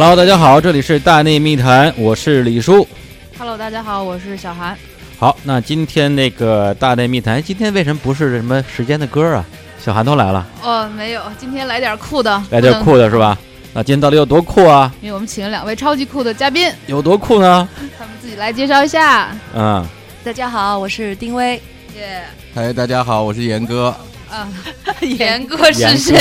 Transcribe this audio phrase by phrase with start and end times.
[0.00, 2.86] Hello，大家好，这里是大内密谈，我是李叔。
[3.36, 4.78] Hello，大家好，我是小韩。
[5.18, 9.44] 好，那今天那个大内密谈，今天为什么不是什么时间的歌啊？
[9.84, 13.36] 小韩都来了，哦，没有，今天来点酷的，来点酷的是吧？
[13.74, 14.94] 那今天到底有多酷啊？
[15.00, 17.68] 因为我们请了两位超级酷的嘉宾，有多酷呢？
[17.98, 19.36] 他们自己来介绍一下。
[19.52, 19.84] 嗯，
[20.22, 21.60] 大家好，我是丁薇。
[21.96, 22.22] 耶，
[22.54, 23.92] 嗨，大家好，我是严哥。
[24.30, 24.46] 啊，
[25.02, 26.16] 严哥是谁？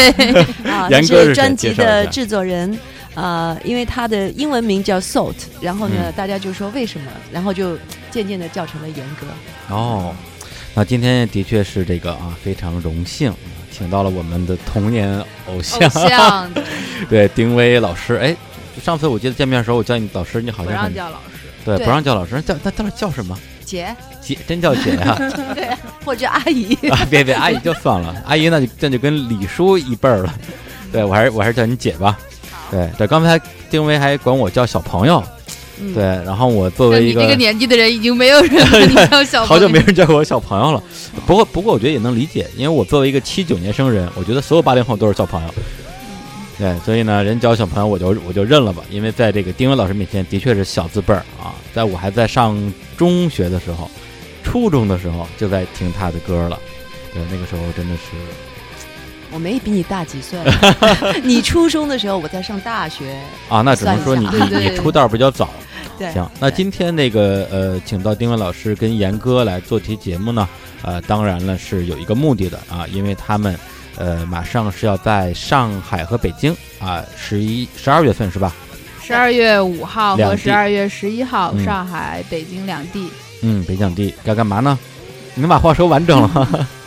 [0.65, 2.75] 啊，严哥是谁这是专辑的制作人。
[3.17, 7.75] 呃，因为他的英文名叫 Salt，然后呢，嗯大家就说为什么，然后就
[8.11, 9.25] 渐渐的叫成了严格。
[9.73, 10.13] 哦，
[10.75, 13.33] 那今天的确是这个啊，非常荣幸，
[13.71, 16.51] 请到了我们的童年偶像，偶像
[17.09, 18.17] 对丁薇老师。
[18.17, 18.35] 哎，
[18.83, 21.39] 上次我记得见面的时候，我叫你老师，你好不让像很叫老师。
[21.65, 23.35] 对，对不让叫老师，叫那到底叫什么？
[23.65, 25.17] 姐，姐，真叫姐呀、
[25.55, 25.67] 对，
[26.05, 26.75] 或者阿姨。
[26.91, 30.31] 啊，别别，阿姨就算了，阿姨那就那就跟李叔一辈儿了。
[30.91, 32.15] 对我还是我还是叫你姐吧。
[32.69, 35.23] 对对，刚才丁薇还管我叫小朋友，
[35.79, 39.47] 嗯对，，然后我作为一个你这个年纪的人，已经没有人叫小 朋友。
[39.47, 40.81] 好久没人叫我小朋友了。
[41.25, 45.53] 不过不过，我觉得也能理解，因为我作为一个七九年生人，我觉得所有八零后都是小朋友。
[46.57, 51.53] 对，所以呢，人叫我小朋友，我就我就认了吧，因为在这个丁薇老师面前，的确是小字辈儿啊。
[51.73, 52.57] 在我还在上
[52.97, 53.89] 中学的时候，
[54.43, 56.59] 初中的时候就在听他的歌了。
[57.13, 58.01] 对，那个时候真的是
[59.37, 60.39] 我没比你大几岁。
[61.21, 63.15] 你初中的时候，我在上大学。
[63.47, 65.51] 啊，那只能说你 你出道比较早。
[65.95, 70.49] 对，行，那今天那个呃，请到丁文老师跟严哥来做题节目呢，
[70.81, 73.55] 呃，当然了是有一个目的的啊，因为他们
[73.95, 78.51] 呃马上是要在上海和北京啊，十一十二月份是吧？
[79.03, 83.07] 十二月五号和十二月十一号，嗯上海、北京两地。
[83.43, 84.79] 嗯，北两地该干嘛呢？
[85.35, 86.67] 你能把话说完整了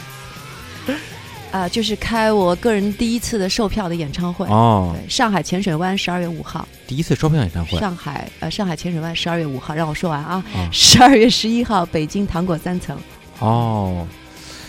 [1.52, 1.58] 吗？
[1.60, 4.46] 啊、就是开我个人第一次的售票的演唱会。
[4.46, 10.42] 哦，对，上海浅水湾十二月五号，第一次售票演唱会上海呃上海浅水湾十二月五号，让我说完啊。
[10.54, 12.96] 啊， 十二月十一号，北京糖果三层，
[13.40, 14.06] 哦，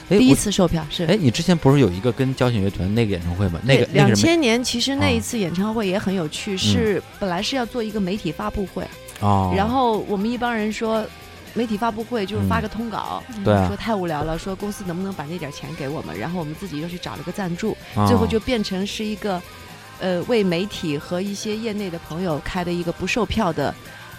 [0.09, 1.05] 哎，第一次售票是。
[1.05, 3.59] 哎，你之前不是有一个跟交响乐团那个演唱会吗？
[3.63, 8.83] 那个两千年，其实那啊一次演唱会也很有趣，是本来是要做一个媒体发布会，
[9.21, 11.05] 哦，然后我们一帮人说，
[11.53, 13.21] 媒体发布会就是发个通稿，
[13.67, 19.41] 说太无聊了，说公司能不能把那点钱给我们，然后我们自己又去找了个赞助，哦最后就变成是一个，
[19.99, 23.73] 呃，为媒体和一些业内的朋友开的一个不售票的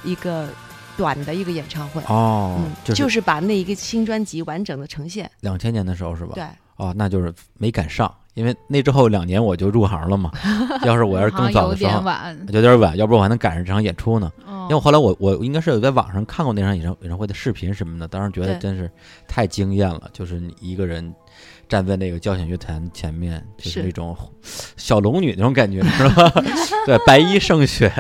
[0.05, 0.49] 一个
[0.97, 2.03] 短的一个演唱会。
[2.03, 5.31] 哦嗯，，就就是是把那一个新专辑完整的呈现。
[5.41, 6.33] 两千年的时候是吧？
[6.35, 6.45] 对，
[6.77, 10.31] 哦，那就是没赶上，因为那之后两年我就入行了嘛。
[10.85, 12.39] 要是我要是更早的时候，晚。
[12.51, 14.31] 有点晚，要不然我还能赶上这场演出呢。
[14.47, 18.91] 因因为我后来我我应该是有在网上看过那场演唱演唱会的视频什么的，当时觉得真是
[19.29, 21.13] 太惊艳了，就是你一个人
[21.69, 24.17] 站在那个交响乐团前面，就是是那种
[24.79, 26.33] 小龙女那种感觉，是吧？
[26.87, 27.93] 对，白衣胜雪，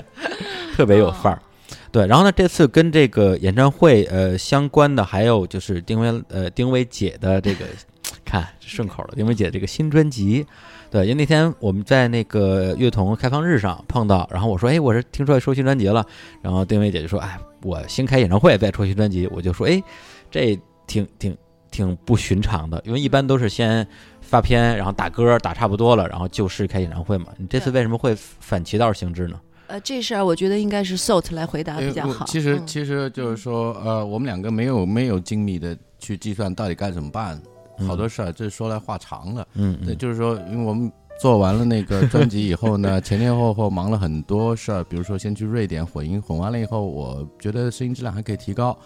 [0.75, 1.42] 特别有范儿。
[1.91, 7.66] 对，然后呢，这次跟这个演唱会呃相关的还有就是丁薇呃丁薇姐的这个
[8.32, 10.47] 看顺口了，丁薇姐这个新专辑。
[10.91, 16.04] 对，因为那天我们在那个乐童开放日上碰到，然后我说，哎，我是听说出新专辑了，
[16.41, 19.82] 然后丁薇姐就说，哎，我新开演唱会再出新专辑，我就说，哎，
[20.31, 21.37] 这挺挺
[21.71, 23.87] 挺不寻常的，因为一般都是先
[24.22, 27.26] 发片，然后打歌打差不多了，然后就是开演唱会嘛。
[27.37, 29.38] 你这次为什么会反其道行之呢？
[29.66, 32.25] 呃，这事儿我觉得应该是 Salt 来回答比较好。
[32.26, 37.41] 其实嗯其实就是说，呃，我们两个没有没有精密的去计算到底该怎么办，
[37.87, 39.47] 好多事儿这说来话长了。
[39.55, 40.91] 嗯，嗯对，就是说，因为我们
[41.21, 48.77] 做完了那个专辑以后呢， 前前后后忙了很多事儿，比如说先去瑞典混音，混完了以后，我觉得声音质量还可以提高，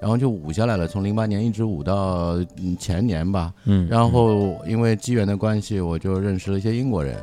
[0.00, 3.52] 然后就舞下来了，从零八年一直舞到嗯前年吧。
[3.64, 7.16] 嗯，然后因为机缘的关系，我就认识了一些英国人，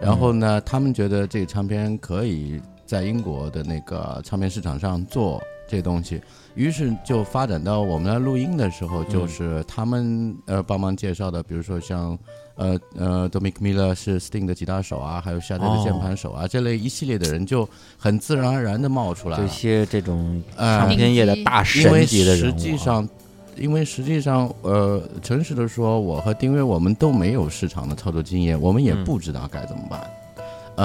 [0.00, 5.40] 然后呢，他们觉得这个唱片可以在英国的那个唱片市场上做
[5.72, 6.20] 这东西，
[6.54, 12.18] 于是就发展到我们来录音的时候，就是他们呃帮忙介绍的，比如说像
[12.56, 17.66] 呃呃 Dominic Miller 是 Sting 的吉他手啊，还有夏德的键盘手啊，这类一系列的人就
[17.96, 19.42] 很自然而然的冒出来了。
[19.42, 23.08] 这些这种呃唱片业的大因为神级的人实物啊，际上，
[23.56, 29.04] 因为实际上，呃，诚实的说，我和丁薇我们都没有市场的操作经验，我们也嗯。
[29.04, 30.00] 不知道该怎么办。
[30.02, 30.21] 嗯、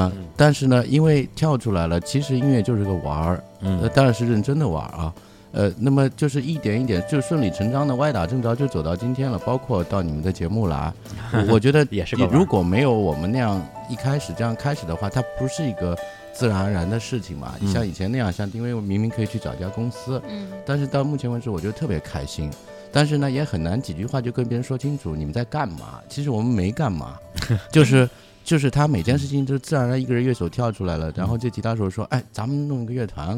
[0.05, 5.13] 嗯但是呢，因为跳出来了，其实音乐就是个玩儿，呃，嗯当然是认真的玩儿啊。
[5.53, 10.94] 呃，那么就是一点一点，就顺理成章的歪打正着就走到今天了，包括到你们的节目来，
[11.31, 13.59] 我 我觉得也是如果没有我们那样
[13.89, 15.97] 一开始这样开始的话，它不是一个
[16.33, 17.55] 自然而然的事情嘛。
[17.61, 22.51] 嗯像以前那样，像丁薇明明可以去找一家公司，嗯，但是到目前为止，我觉得特别开心。
[22.91, 25.99] 但是呢，也很难几句话就跟别人说清楚你们在干嘛。
[26.07, 27.17] 其实我们没干嘛，
[27.71, 28.07] 就是
[28.47, 33.38] 就是他每件事情都自然而然一个人乐手跳出来了，然后这吉他手说：“哎，咱们弄一个乐团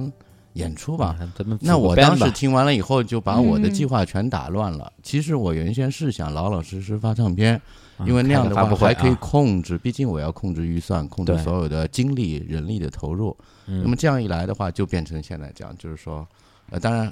[0.53, 4.93] 演出吧。”嗯咱们那我当时听完了以后，就把我的嗯计划全打乱了。
[5.01, 7.59] 其实我原先是想老老实实发唱片，
[7.97, 13.35] 嗯因为那样的话还可以啊控制，毕竟我要控制预算，控制所有的精力、人力的投入。
[13.65, 16.27] 嗯那么这样一来的话，就变成现在这样，就是说，
[16.69, 17.11] 呃，当然，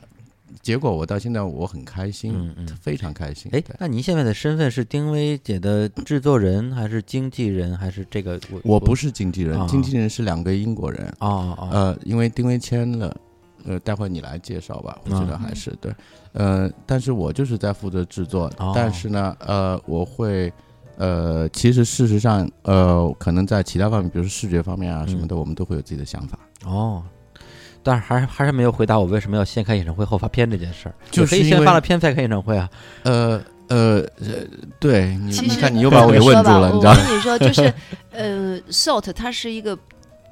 [0.62, 3.50] 结果我到现在我很开心，嗯嗯非常开心。
[3.54, 8.40] 哎，那您现在的身份是丁薇姐的制作人，还是经纪人，还是这个？
[8.52, 11.08] 我我不是经纪人，啊经纪人是两个英国人。
[11.20, 13.16] 哦哦，呃，因为丁薇签了，
[13.66, 15.94] 呃，待会你来介绍吧，我觉得嗯还是对，
[16.34, 20.52] 呃，但是我就是在负责制作，哦但是呢，呃，我会，
[20.98, 26.40] 呃，其实事实上，呃，可能在其他方面，比如说视觉方面啊什么的，我们都会有自己的想法。
[26.66, 27.04] 哦，
[27.88, 32.70] 但是还是还是没有回答我为什么要先开演唱会后发片这件事儿，就是也可以先发了片再开演唱会啊。
[33.04, 34.46] 呃呃呃，
[34.78, 37.00] 对你，你看你又把我给问住了，你知道吗？
[37.02, 37.74] 我跟你说，就是
[38.12, 39.78] 呃，Salt 它是一个，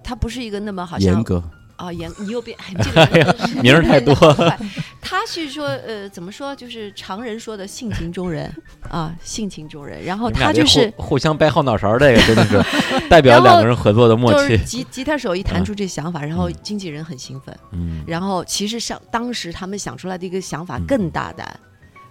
[0.03, 1.41] 它不是一个那么好像严格，
[1.75, 4.57] 啊严，你又变这个人名儿太多了
[5.01, 8.51] 他是说呃，怎么说，就是常人说的性情中人
[8.89, 10.03] 啊，性情中人。
[10.03, 12.63] 然后他就是互互相掰后脑勺儿，这个真的是
[13.09, 14.63] 代表两个人合作的默契就是。
[14.65, 17.55] 吉吉他手一弹嗯出这想法，然后嗯经纪人很兴奋。
[17.71, 21.59] 嗯，然后其实上当时他们想出来的一个想法嗯更大胆，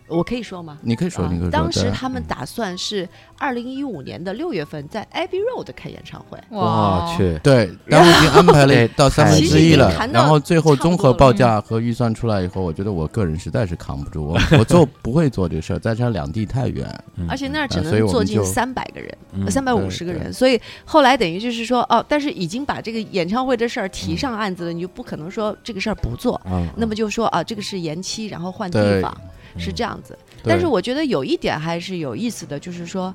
[0.06, 0.78] 我可以说吗？
[0.82, 1.50] 你可以说，啊你可以说。
[1.50, 3.08] 当时他们打算是
[3.38, 6.38] 二零一五年的六月份在 Abbey Road 开演唱会。
[6.50, 9.90] 我去，对，当时已经安排了到三分之一了。
[10.12, 16.86] 然后最后综合报价和预算出来以后，我觉得我个人实在是扛不住，我 我做不会做这事儿，再加上两地太远，
[17.16, 17.26] 嗯。
[17.28, 29.16] 而且那儿只能坐进三百个人，嗯三百五十个人，所以后来等于就是说，哦，但是已经把这个演唱会的事儿提上案子了，你就不可能说这个事儿不做，啊，那么就说啊，这个是延期，然后换地方，
[29.56, 30.18] 是嗯这样子。
[30.42, 33.14] 对但是我觉得有一点还是有意思的，就是说，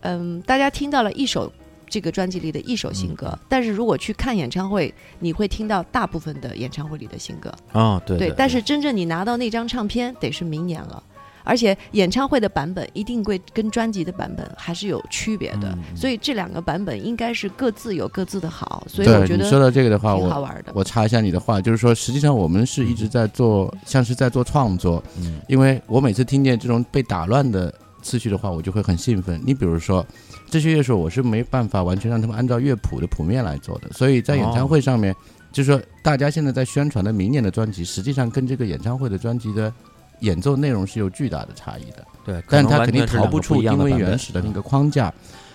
[0.00, 1.52] 嗯，大家听到了一首
[1.88, 7.52] 这个专辑里的一首新歌，嗯但是如果去看演唱会，你会听到大部分的演唱会里的新歌。
[7.72, 11.02] 哦，对对，但是真正你拿到那张唱片，得是明年了。
[11.44, 20.72] 而且演唱会的版本一定会跟专辑的版本还是有区别的，所以这两个版本应该是各自有各自的好，所以我觉得你说到这个的话，我挺好玩的。
[20.74, 27.72] 我插一下你的话，就是说，实际上我们是一直在做，像是在做创作，嗯因为我每次听见这种被打乱的
[28.02, 29.40] 次序的话，我就会很兴奋。
[29.44, 30.06] 你比如说，
[30.48, 35.14] 这些乐手我是没办法完全让他们按照乐谱的谱面来做的，所以在演唱会上面，
[35.52, 39.72] 就是说大家现在在宣传的明年的专辑，实际上跟这个演唱会的专辑的
[40.20, 42.06] 演奏内容是有巨大的差异的。
[42.24, 45.12] 对，但能完它肯定逃不出因为原始的那个框架。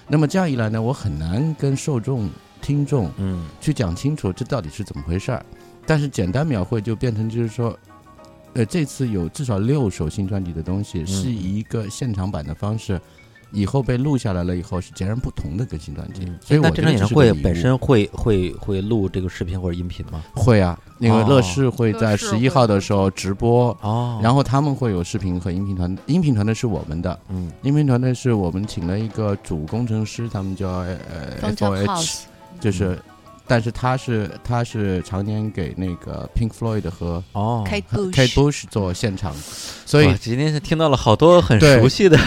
[0.08, 2.30] 那么这样一来呢，我很难跟受众、
[2.62, 5.46] 听众嗯去讲清楚这到底是怎么回事儿。
[5.86, 7.78] 但是简单描绘就变成就是说，
[8.54, 13.00] 呃，这次有至少六首新专辑的东西是以一个现场版的方式，
[13.52, 16.26] 以后被录下来了以后是截然不同的更新专辑。
[16.26, 20.24] 嗯，所以我这场演唱会本身会会会录这个视频或者音频吗？
[20.34, 23.76] 会啊，那个哦乐视会在十一号的时候直播。
[23.82, 30.98] 哦，然后他们会有视频和音频团，音频团队是我们的，嗯音频团队是我们请了一个主工程师，他们叫呃
[31.42, 32.26] F O H，
[32.60, 33.00] 就是，
[33.48, 39.34] 但是他是他是常年给那个 Pink Floyd 和哦，Kate Kate Bush，Bush 做现场，
[39.86, 42.18] 所以今天是听到了好多很熟悉的，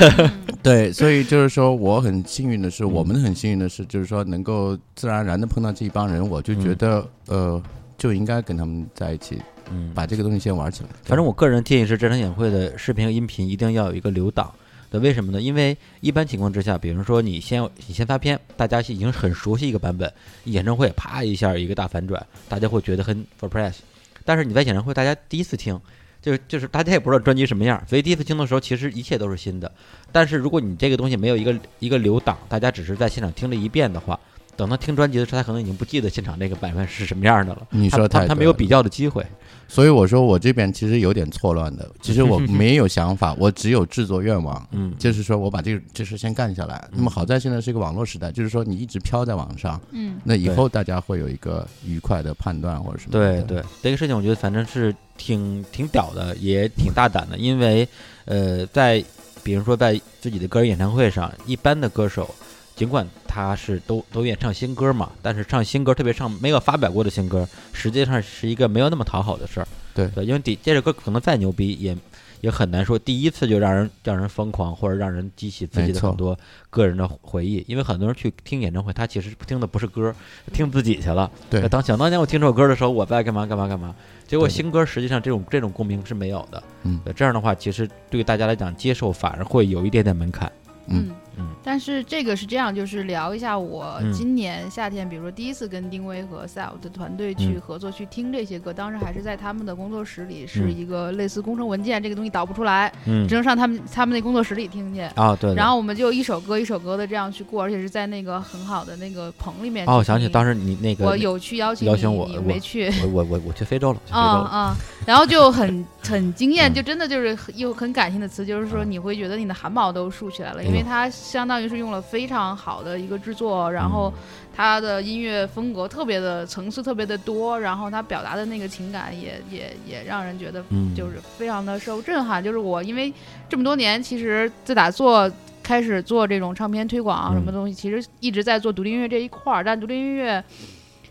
[0.63, 2.93] 对，所以就是说我很幸运的是，嗯。
[2.93, 7.61] 我们很幸运的是，就是说能够自然而然的碰到这一帮人，我就觉得呃
[7.97, 10.89] 就应该跟他们在一起，嗯，把这个东西先玩起来。
[11.05, 14.53] 反正我个人建议是，这场演唱会的视频和音频一定要有一个留档。
[14.91, 15.41] 那，为什么呢？
[15.41, 20.13] 因为一般情况之下，比如说你先你先发片，大家已经很熟悉一个版本，
[20.45, 23.77] 演唱会啪一下一个大反转，大家会觉得很 surprise。
[24.25, 25.79] 但是你在演唱会，大家第一次听，
[26.21, 29.71] 就是就是大家也不知道专辑什么样，所以第一次听的时候，其实一切都是新的。
[30.11, 34.19] 但是如果你这个东西没有一个一个留档，大家只是在现场听了一遍的话，
[34.59, 37.69] 等他听专辑的时候，他可能已经不记得现场那个版本是什么样的了。
[37.71, 39.25] 你说他他没有比较的机会。
[39.69, 44.67] 所以我说我这边其实有点错乱的，其实我 没有想法，我只有制作愿望。
[44.73, 46.89] 嗯，就是说我把这个这事先干下来。
[46.91, 53.13] 那么好在现在是一个网络时代，就是说你一直飘在网上，嗯，那以后大家会有一个愉快的判断或者什么。
[53.13, 57.87] 对对，这个事情我觉得反正是挺挺屌的，也挺大胆的，因为
[58.25, 59.05] 呃，在
[59.45, 62.35] 比如说在自己的个人演唱会上，一般的歌手。
[62.75, 69.69] 尽管他是都都愿意唱新歌嘛，但是唱新歌，特别唱没有发表过的新歌，实际上是一个没有那么讨好的事儿。
[69.95, 71.97] 对对，因为第这首歌可能再牛逼，也
[72.41, 76.39] 也很难说第一次就让人让人疯狂，或者让人激起自己的很多
[76.71, 77.65] 个人的回忆。
[77.67, 80.15] 因为很多人去听演唱会，他其实听的不是歌，
[80.53, 81.31] 听自己去了。
[81.51, 83.95] 对当想当年我听这首歌的时候，我在干嘛干嘛干嘛。
[84.27, 86.63] 结果新歌实际上这种这种共鸣是没有的。
[86.85, 90.51] 嗯，这样的话，其实对大家来讲接受反而会有一点点门槛。
[90.87, 91.15] 嗯，嗯
[91.63, 105.01] 但是这个是这样，就是聊一下我嗯今年夏天，比如说第一次跟丁薇和 Sal 的团队去嗯合作去听这些歌，当时还是在他们的工作室里，是嗯一个类似工程文件，这个东西导不出来，嗯只能上他们他们那工作室里听去。
[105.15, 109.87] 啊对，对然后我们就一首歌一首歌的这样去过，而且是在那个很好的那个棚里面。
[109.87, 112.89] 哦，我想起当时时你那个我有去邀请邀请我我没去。
[113.03, 114.77] 我我我我去非洲了，去非啊洲了，啊！
[115.05, 116.75] 然后就很很惊艳，嗯。
[116.75, 118.91] 就真的就是很有很感性的词，就是说嗯。
[118.91, 124.49] 你会觉得你的汗毛都竖起来了，因为它相当于是用了非常好的一个制作，然后嗯。
[124.59, 132.43] 它的音乐风格特别的层次特别的多，然后它表达的那个情感也也也让人觉得嗯就是非常的受震撼。
[132.43, 133.13] 就是我因为
[133.49, 135.31] 这么多年，其实自打做
[135.63, 137.35] 开始做这种唱片推广啊嗯。
[137.35, 140.43] 什么东西，其实一直在做独立音乐这一块儿，但独立音乐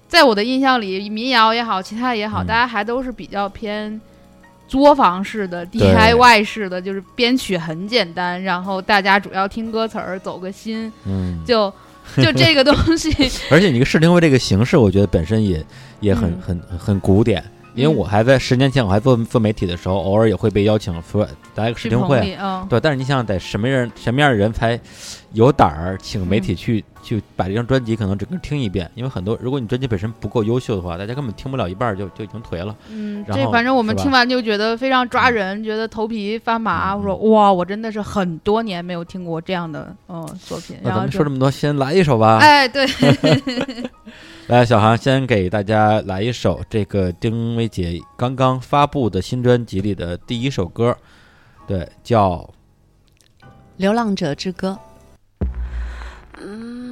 [0.09, 2.47] 在我的印象里，民谣也好，其他也好，嗯。
[2.47, 4.01] 大家还都是比较偏。
[4.67, 11.71] 作坊式的、DIY 式的，就是编曲很简单，然后大家主要听歌词儿，走个心，嗯，就
[12.17, 13.09] 就这个东西，
[13.49, 15.65] 而且你个试听会这个形式，我觉得本身也
[15.99, 16.41] 也很嗯。
[16.45, 17.43] 很很很古典。
[17.77, 22.79] 因为我还在十年前，我还做做媒体的时候，偶尔也会被邀请说来个试听会，对。
[22.79, 24.79] 但是你想想，得什么人什么样的人才
[25.33, 28.89] 有胆儿请媒嗯体去、去把这张专辑可能整个听一遍？
[28.95, 32.75] 因为很多，如果你专辑本身不够优秀的话，大家根本听不了一半就就已经颓了。
[32.89, 36.93] 嗯，这反正我们听完就觉得非常抓人，觉得头皮发麻。
[36.93, 40.77] 嗯我说哇，我真的是很多年没有听过这样的嗯作品。
[40.81, 42.39] 那咱然后就们说这么多，先来一首吧。
[42.39, 42.87] 哎，对，
[44.47, 50.95] 来，小航先给大家来一首这个丁薇姐刚刚发布的新专辑里的第一首歌，
[51.67, 52.49] 对，叫
[53.75, 54.79] 《流浪者之歌》。
[56.39, 56.86] 嗯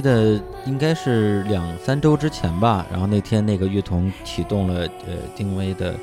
[0.00, 5.94] 记得应该是两三周之前吧，然后那天那个乐童启动了呃丁薇的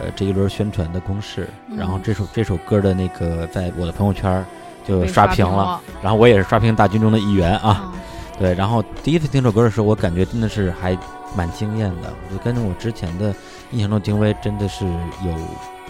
[0.00, 4.44] 呃这一轮宣传的攻势，然后嗯这首这首歌的那个在我的朋友圈
[4.84, 7.92] 就刷屏屏了，，然后我也是刷屏大军中的一员啊，啊，
[8.40, 10.98] 对，然后第一次听这首歌的时候，我感觉真的是还
[11.36, 13.32] 蛮惊艳的，我觉得跟我之前的
[13.70, 15.32] 印象中丁薇真的是有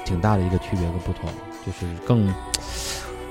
[0.04, 1.30] 挺大的一个区别和不同，
[1.64, 2.28] 就是更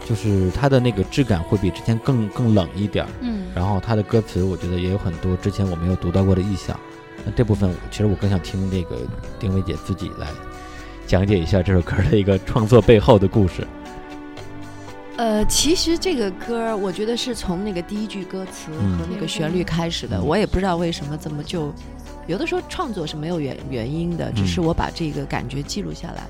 [0.03, 3.11] 就是它的那个质感会比之前更更冷一点儿。
[3.21, 6.77] 嗯，然后它的歌词，我觉得也有很多之前我没有读到过的意象。
[7.25, 8.97] 那这部分，其实我更想听那个
[9.39, 10.27] 丁薇姐自己来
[11.07, 13.65] 讲解一下这首歌的一个创作背后的故事。
[15.15, 20.17] 呃，其实这个歌，我觉得是从那个第一句歌词嗯和那个旋律开始的。
[20.17, 21.71] 嗯我也不知道为什么怎么就
[22.25, 26.23] 有的时候创作是没有原原因的，只嗯是我把这个感觉记录下来。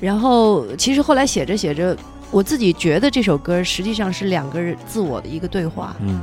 [0.00, 1.96] 然后其实后来写着写着，
[2.30, 5.96] 我自己觉得这首歌实际上是两个人自我的一个对话。
[6.00, 6.20] 嗯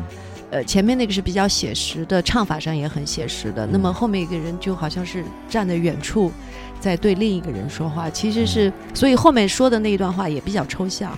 [0.51, 3.65] 呃，前面那个是比较写实的，唱法上也很写实的。
[3.65, 6.31] 那么后面一个人就好像是站在远处，
[6.79, 11.17] 在对另一个人说话，其实是，所以后面说的那一段话也比较抽象。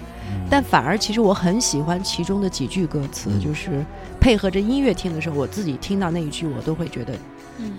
[0.49, 3.85] 但反而其实我很喜欢其中的几句歌词，嗯就是
[4.19, 7.13] 配合着音乐听的时候，我自己听到那一句，我都会觉得
[7.59, 7.73] 嗯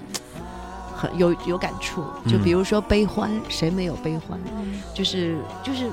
[0.94, 2.02] 很有有感触。
[2.28, 4.38] 就嗯比如说悲欢，谁没有悲欢？
[4.60, 5.90] 嗯就是就是。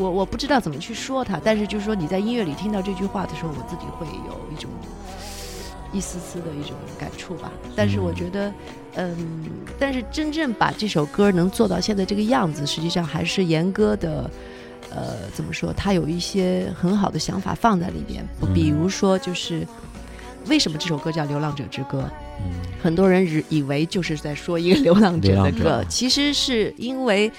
[0.00, 4.70] 我我不知道怎么去说它，但是就是说你在音乐里听到这句话的时候，我自己会有一种
[5.92, 7.52] 一丝丝的一种感触吧。
[7.76, 8.52] 但是我嗯觉得，
[8.94, 9.44] 嗯，
[9.78, 14.30] 但是真正把这首歌能做到现在这个样子，实际上还是严歌的，
[14.90, 15.72] 呃，怎么说？
[15.72, 19.66] 他有一些很好的想法放在里边，嗯比如说就是
[20.46, 21.98] 为什么这首歌叫《流浪者之歌》？
[22.42, 27.30] 嗯很多人以以为就是在说一个流浪者的歌，其实是因为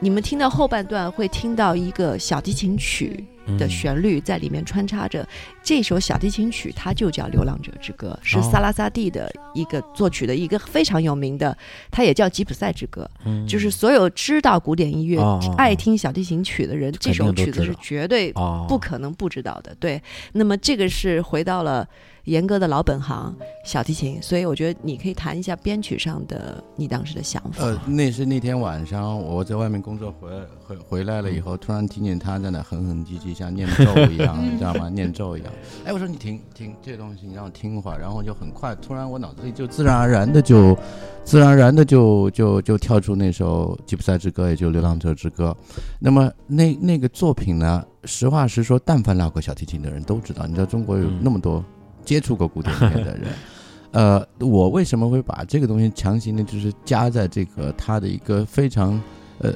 [0.00, 3.24] 你们听到后半段会听到一个小提琴曲
[3.58, 5.26] 的嗯旋律在里面穿插着。
[5.60, 11.56] 这首小提琴曲它就叫《流浪者之歌》，是哦萨拉萨蒂的一个作曲的一个非常有名的，
[11.90, 13.10] 它也叫吉普赛之歌。
[13.24, 15.20] 嗯就是所有知道古典音乐、
[15.56, 19.74] 爱听小提琴曲的人，这首曲子是绝对哦不可能不知道的。
[19.80, 20.00] 对，
[20.32, 21.86] 那么这个是回到了
[22.28, 27.64] 严哥的老本行小提琴，所以我觉得你可以谈一下编曲上的你当时的想法。
[27.64, 30.28] 呃，那是那天晚上我在外面工作回
[30.62, 34.88] 回回来了以后，突然听见他在那哼哼唧唧，像念咒一样， 你知道吗？
[34.90, 35.52] 念咒一样。
[35.84, 40.76] 哎，我说你听听这东西，你让我听会儿，然后就很快，突然我脑子里就自然而然的就，
[41.24, 45.56] 自然而然的就就就跳出那首《吉普赛之歌》，也就《流浪者之歌》。
[45.98, 51.64] 那么那那个作品呢，实话实说，但凡拉过小提琴的人都知道，你知道中国有嗯那么多
[52.08, 53.28] 接触过古典音乐的人。
[53.92, 58.98] 呃，我为什么会把这个东西强行的，就是加在这个它的一个非常
[59.38, 59.52] 呃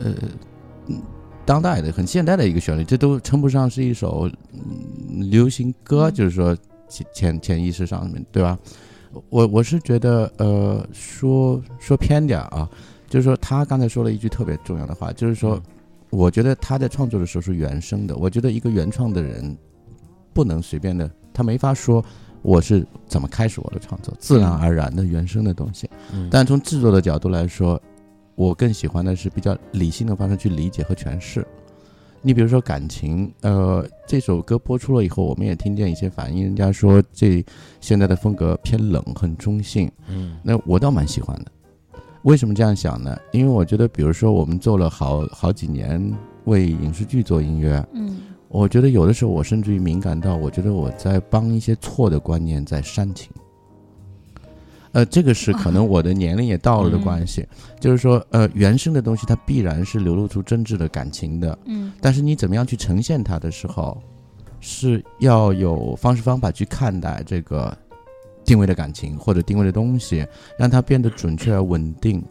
[1.47, 6.57] 当代的、很现代的一个旋律，这都称不上是一首、嗯、流行歌，嗯就是说
[6.89, 8.59] 潜潜潜意识上面对吧？
[9.29, 12.69] 我我是觉得呃说说偏点儿啊，
[13.09, 15.63] 就是说他刚才说了一句特别重要的话，就是说嗯
[16.09, 19.57] 我觉得他在创作的时候是原声的，我觉得一个原创的人
[20.33, 22.03] 不能随便的，他没法说。
[22.43, 24.13] 我是怎么开始我的创作？
[24.19, 25.89] 自然而然的原生的东西。
[26.13, 27.81] 嗯但从制作的角度来说，
[28.35, 31.47] 我更喜欢的是比较理性的方式去理解和诠释。
[32.25, 37.45] 你比如说感情，呃，这首歌播出了以后，我们也听见一些反应，人家说这
[37.81, 39.91] 现在的风格偏冷，很中性。
[40.09, 41.51] 嗯那我倒蛮喜欢的。
[42.23, 43.17] 为什么这样想呢？
[43.33, 46.13] 因为我觉得，比如说我们做了好好几年
[46.45, 48.17] 为影视剧做音乐，嗯
[48.53, 53.33] 我觉得有的时候我甚至于敏感到，我觉得我在帮一些错的观念在煽情。
[54.93, 57.47] 呃，这个是可能 我的年龄也到了的关系，
[57.81, 63.97] 就是说，呃，原生的东西它必然是流露出真挚的感情的，嗯但是你怎么样去呈现它的时候，
[64.61, 67.75] 是要有方式方法去看待这个
[68.45, 70.27] 定位的感情或者定位的东西，
[70.59, 72.23] 让它变得准确而稳定。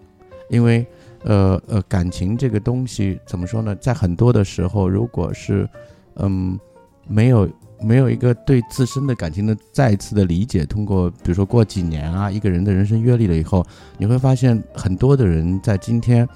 [0.52, 0.86] 因为，
[1.24, 3.74] 呃呃，感情这个东西怎么说呢？
[3.78, 5.68] 在很多的时候，如果是
[6.16, 6.60] 嗯
[7.08, 7.50] 没有
[7.82, 13.66] 没有一个对自身的感情的再一次的理解，通过比如说过几年啊，一个人的人生阅历了以后，
[13.98, 16.28] 你会发现很多的人在今天，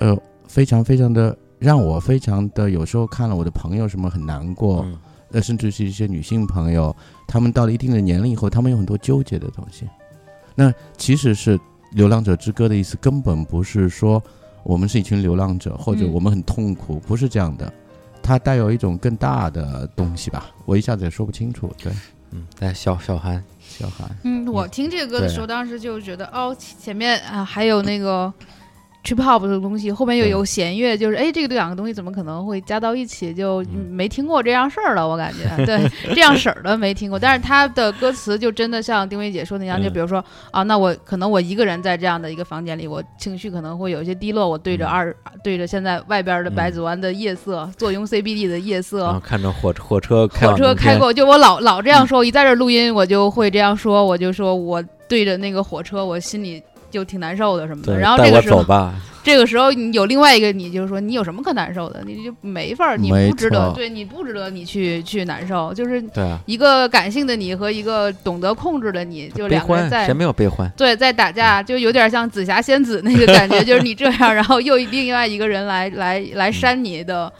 [0.00, 0.16] 呃，
[0.48, 4.98] 非常非常的让我非常的有时候看了我的朋友什么很难过，嗯
[5.32, 6.94] 呃，甚至是一些女性朋友，
[7.28, 9.86] 她们到了一定的年龄以后，她们有很多纠结的东西。
[10.54, 11.58] 那其实是
[11.92, 14.22] 《流浪者之歌》的意思，根本不是说
[14.64, 17.70] 我们是一群流浪者，或者嗯我们很痛苦，不是这样的。
[18.26, 21.72] 它带有一种更大的东西吧，我一下子也说不清楚。
[21.78, 21.92] 对，
[22.32, 28.32] 嗯，来小小韩，小韩，嗯，我听这个歌的时候，当时就觉得哦，前面啊还有那个
[29.06, 33.32] trip hop 的东西，后面又有弦乐，就是哎，这个两个东西怎么可能会加到一起？
[33.32, 33.86] 就嗯。
[33.96, 35.48] 没听过这样事儿了，我感觉。
[35.64, 37.18] 对这样式儿的没听过。
[37.18, 44.88] 但是他的歌词就真的像丁薇姐说那样，就嗯比如说啊，那我可能我一个人在这样的一个房间里，我情绪可能会有一些低落，我对着嗯。
[44.88, 46.72] 二对着现在外边的白嗯。
[46.72, 56.62] 子湾的夜色，坐拥 CBD 的夜色，看着火火车开火车开过，就我老老这样说，我一在这儿录音，我就会这样说，我就说我对着那个火车，我心里
[56.96, 57.98] 就挺难受的什么的。
[57.98, 58.64] 然后这个时候，
[59.22, 62.00] 这个时候你有另外一个你，就是说你有什么可难受的？
[62.06, 66.02] 你就没法儿，你不值得，对你不值得你去去难受，就是
[66.46, 70.70] 一个感性的你和一个懂得控制的你，就两个人在谁没有悲欢？
[70.76, 77.30] 对，在打架，就有点像紫霞仙子那个感觉，就是你这样， 然后又另外一个人来来来扇你的，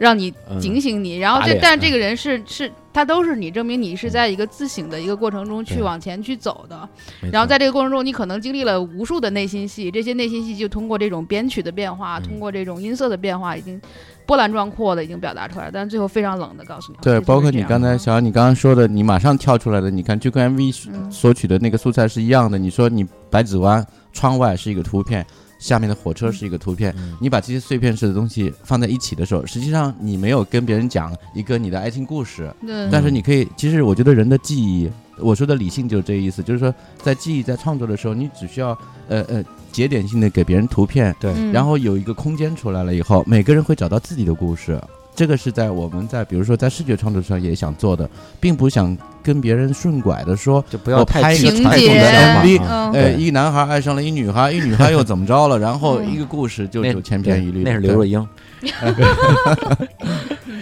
[0.00, 0.58] 让你嗯。
[0.58, 6.88] 警醒你，然后这但这个人是是他都是你证明你是在一个自省的一个过程中去往前去走的，
[7.30, 12.22] 然后在这个过程中，你可能经历了无数的内心戏，这些内心戏就通过这种编曲的变化，嗯。
[12.22, 13.80] 通过这种音色的变化，已经
[14.24, 21.12] 波澜壮阔的已经表达出来，但是最后非常冷的告诉你，对，包括你刚才小杨你刚刚说的，你马上跳出来的，你看就跟 MV 嗯。
[21.12, 22.56] 索取的那个素材是一样的。
[22.56, 25.24] 你说你白子湾窗外是一个图片，
[25.60, 27.16] 下面的火车是一个图片，嗯。
[27.20, 32.88] 你把这些碎片式的东西放在一起的时候，实际上你没有跟别人讲一个你的爱情故事，对。
[32.90, 38.70] 但是你可以，其实我觉得人的记忆，我说的理性就是这个意思，就是说在记忆在创作的时候，你只需要
[39.08, 41.32] 呃呃节点性的给别人图片，对。
[41.36, 41.52] 嗯。
[41.52, 44.80] 然后有一个空间出来了以后，每个人会找到自己的故事。
[45.14, 48.08] 这个是在我们在比如说在视觉创作上也想做的，
[48.40, 52.92] 并不想跟别人顺拐的说，就不要太拍一个情传统的节 MV，嗯。
[52.92, 53.16] 呃，对。
[53.16, 57.62] 一男孩爱上了一女孩，一女孩又怎么着了，然后嗯一个故事就就千篇一律。
[57.62, 58.20] 那是刘若英。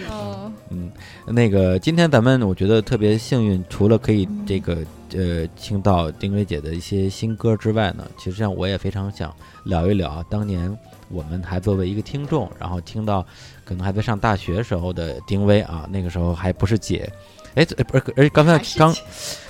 [0.09, 0.91] 哦 嗯，
[1.27, 4.77] 那个今天咱们我觉得特别幸运，除了可以这个
[5.15, 9.33] 呃听到丁薇姐的一些新歌之外呢，其实上我也非常想
[9.63, 10.75] 聊一聊啊当年
[11.09, 13.25] 我们还作为一个听众，然后听到
[13.69, 17.07] 可能还在上大学时候的丁薇啊，那个时候还不是姐，
[17.53, 18.91] 哎，这不是，而且刚才刚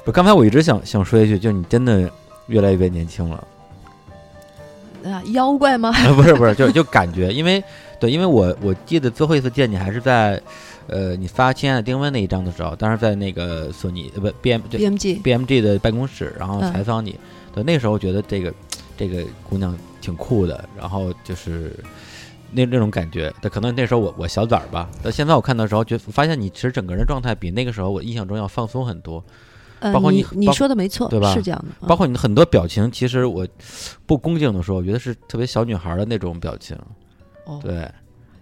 [0.03, 2.11] 不是刚才我一直想想说一句，就你真的
[2.47, 3.47] 越来越年轻了。
[5.05, 5.89] 啊，妖怪吗？
[5.95, 7.63] 啊，不是不是，就就感觉，因为
[7.97, 10.41] 对，因为我我记得最后一次见你还是在，
[10.87, 16.73] 呃，你发《亲爱的丁薇》那一张的时候，当时在那个索尼呃不 B M 对 BMG BMG 的办公室，然后嗯。
[16.73, 17.17] 采访你，
[17.55, 18.53] 对，那时候觉得这个
[18.97, 21.73] 这个姑娘挺酷的，然后就是
[22.51, 29.23] 那那种感觉，但可能那时候我我小崽儿吧，但现在我看到的时候，觉发现你其实整个人状态比那个时候我印象中要放松很多，
[29.79, 33.47] 呃，包括你你包说的没错，对吧是这样的，嗯包括你的很多表情，其实我
[34.05, 36.77] 不恭敬的说，我觉得是特别小女孩的那种表情，
[37.45, 37.89] 哦，对。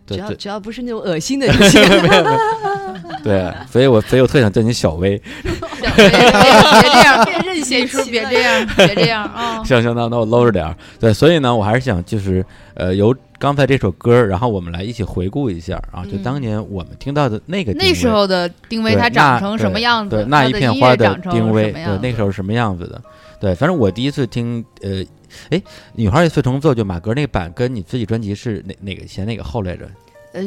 [0.08, 1.82] 只要只要不是那种恶心的表情
[3.26, 5.22] 对，所以我所以我特想叫你小薇。
[5.84, 9.62] 小别这样，别任谢叔性起来别这样，别这样啊！
[9.66, 10.74] 行行，那那我搂着点儿。
[10.98, 20.16] 对，所以呢，我还是想就是呃，由刚才这首歌，然后我们来一起回顾一下啊，就嗯当年我们听到的那个那时候的丁薇，对她长成什么样子？
[20.16, 23.02] 对那一片花的丁薇，对那时候是什么样子的？
[23.40, 25.04] 对，反正我第一次听呃，
[25.52, 25.62] 哎，
[25.94, 29.88] 女孩也四重奏就马格那个版，跟你自己专辑是哪哪个前哪个后来着？
[30.34, 30.44] 呃，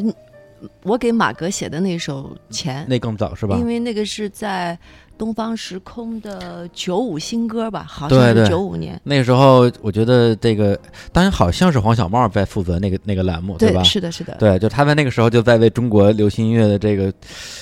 [0.82, 3.64] 我给马格写的那首前，那更早是吧因？
[3.64, 4.76] 为那个是在
[5.20, 10.74] 东方时空的九五新歌吧，好像是九五年，那个时候我觉得这个，
[11.12, 13.82] 当然好像是黄小茂在负责那个那个栏目，对吧？
[13.82, 17.12] 是的，是的，对，就他在那个时候就在为中国流行音乐的这个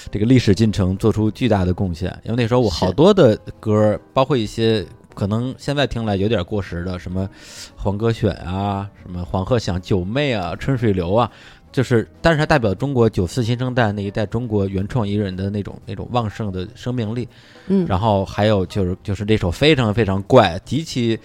[0.09, 2.17] 这个历史进程做出巨大的贡献。
[2.23, 7.29] 因为那时候我好多的歌，包括一些可能现在听来有点过时的，什么
[7.75, 11.29] 黄歌选啊，什么黄鹤响、九妹啊、春水流啊，
[11.79, 17.29] 就是，但是它代表中国九四新生代那一代中国原创艺人的那种那种旺盛的生命力。
[17.69, 21.17] 嗯，然后还有就是就是那首非常非常怪、极其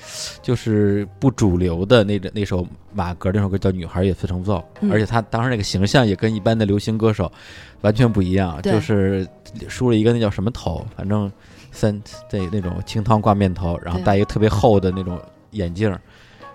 [0.43, 2.63] 就是不主流的那个那首
[2.93, 4.91] 马格那首歌叫《女孩也四重奏》，嗯。
[4.91, 7.31] 而且他当时那个形象也跟一般的流行歌手
[7.81, 9.27] 完全不一样，就是
[9.67, 11.31] 梳了一个那叫什么头，反正
[11.71, 15.99] 三对那种清汤挂面头，然后戴一个特别厚的那种眼镜儿，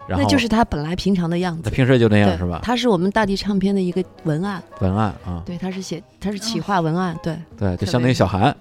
[0.09, 1.63] 然后那就是他本来平常的样子。
[1.63, 2.61] 他平时就那样是吧？
[2.63, 8.57] 他是我们大地唱片的一个文案，文案啊，对，他是写，他是企划文案，对，对，就相当于小韩，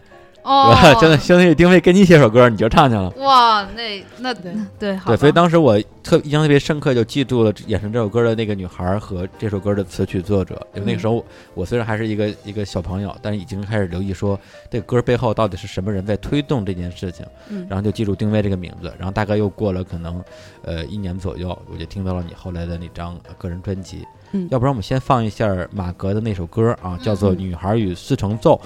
[0.48, 1.18] 哦 真的？
[1.18, 3.10] 相当相当于丁薇给你写首歌，你就唱去了。
[3.18, 10.56] 哇，那那对对好，对，所以当时我特印象特别深刻，就记住了演唱这首歌的那个女孩和这首歌的词曲作者。
[10.74, 14.40] 因为那个时候我虽然还是一个一个小朋友，但是已经开始留意说
[14.72, 18.94] 这个歌背后到底是什么人在推动这件事情，嗯，然后就记住丁薇这个名字。
[18.98, 20.24] 然后大概又过了可能
[20.62, 24.06] 呃一年左右，我就听到了你后来的那张呃个人专辑。
[24.32, 28.62] 嗯要不然我们先放一下马格的那首歌啊，叫做《嗯女孩与四重奏》。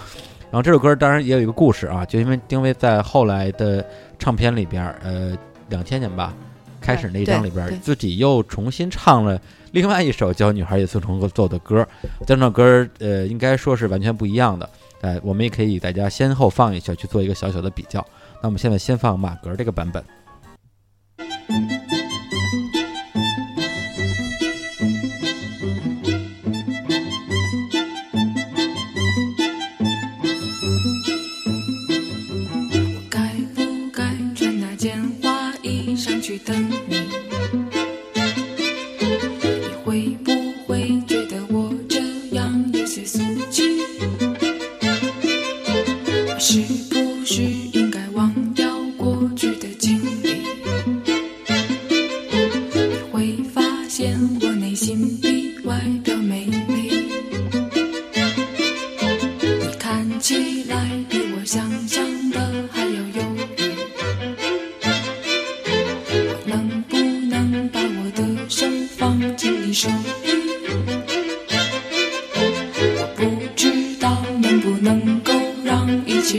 [0.52, 3.84] 然后这首歌当然也有一个故事啊，就因为丁薇在后来的
[4.20, 5.36] 唱片里边儿，呃，
[5.70, 6.34] 两千年吧，
[6.82, 9.40] 开始那一张里边自己又重新唱了
[9.72, 11.88] 另外一首叫《女孩也曾重奏》的歌。
[12.28, 14.70] 这首歌儿呃，应该说是完全不一样的。
[15.00, 18.06] 哎、我们也可以大家先后放一下，去做一个小小的比较。
[18.42, 20.04] 那我们现在先放马格这个版本。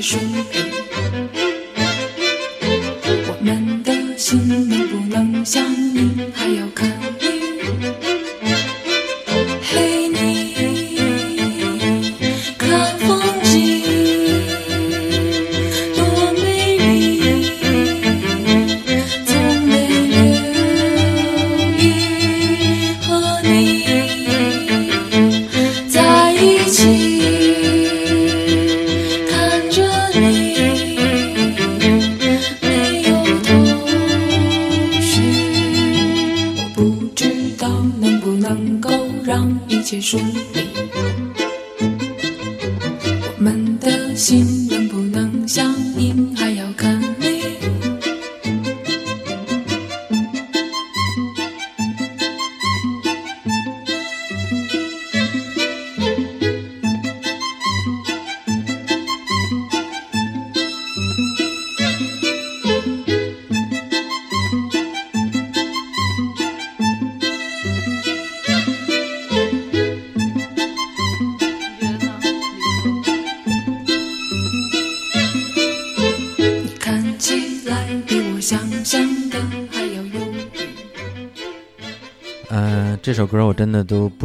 [0.03, 0.62] 一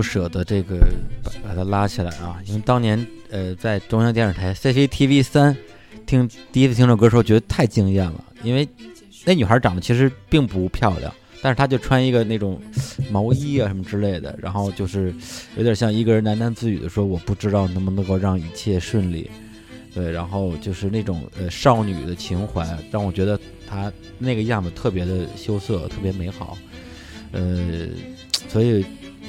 [0.08, 0.80] 舍得这个
[1.24, 5.56] 把把它拉起来啊，因为当年呃在中央电视台 CCTV 三
[6.06, 8.67] 听第一次听这首歌的时候，觉得太惊艳了，因为
[9.26, 12.62] 那女孩长得其实并不漂亮，但是她就穿一个那种
[13.12, 15.13] 毛衣啊什么之类的，然后就是
[15.58, 19.30] 有点像一个人喃喃自语的说：“我不知道能不能够让一切顺利。”
[19.93, 26.58] 对，然后就是那种呃少女的情怀，让我觉得她那个样子特别的羞涩，特别美好。
[27.32, 27.88] 呃，
[28.48, 28.86] 所以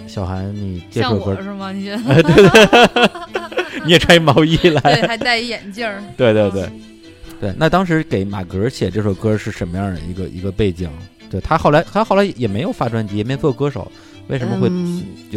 [0.08, 1.70] 小韩，你这首歌我是吗？
[1.72, 2.02] 你觉得？
[2.08, 6.02] 哎，对对， 你也穿一毛衣来，对，还戴一眼镜儿。
[6.16, 6.68] 对对对
[7.40, 7.54] 对。
[7.56, 10.90] 那当时给马格写这首歌是什么样的一个一个背景？
[11.30, 13.90] 对他后来他后来也没有发专辑，也没做歌手，
[14.28, 14.68] 为什么会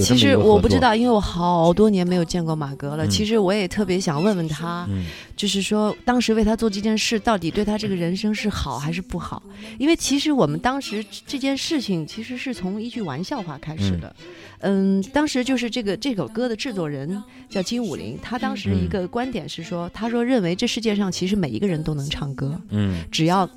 [0.01, 0.35] 其实？
[0.35, 3.05] 我不知道，因为我好多年没有见过马哥了。
[3.05, 9.41] 嗯其实我也特别想问问他，嗯就是说当时为他做这件事，到底对他这个人生是好还是不好？
[9.77, 14.15] 因为其实我们当时这件事情其实是从一句玩笑话开始的。
[14.59, 23.49] 嗯当时就是这个这首歌的制作人叫金武林，他当时一个观点是说，他说认为这世界上其实每一个人都能唱歌，嗯，只要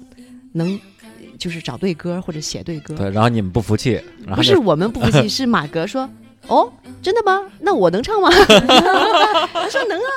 [0.52, 0.80] 能
[1.44, 2.94] 就是找对歌或者写对歌。
[2.94, 6.08] 对，然后你们不服气，然后不是我们不服气，是马格说：
[6.48, 7.42] “哦，真的吗？
[7.60, 8.30] 那我能唱吗？”
[9.52, 10.08] 他说：“能啊，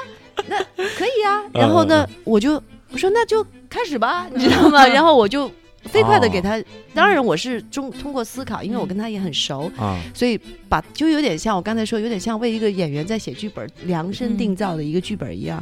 [0.48, 0.58] 那
[0.96, 2.54] 可以啊。”然后呢，我就
[2.92, 5.52] 我说：“那就开始吧，你知道吗？” 然后我就
[5.84, 6.58] 飞快的给他，
[6.94, 15.62] 当然我是中通过思考，因为我跟他也很熟，啊，所以把就有点像我刚才说，有点像为一个演员在写剧本量身定造的一个剧本一样。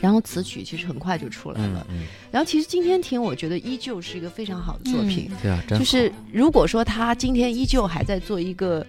[0.00, 1.86] 然后词曲其实很快就出来了。
[1.90, 5.30] 嗯嗯，然后其实今天听，我觉得依旧是一个非常好的作品。
[5.42, 8.86] 对啊，就是如果说他今天依旧还在做一个。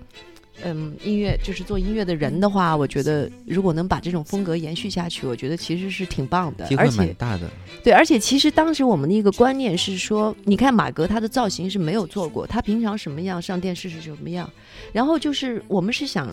[0.61, 6.75] 嗯，音乐就是做音乐的人的话，我觉得如果能把这种风格延续下去，我觉得其实是挺棒的机。
[6.75, 7.49] 而且大的，
[7.81, 14.51] 对，而且其实当时我们的一个观念是说，你看马格他的造型是没有做过，他平常什么样上电视是什么样，
[14.91, 16.29] 然后就是我们是想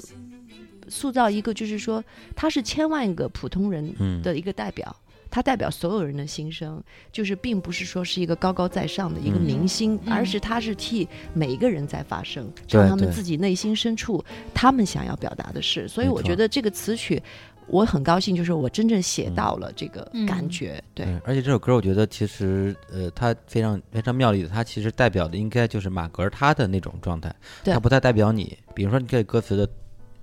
[0.88, 2.02] 塑造一个，就是说
[2.34, 4.94] 他是千万个普通人嗯，的一个代表，
[5.30, 15.88] 他代表所有人的心声，就是并不是说是一个高高在上的一个嗯明星，嗯而是他是替每一个人在发声，对唱他们自己内心深处他们想要表达的事。
[15.88, 17.20] 所以我觉得这个词曲，
[17.66, 20.82] 我很高兴，就是我真正写嗯到了这个感嗯觉。
[20.94, 28.56] 对，对，而且这首歌我觉得其实呃，它非常非常妙丽的，它其实代表的应该就是马格他的那种状态，对它不太代表你。
[28.74, 29.68] 比如说你这歌词的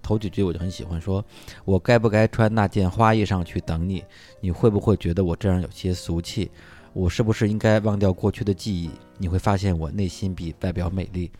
[0.03, 1.23] 头几句我就很喜欢，说
[1.65, 4.03] 我该不该穿那件花衣裳去等你？
[4.41, 6.51] 你会不会觉得我这样有些俗气？
[6.93, 8.91] 我是不是应该忘掉过去的记忆？
[9.17, 11.31] 你会发现我内心比外表美丽。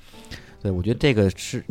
[0.62, 1.64] 对，我觉得这个是，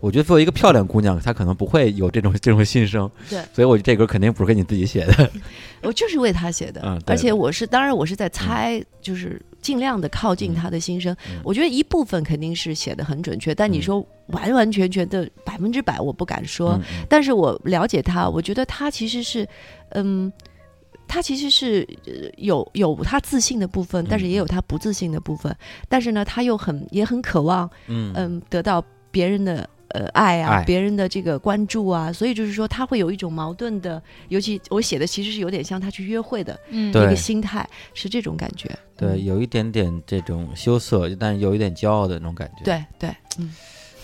[0.00, 3.10] 我觉得作为一个漂亮姑娘，她可能不会有这种 这种心声。
[3.30, 5.30] 对所以我觉得这歌肯定不是给你自己写的。
[5.82, 11.16] 我就是为他写的，嗯而且我是当然我是在猜，就是尽量的靠近他的心声。
[11.30, 16.78] 嗯我觉得一部分肯定是写的很准确，但你嗯说完完全全的百分之百，我不敢说。
[17.08, 19.48] 但是我了解他，我觉得他其实是，
[19.90, 20.30] 嗯，
[21.08, 25.56] 他其实是呃有有他自信的部分，但是也有他不自信的部分。
[25.88, 29.68] 但是呢，他又很也很渴望，嗯嗯，得到别人的。
[29.92, 38.70] 呃，爱啊，爱别人的这个关注啊，所以就是说他会有一种矛盾的，尤其我写的其实是有点像他去约会的嗯，对一个心态，是这种感觉。
[38.96, 43.54] 对，嗯有一点点这种羞涩，但有一点骄傲的那种感觉。，对对，嗯，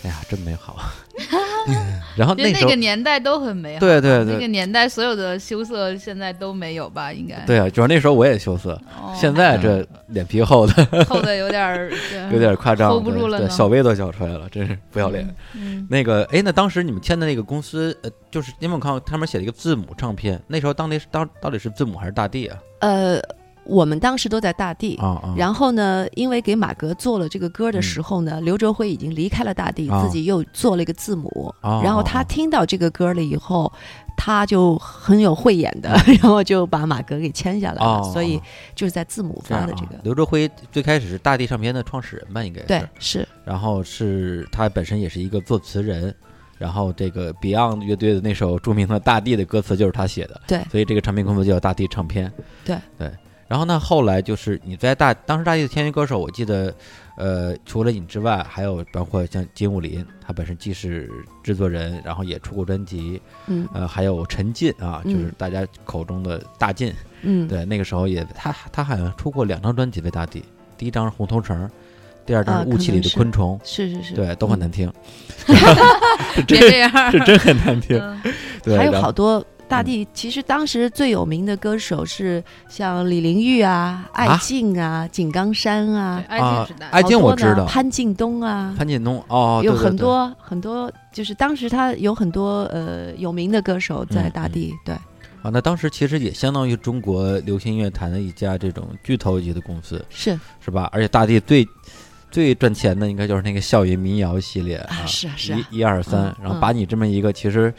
[0.02, 0.76] 哎呀，真美好。
[2.16, 3.80] 然后那时候那个年代都很美好。
[3.80, 7.12] 对对对那个年代所有的羞涩现在都没有吧？
[7.12, 7.36] 应该。
[7.46, 10.72] 对啊，主要那时候我也羞涩，哦，现在这脸皮厚的
[11.08, 11.90] 厚的有点儿
[12.32, 15.28] 有点夸张 hold 不对住了呢对小薇都笑出来了，真是不要脸。
[15.54, 22.58] 嗯，那个，哎，那当时你们签的那个公司，呃，就是因为我看到他们写了一个字母唱片，那时候当地是当到底是字母还是大地啊？
[22.80, 23.20] 呃，
[23.68, 24.96] 我们当时都在大地。
[24.96, 30.02] 啊啊，然后呢，因为给马格做了这个歌的时候呢，刘哲辉已经离开了大地，啊。
[30.04, 31.54] 自己又做了一个字母。
[31.60, 33.70] 哦然后他听到这个歌了以后，
[34.16, 38.00] 他就很有慧眼的， 然后就把马格给签下来了。
[38.00, 38.40] 哦所以
[38.74, 40.00] 就是在字母发的这个。
[40.02, 43.28] 刘哲辉最开始是大地唱片的创始人吧，应该是对，是。
[43.44, 46.14] 然后是他本身也是一个作词人，
[46.56, 50.60] 然后这个 Beyond 乐队的那首著名的《大地》的歌词就是他写的，对。
[50.70, 52.32] 所以这个唱片公司就叫大地唱片。
[52.64, 52.76] 对。
[52.96, 53.10] 对，
[53.48, 56.72] 然后呢，后来就是你在大当时大地的签约歌手，我记得，
[57.16, 61.10] 呃，除了你之外，还有包括像金武林，他本身既是
[61.42, 63.66] 制作人，然后也出过专辑，嗯。
[63.72, 70.44] 呃，还有陈进啊，就是嗯大家口中的大进，嗯，对，那个时候也他他好像出过两张专辑为大地，
[70.76, 71.70] 第一张是红头绳，
[72.26, 73.58] 第二张雾气里的昆虫。
[73.64, 74.60] 是是是，对，都很嗯。
[74.60, 74.92] 难听，
[76.46, 77.98] 别这样，是真很难听。
[77.98, 78.34] 嗯。
[78.62, 94.94] 对，还有好多大地，其实当时最有名的歌手是像李玲玉啊、艾静啊、井冈山啊，爱啊情时代，爱静我知道，潘劲东啊，潘劲东哦，有对对对很多很多，就是当时他有很多呃有名的歌手在大地，对，
[95.42, 100.38] 啊，那当时其实也相当于中国流行音乐坛的一家这种巨头级的公司，是。
[100.60, 100.88] 是吧？
[100.92, 101.66] 而且大地最
[102.30, 107.72] 最赚钱的应该就是那个校园民谣系列啊，是啊是啊，一一二三嗯，然后把你这么一个其实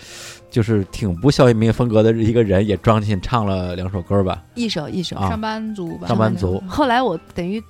[0.50, 4.44] 就是挺不校园民谣风格的一个人也装进唱了两首歌吧？
[4.56, 5.16] 一首一首。
[5.18, 7.62] 啊上班族吧，上班族后来我等于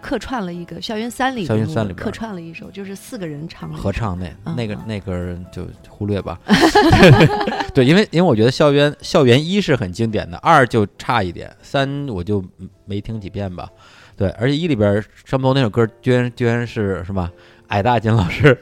[0.00, 6.38] 客串了一个《校园三》里校园三里客串了一首，就是四个人唱的合唱那那个那个人就忽略吧。
[7.72, 12.44] 对，因为因为我觉得校园校园一是很经典的，二就差一点，三我就
[12.84, 13.68] 没听几遍吧。
[14.16, 17.30] 对，而且一里边山坡那首歌居然居然是什么
[17.68, 18.58] 矮大金老师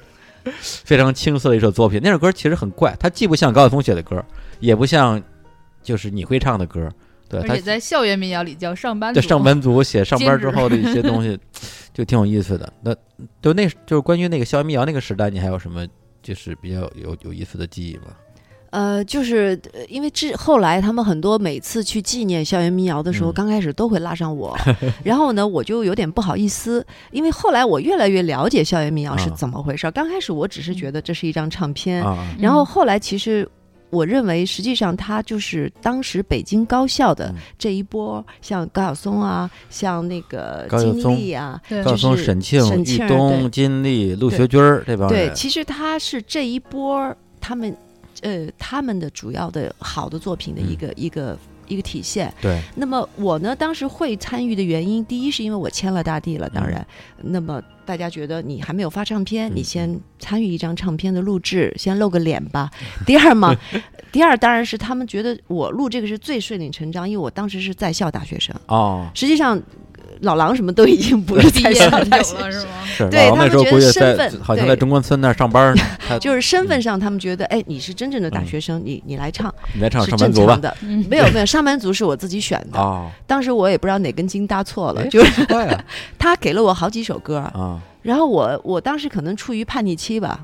[0.84, 2.00] 非常青涩的一首作品。
[2.02, 4.24] 那首歌其实很怪，它既不像高晓松写的歌，
[4.60, 5.22] 也不像
[5.82, 6.90] 就是你会唱的歌。
[7.28, 11.38] 对，它而且在校园民谣里叫上班族，这上班族写上班之后的一些东西，
[11.92, 12.72] 就挺有意思的。
[12.82, 12.94] 那
[13.42, 15.86] 就那就是关于那个校园民谣那个时代，你还有什么
[16.22, 18.14] 就是比较有有意思的记忆吗？
[18.70, 24.56] 呃，就是呃因为这后来他们很多每次去纪念校园民谣的时候，嗯刚开始都会拉上我，
[25.02, 29.90] 然后呢，我就有点不好意思，因为后来我越来越了解校园民谣是啊怎么回事儿。
[29.90, 33.48] 刚开始我只是觉得这是一张唱片，啊，然后后来其实。
[33.90, 47.74] 我认为，实际上它就是当时北京高校的嗯这一波，像高晓松啊，像那个金高晓松啊，对高晓松、就是沈庆、沈庆东、金立、陆学军儿这帮对，其实他是这一波他们
[48.22, 52.32] 呃他们的主要的好的作品的一嗯个、一个一个体现。
[52.40, 56.86] 对，那么我呢，当时会参与的原因，第一是因为我签了大地了，当然，
[57.22, 62.70] 那么大家觉得你还没有发唱片，嗯你先参与一张唱片的录制，先露个脸吧。
[63.06, 63.54] 第二嘛，
[64.10, 69.60] 第二当然是他们觉得我录这个是最顺理成章，因为我当时是在校大学生，哦，实际上。
[70.20, 72.34] 呃老狼什么都已经不是大学生，了是
[73.04, 73.10] 吗？
[73.10, 80.54] 对他们老王那时候觉得身份好像在中关村那儿上班呢， 就是身份嗯上他们觉得，哎，你是真正的大学生，你你来唱你来唱是上班族吧？
[80.54, 80.76] 正常的。
[80.82, 82.78] 嗯，没有没有，上班族是我自己选的。
[82.80, 85.46] 哦，当时我也不知道哪根筋搭错了，哎就是
[86.18, 90.40] 他给了我好几首歌，啊，然后我我当时可能处于叛逆期吧，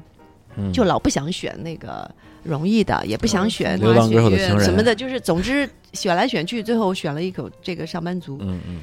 [0.56, 2.08] 嗯就老不想选那个
[2.44, 8.80] 容易的，也不想选流浪歌手的什么的，就是总之选来选去，最后我选了一口这个上班族，嗯嗯。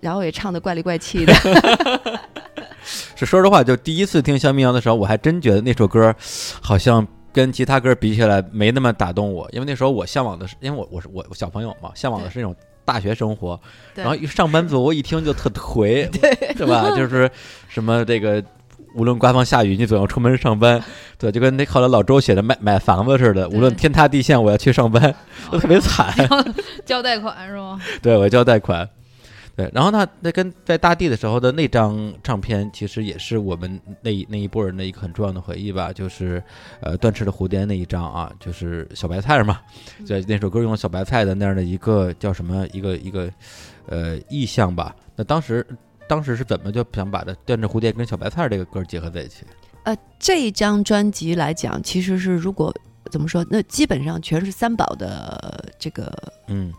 [0.00, 1.32] 然后也唱的怪里怪气的。
[3.14, 6.14] 是说实话，就第一次听校园民谣的时候，我还真觉得那首歌
[6.60, 12.54] 好像跟其他歌比起来没那么打动我，因为那时候我向往的是，因为我我是我我小朋友嘛，向往的是那种
[12.84, 13.60] 大学生活，
[13.94, 16.90] 然后一上班族，我一听就特颓，对对吧？
[16.96, 17.30] 就是
[17.68, 18.42] 什么这个。
[18.94, 20.82] 无论刮风下雨，你总要出门上班，
[21.18, 25.14] 对，就跟那后来老周写的买买房子似的，无论天塌地陷，我要去上班，
[25.50, 26.12] 都 特别惨。
[26.86, 27.78] 交贷款是吗？
[28.00, 28.88] 对，我交贷款。
[29.58, 36.40] 对，然后呢，那跟在大地的时候的那张唱片，其实也是我们那一那一波人的一个很重要的回忆吧，就是
[36.80, 39.60] 呃断翅的蝴蝶那一张啊，就是小白菜嘛，
[40.06, 43.28] 对，那首歌用了小白菜的那样的一个叫什么一个一个
[43.86, 44.94] 呃意象吧。
[45.16, 45.66] 那当时
[46.06, 49.44] 当时是怎么就想把这断翅蝴蝶跟小白菜这个歌结合在一起？
[49.82, 52.72] 呃，这一张专辑来讲，其实是如果
[53.10, 56.72] 怎么说，那基本上全是三宝的这个嗯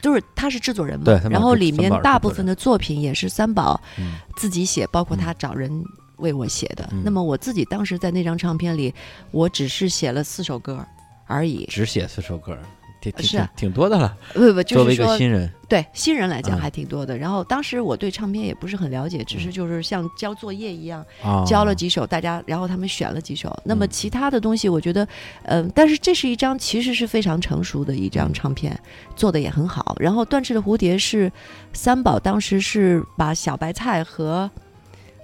[0.00, 5.70] 就是他是制作人嘛，对然后里面大部分的作品也是三宝嗯自己写，包括他找人
[6.16, 6.88] 为我写的。
[6.92, 8.94] 嗯那么我自己当时在那张唱片里，
[9.30, 10.84] 我只是写了四首歌
[11.26, 11.66] 而已。
[11.66, 12.58] 只写四首歌，
[13.00, 14.16] 挺挺是啊挺挺多的了。
[14.34, 17.16] 不不，作为一个就是说新人，对新人来讲嗯还挺多的。
[17.16, 23.56] 然后当时我对唱片也不是很了解，只是就是像交作业一样，啊，交了几首，大家然后他们选了几首。
[23.64, 25.06] 那么嗯其他的东西，我觉得，
[25.44, 28.78] 嗯、但是这是一张其实是非常成熟的一张嗯唱片，
[29.16, 29.96] 做的也很好。
[29.98, 31.30] 然后《断翅的蝴蝶》是
[31.72, 34.50] 三宝当时是把小白菜和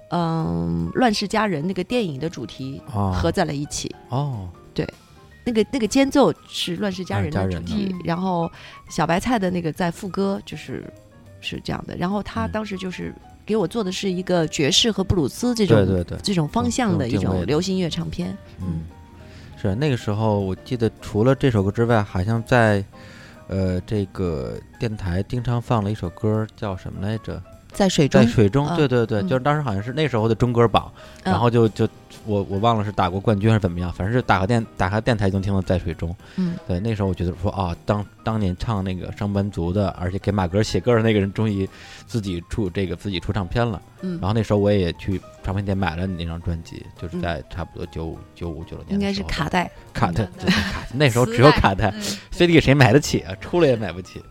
[0.09, 3.93] 嗯、乱世佳人》那个电影的主题啊合在了一起。
[4.07, 4.47] 哦，
[5.47, 8.01] 那个那个间奏是《乱世佳人》的主题，嗯。
[8.03, 8.51] 然后
[8.89, 10.83] 小白菜的那个在副歌就是
[11.39, 11.95] 是这样的。
[11.95, 12.51] 然后他嗯。
[12.51, 13.13] 当时就是
[13.45, 18.37] 给我做的是一个爵士和布鲁斯这种对对对，这种方向的一种流行乐唱片。
[18.61, 18.81] 嗯，
[19.61, 22.83] 是那个时候，我记得除了这首歌之外，好像在
[23.47, 27.41] 呃这个电台经常放了一首歌，叫什么来着？
[27.71, 28.21] 在水中。
[28.21, 30.91] 在，水中，啊对对对，嗯就是当时好像是那时候的中歌榜，
[31.23, 31.31] 嗯。
[31.31, 31.87] 然后就就
[32.27, 36.15] 我我忘了是打过冠军还是怎么样，反正是打开电打开电台就能听到在水中。
[36.35, 41.67] 嗯，对，那时候我觉得说啊，当当年唱那个上班族的，而且给马哥写歌的那个人，终于
[42.05, 43.81] 自己出这个自己出唱片了。
[44.01, 49.71] 嗯然，后那时候我也去唱片店买了你那张专辑，就是嗯在差不多九九五九六年，应该是卡带。
[49.93, 52.01] 卡带，卡带，那时候只有卡带嗯
[52.31, 53.33] ，CD 谁买得起啊？
[53.41, 54.21] 出了也买不起。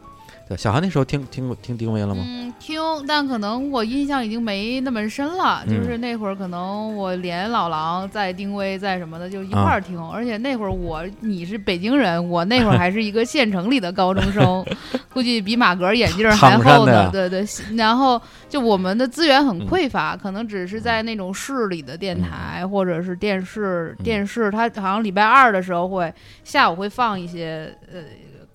[0.49, 2.23] 对，小韩那时候听听过听丁薇了吗？
[2.25, 5.65] 嗯，听，但可能我印象已经没那么深了。
[5.67, 14.65] 嗯就是那会儿，可能我连老狼在丁薇在什么的就一块啊儿听，而且那会儿我你是北京人，我那会儿还是一个县城里的高中生，
[15.13, 17.11] 估计比马格眼镜儿还厚呢。
[17.11, 17.45] 对对，
[17.77, 28.01] 然后就我们的资源很嗯匮乏，可能只是在那种市里的电台、或者是电视，嗯电视它好像礼拜二的时候会下午会放一些呃。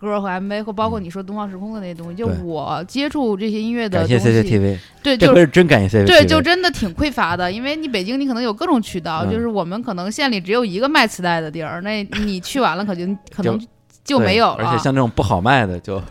[0.02, 1.04] 歌和 MV 或包括嗯。
[1.04, 6.08] 你说东方时空的那些东西，就我接触这些音乐的东西，CCTV，对，就是是真感谢 CCTV。
[6.08, 13.60] 对，就真的挺匮乏的，因为你北京你可能有各种渠道，嗯就是我们可能县里只有一个卖磁带的地儿，那你去完了可就 可能
[14.04, 16.02] 就没有了，而且像这种不好卖的就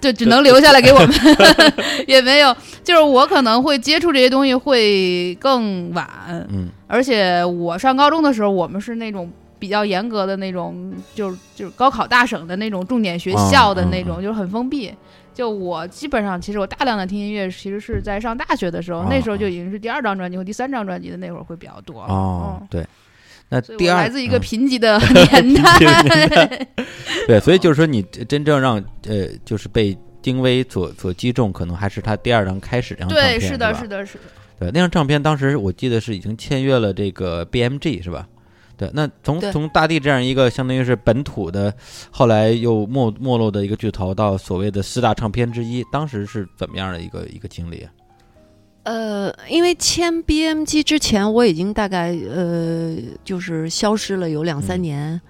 [0.00, 1.10] 就只能留下来给我们，
[2.06, 6.08] 也没有，就是我可能会接触这些东西会更晚，
[6.50, 6.68] 嗯。
[6.86, 9.30] 而且我上高中的时候，我们是那种。
[9.64, 14.92] 比较严格的那种，就是就是高考大省的那种重点学校的那种，嗯嗯就是很封闭。
[15.32, 22.86] 就我基本上，其实我大量的听音乐，其实是在上大学的时候，哦那时候就已经是第二张专辑或第三张专辑的那会儿会比较多哦对。
[23.48, 26.66] 那第二来自一个嗯 贫瘠的年代。
[27.26, 28.76] 对，所以就是说你真正让
[29.08, 34.24] 呃就是被丁薇所所击中，可能还是他第二张开始这张唱对，是的，是的，是的。
[34.60, 38.28] 对，那张唱片当时我记得是已经签约了这个 BMG 是吧？
[38.76, 41.74] 对，那从从大地这样一个相当于是本土的，
[42.10, 47.90] 后来又没没落的一个巨头，到所谓的四大唱片之一，当时是怎么样的一个一个经历啊？
[48.84, 54.82] 呃，因为签 BMG 之前，我已经大概呃，就是消失了有两三嗯。
[54.82, 55.20] 年，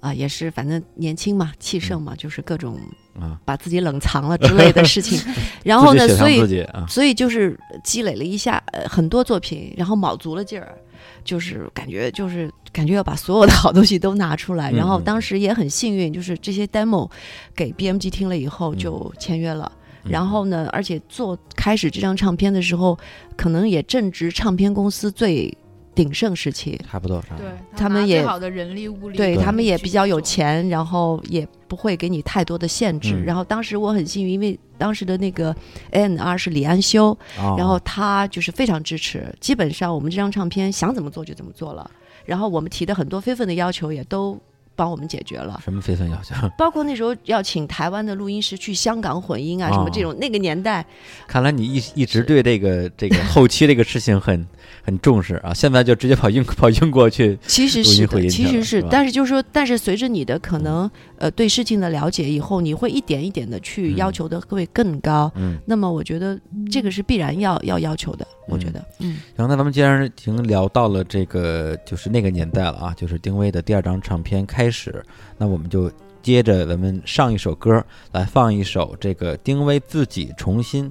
[0.00, 2.78] 啊、也是反正年轻嘛，气盛嘛，就是各种
[3.20, 5.20] 啊，把自己冷藏了之类的事情。
[5.64, 10.78] 然后呢，所以啊，所以就是积累了一下、呃、很多作品，然后卯足了劲儿，
[11.24, 14.70] 就是感觉就是感觉要把所有的好东西都拿出来。
[14.70, 17.10] 嗯然后嗯当时也很幸运，就是这些 demo
[17.54, 19.70] 给 BMG 听了以后嗯就签约了。
[20.04, 22.96] 嗯然后呢，而且做开始这张唱片的时候，
[23.36, 25.52] 可能也正值唱片公司最
[25.96, 26.80] 鼎盛时期。
[26.88, 33.14] 差不多，对，他们也最好的人力物力，对对他们也比较有钱，然后也不会给你太多的限制。
[33.16, 35.52] 嗯然后当时我很幸运，因为当时的那个
[35.90, 37.06] A&R 是李安修，
[37.38, 41.90] 哦然后他就是非常支持，基本上我们这张唱片想怎么做就怎么做了。
[42.24, 44.38] 然后我们提的很多非分的要求也都
[44.74, 46.34] 帮我们解决了，什么非分要求？
[46.58, 50.14] 包括那时候要请台湾的录音师去香港混音啊，哦什么这种。
[50.18, 50.84] 那个年代，
[51.26, 54.46] 看来你一一直对这个这个后期这个事情很
[54.86, 65.30] 很重视啊，现在就直接跑英跑英国去， 其实是的，其实是是，但是就是说，但是随着你的可能呃对事情的了解以后，你会一点一点的去嗯要求的会更高。
[65.34, 65.58] 嗯。
[65.66, 66.38] 那么我觉得
[66.70, 75.04] 这个是必然要要要求的，我觉得，嗯然后那咱们既然已经聊到了这个就是那个年代了啊，就是丁薇的第二张唱片开始，
[75.36, 75.90] 那我们就
[76.22, 80.88] 接着咱们上一首歌来放一首这个丁薇自己重新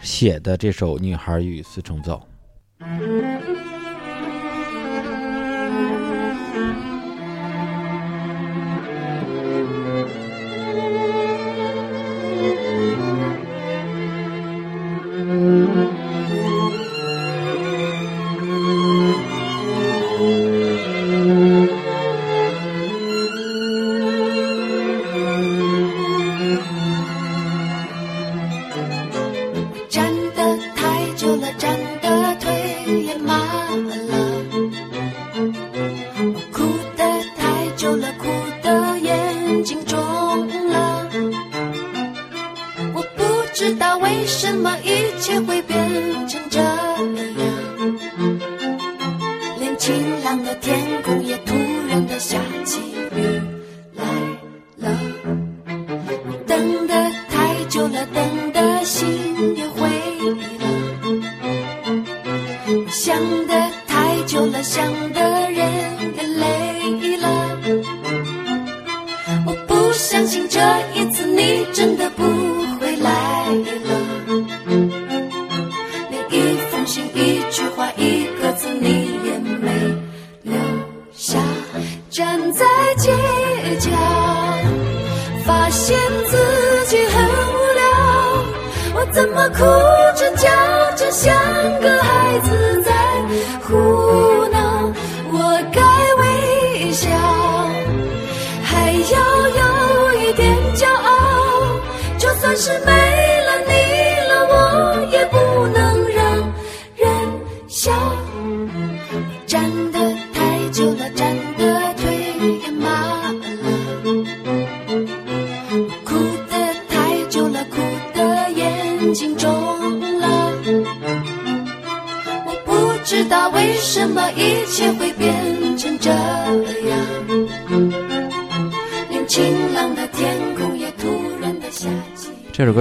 [0.00, 2.14] 写的这首《女孩与四重奏》。
[2.82, 3.61] 站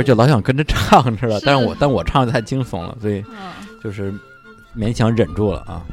[0.02, 3.52] 歌就老想跟着唱似的，但是我但我唱的太惊悚了，所以嗯
[3.84, 4.14] 就是
[4.76, 5.86] 勉强忍住了啊。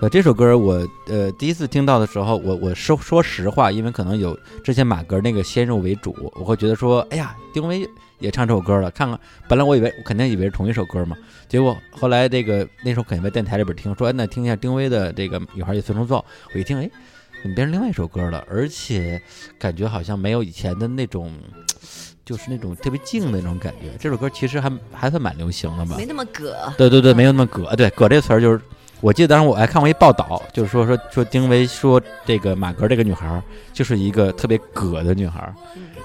[0.00, 7.88] 呃，这首歌我呃第一次听到的时候，我我说说实话，因为可能有之前马格那个先入为主，我会觉得说，哎呀，丁薇
[8.18, 9.18] 也唱这首歌了，看看，
[9.48, 11.16] 本来我以为我肯定以为是同一首歌嘛，
[11.48, 16.18] 结果后来这个那时候肯定在电台里边听，说哎那听一下丁薇的这个《女孩与四重奏》，
[16.52, 16.90] 我一听，哎，
[17.42, 18.44] 怎么变成另外一首歌了？
[18.50, 19.20] 而且
[19.58, 21.32] 感觉好像没有以前的那种。
[22.26, 26.04] 就是那种特别静的那种感觉，这首歌其实还还算蛮流行的吧没？
[26.04, 26.70] 那么葛。
[26.76, 27.74] 对对对，没有那么葛。
[27.76, 28.60] 对，葛这个词儿就是，
[29.00, 33.40] 我记得当时我还看过一报道，就是说说说丁薇说这个马格这个女孩
[33.72, 35.54] 就是一个特别葛的女孩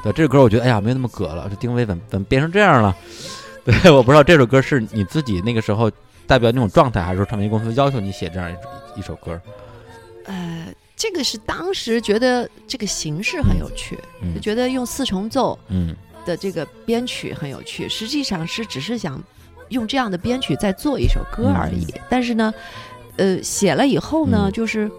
[0.04, 2.96] 对，这首歌我觉得哎呀没有那么葛了，这丁薇怎么怎么变成这样了？
[3.66, 5.92] 对，我不知道这首歌是你自己那个时候
[6.28, 9.42] 代表那种状态，还是说唱片公司要求你写这样一一首歌？
[10.26, 15.96] 呃，这个是当时觉得这个形式很有趣，嗯就觉得用四重奏嗯
[16.26, 19.22] 的这个编曲很有趣，实际上是只是想
[19.70, 21.88] 用这样的编曲再做一首歌而已。
[22.10, 22.54] 但是呢，
[23.18, 24.52] 呃，写了以后呢，嗯。
[24.52, 24.90] 就是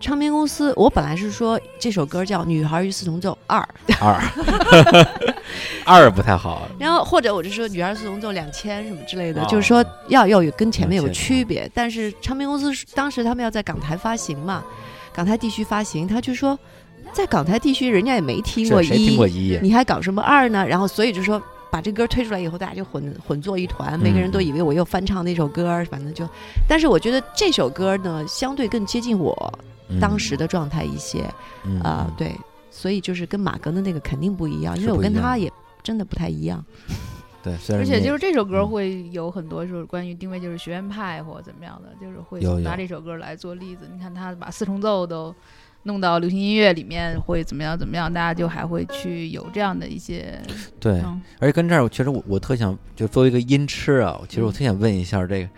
[0.00, 3.66] 唱片公司，我本来是说这首歌叫《女孩与四重奏二》，
[4.04, 4.20] 二。
[5.86, 11.70] 二不太好，然后或者我就说《女孩四重奏两千》什么之类的，哦就是说要要有跟前面有2000区别。
[11.74, 14.64] 但是唱片公司当时他们要在港台发行嘛，
[15.12, 16.58] 港台地区发行，他就说
[17.14, 19.56] 在港台地区人家也没听过一过，一？
[19.62, 20.66] 你还搞什么二呢？
[20.66, 21.40] 然后所以就说
[21.70, 26.28] 把这歌推出来以后，大家就混混作一团，每个人都以为我又翻唱那首歌，反正就。
[26.68, 29.58] 但是我觉得这首歌呢，相对更接近我
[29.88, 31.24] 嗯当时的状态一些
[31.64, 32.34] 嗯啊、嗯对，
[32.70, 35.50] 所以就是跟马格的那个肯定不一样，因为我跟他也
[35.82, 36.64] 真的不太一样。
[37.42, 43.88] 对，虽然而且就是这首歌嗯会有很多就是关于定位就是学院派或者怎么样的，就是会拿这首歌来做例子。
[43.92, 45.34] 你看他把四重奏都
[45.84, 50.40] 弄到流行音乐里面，会怎么样怎么样，大家就还会去有这样的一些
[50.80, 55.48] 对，嗯而且跟这儿，其实我我特想就作为一个音痴啊，其实我嗯特想问一下这个，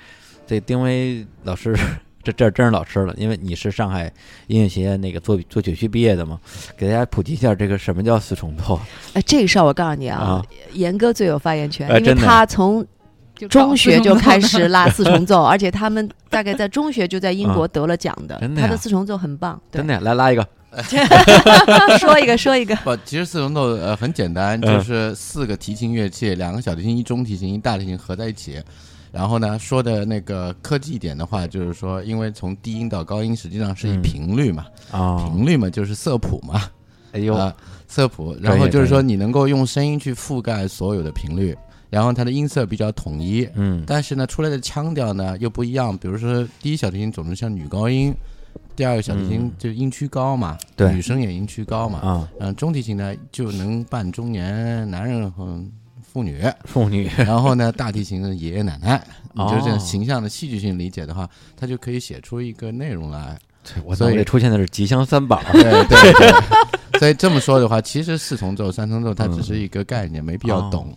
[0.47, 1.77] 这丁薇老师，
[2.23, 4.13] 这这真是老师了，因为你是上海
[4.49, 6.41] 音乐学院那个作作曲系毕业的嘛，
[6.77, 8.81] 给大家普及一下这个什么叫四重奏
[9.15, 12.85] 哎，这个事儿我告诉你啊啊，严哥最有发言权，因为他从
[13.49, 19.61] 中学就开始拉四重奏，而且他们大概在中学就在英国啊得了奖的，真的呀他的四重奏很棒。
[19.71, 19.79] 对。
[19.79, 20.47] 真的呀来拉一个，
[21.99, 24.63] 说一个说一个，不，其实四重奏呃很简单，嗯。
[24.63, 28.63] 就是四个提琴乐器，两个小提琴、一中提琴、一大提琴合在一起。
[29.13, 34.03] 然后呢，说的那个科技一点的话，就是说，因为从低音到高音实际上是以嗯。
[34.03, 36.63] 频率嘛，啊，频率嘛就是色谱嘛，
[37.13, 37.55] 哎呦，啊，
[37.89, 38.37] 色谱。
[38.43, 41.57] 然后就是说你能够用声音去覆盖所有的频率，
[41.91, 43.49] 然后它的音色比较统一。
[43.55, 45.97] 嗯但是呢，出来的腔调呢又不一样。
[45.97, 48.15] 比如说，第一小提琴总是像女高音，
[48.75, 51.99] 第二个小提琴嗯就音区高嘛，对女生也音区高嘛。
[52.01, 55.63] 啊，嗯，中提琴呢就能伴中年男人和
[56.03, 59.03] 妇女，妇女然后呢，大提琴的爷爷奶奶。
[59.37, 63.39] 你就这哦种形象的戏剧性理解的话，它就可以写出一个内容来。
[63.63, 65.85] 对我所以出现的是吉祥三宝，对对
[66.15, 66.33] 对，
[67.01, 70.97] 所以这么说的话，其实四重奏、三重奏它只是一个概念，没必要懂。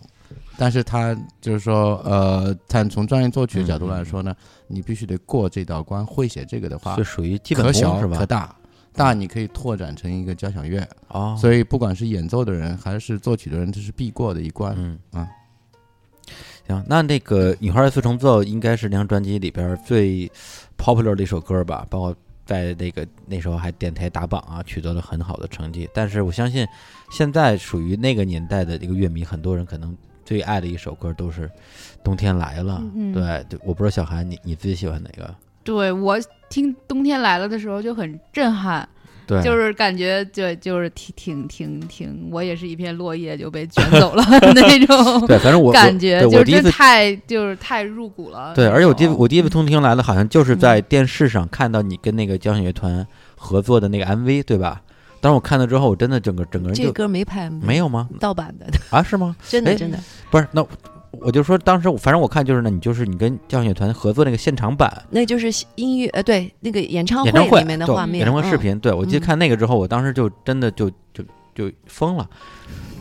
[0.60, 4.36] 但是他就是说，呃，但从专业作曲的角度来说呢，
[4.66, 8.18] 你必须得过这道关，会写这个的话就，属于基本可小功是吧？
[8.18, 8.54] 可大。
[8.92, 14.74] 大你可以拓展成一个交响乐，哦，所以不管是演奏的人还是作曲的人，这是必过的一关。
[14.76, 15.26] 嗯啊，
[16.66, 20.30] 行，那那个《女孩的四重奏》应该是那张专辑里边儿最
[20.76, 25.88] popular 的一首歌吧，包括在那个那时候还电台打榜啊，取得了很好的成绩。
[25.94, 26.66] 但是我相信，
[27.10, 29.96] 现在属于那个年代的这个乐迷，很多人可能
[30.30, 31.48] 最爱的一首歌都是
[32.04, 32.74] 《冬天来了》。
[32.94, 35.34] 嗯对，对我不知道小韩你你自己喜欢哪个？
[35.64, 36.16] 对我
[36.48, 38.88] 听《冬天来了》的时候就很震撼，
[39.26, 44.22] 对，就是感觉就就是挺挺挺挺，我也是一片落叶就被卷走了
[44.54, 48.54] 那种对，反正我感觉，就是真我第一次太就是太入骨了。
[48.54, 53.04] 对，而且我第一我第一次通听来了，好像就是在嗯电视上看到你跟那个交响乐团
[53.34, 54.80] 合作的那个 MV，对吧？
[55.20, 58.08] 当时我看了之后，我真的整个整个人这就歌没拍，没有吗？
[58.18, 59.36] 盗版的， 啊，是吗？
[59.38, 59.98] 哎真的真的。
[60.30, 60.64] 不是，那
[61.12, 68.58] 我就说当时我反正我看就是呢，你就是你跟交响乐团合作那个现场版那就是音乐呃，对那个演唱演唱会里面的对画面，演唱会视嗯。
[68.58, 71.22] 频，对我记得嗯看那个之后，我当时就真的就就
[71.54, 72.26] 就疯了，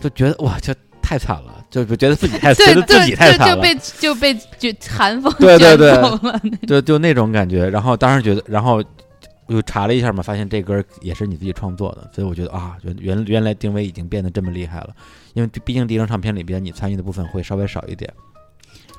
[0.02, 4.36] 就觉得哇，这太惨了，就就觉得自己太 觉对得自己对太惨了，对就被就
[4.70, 7.70] 被就寒风对对对卷走了 就就那种感觉。
[7.70, 8.84] 然后当时觉得，然后
[9.50, 14.90] 又查了一下嘛，发现这歌也是你自己创作的，所以我觉得啊，原原原来丁薇已经变得这么厉害了。
[15.34, 18.12] 因为毕竟第一张唱片里边你参与的部分会稍微少一点，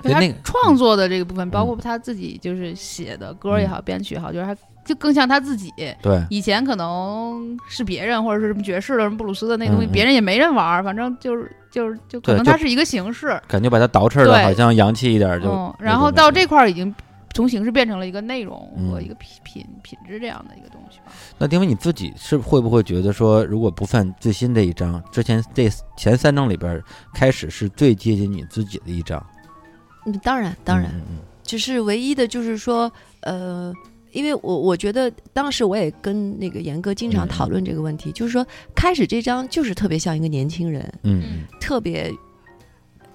[0.03, 5.73] 他创作的这个部分，包嗯括他自己就是写的歌也好，编曲也好，就是他就更像他自己。
[6.03, 13.41] 对以前可能是别人或者是什么爵士的、什么布鲁斯的那东西，别人也没人玩儿，反正就是就是就可能它是一个形式。
[13.47, 16.95] 感觉把它捯饬的好像洋气一点，就嗯，然后到这块儿已经
[17.35, 18.59] 从形式变成了一个内容
[18.91, 21.13] 和嗯一个品品品质这样的一个东西吧。
[21.39, 26.83] 那丁薇你自己是会不会觉得说，如果不算最新这一张，之前这前三张里边
[27.15, 29.25] 开始是最接近你自己的一张？
[30.07, 33.73] 嗯，当然当然，嗯嗯只是唯一的就是说，呃，
[34.13, 41.23] 因为我我觉得当时我也跟那个严哥经常嗯讨论这个问题，就是说开始这张就是特别像一个年轻人，嗯。
[41.23, 41.47] 嗯。
[41.61, 42.11] 特别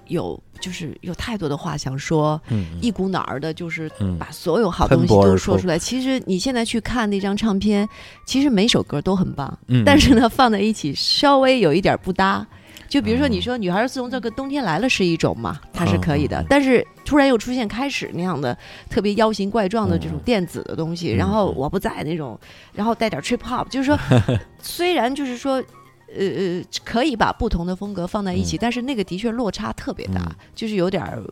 [0.08, 2.40] 有就是有太多的话想说，
[2.80, 5.78] 一股脑儿的，就是嗯把所有好东西都说出来。
[5.78, 7.88] 其实你现在去看那张唱片，
[8.24, 12.46] 其实每首歌都很棒，嗯，但是呢放在一起稍微有一点不搭。
[12.88, 18.56] 就比如说哦你说《女孩儿自从这个冬天来了》是一种嘛，它是可以的，但是突然又出现开始那样的
[18.88, 22.38] 特别妖形怪状的这种嗯电子的东西，嗯然后嗯我不在那种，
[22.72, 23.98] 然后带点 trip hop，就是说
[24.62, 25.62] 虽然就是说。
[26.08, 28.58] 呃呃，可以把不同的风格放在一起，嗯。
[28.60, 30.34] 但是那个的确落差特别大，嗯。
[30.54, 31.22] 就是有点儿，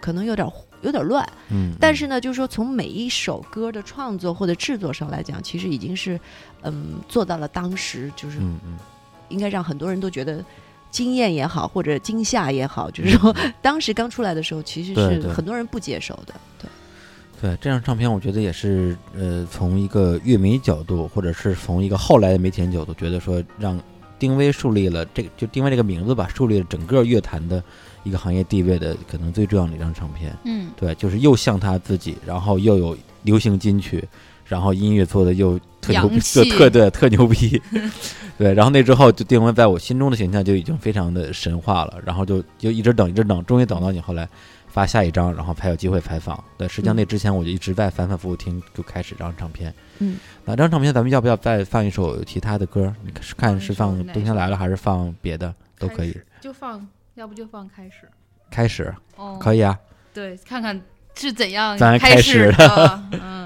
[0.00, 0.52] 可能有点儿
[0.82, 1.26] 有点儿乱。
[1.50, 6.20] 嗯，但是呢，就是说从每一首歌的创作或者制作上来讲，其实已经是，
[6.62, 8.78] 嗯，做到了当时就是嗯嗯。
[9.28, 10.44] 应该让很多人都觉得
[10.88, 16.34] 惊艳也好，或者惊吓也好，就是说当时刚出来的时候，其实是很多人不接受的。
[16.60, 16.70] 对，
[17.40, 23.76] 对这张唱片，我觉得也是呃，从一个乐迷角度，或者是从一个后来的媒体人角度，觉得说让
[24.18, 27.62] 丁薇树立了这个就丁薇这个名字吧，树立了整个乐坛的
[28.02, 30.36] 一个行业地位的可能最重要的一张唱片。
[30.44, 34.02] 嗯，对，就是又像他自己，然后又有流行金曲，
[34.44, 37.60] 然后音乐做的又特牛逼，洋气特特 对特牛逼，
[38.38, 44.28] 对，然后那之后就丁威在我心中的形象就已经非常的神话了，然后就就一直等一直等，终于等到你后来
[44.68, 46.42] 发下一张，然后才有机会采访。
[46.56, 49.74] 对，实际上那之前我就一直在反反复复听，就开始这张唱片。
[49.98, 52.94] 嗯，那这张唱片咱们要不要再放一首其他的歌？
[53.02, 58.08] 你是看是放《冬天来了》还是放别的都可以就放，要不就放开始。
[58.50, 59.78] 开始哦，可以啊，
[60.14, 60.80] 对，看看
[61.14, 63.02] 是怎样咱开始的。
[63.20, 63.45] 嗯。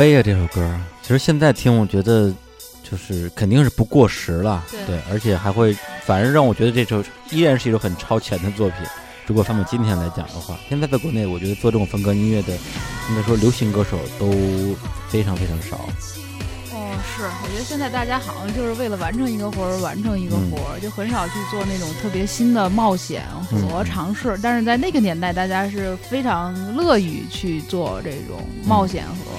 [0.00, 0.66] 飞呀、这首歌。
[1.02, 2.32] 其实现在听，我觉得
[2.82, 5.76] 就是肯定是不过时了，对而且还会，
[6.06, 8.78] 反而让我觉得这首依然是一首很超前的作品。
[9.26, 12.54] 如果放到今天来讲的话，现在在国内，我觉得做这种风格音乐的，
[13.10, 14.30] 应该说流行歌手都
[15.10, 15.76] 非常非常少。
[16.72, 24.38] 哦，是，我觉得现在大家好像就是为了完成一个活儿完成一个嗯活儿，就很少去做那种特别新的冒险和嗯尝试。
[24.42, 29.29] 但是在那个年代，大家是非常乐于去做这种冒险和。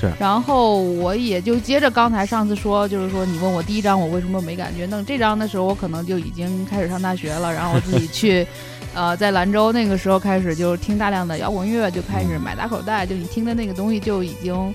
[0.00, 8.46] 是，然后我也就接着刚才上次说，就是说你问我第一章我为什么没感觉，弄这章的时候我可能就已经开始上大学了，然后我自己去，
[8.94, 14.74] 呃，在兰州那个时候开始就听大量的摇滚乐，就开始买打口袋，就你听的那个东西就已经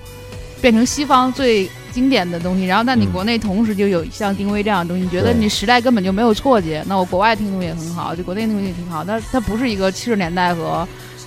[0.60, 10.86] 变成西方最经典的东西，然后但你嗯国内同时就有像丁薇这样的东西，你觉得你时代根本就没有错觉，那我国外听东西也很好，就国内听东西也挺好，但它不是一个七十年代和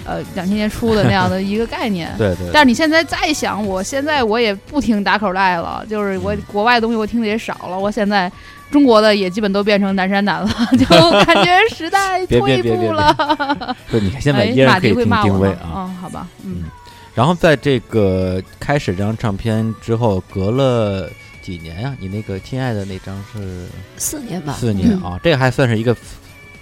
[0.10, 2.12] 呃两千年初的那样的 一个概念。
[2.18, 8.32] 对对，但是你现在再想，我现在我也不听打口袋了，就是我嗯国外的东西我听的也少了，我现在
[8.72, 10.86] 中国的也基本都变成南山南了， 就
[11.26, 13.76] 感觉时代别别退别别步了。
[13.91, 15.86] 对，你看现在哎依然可以马迪会听定位骂我吗啊。
[15.88, 16.64] 嗯，好吧，嗯，
[17.14, 21.10] 然后在这个开始这张唱片之后，隔了
[21.41, 25.95] 几年呀、你那个亲爱的那张是四年吧，四年啊，这个还算是一个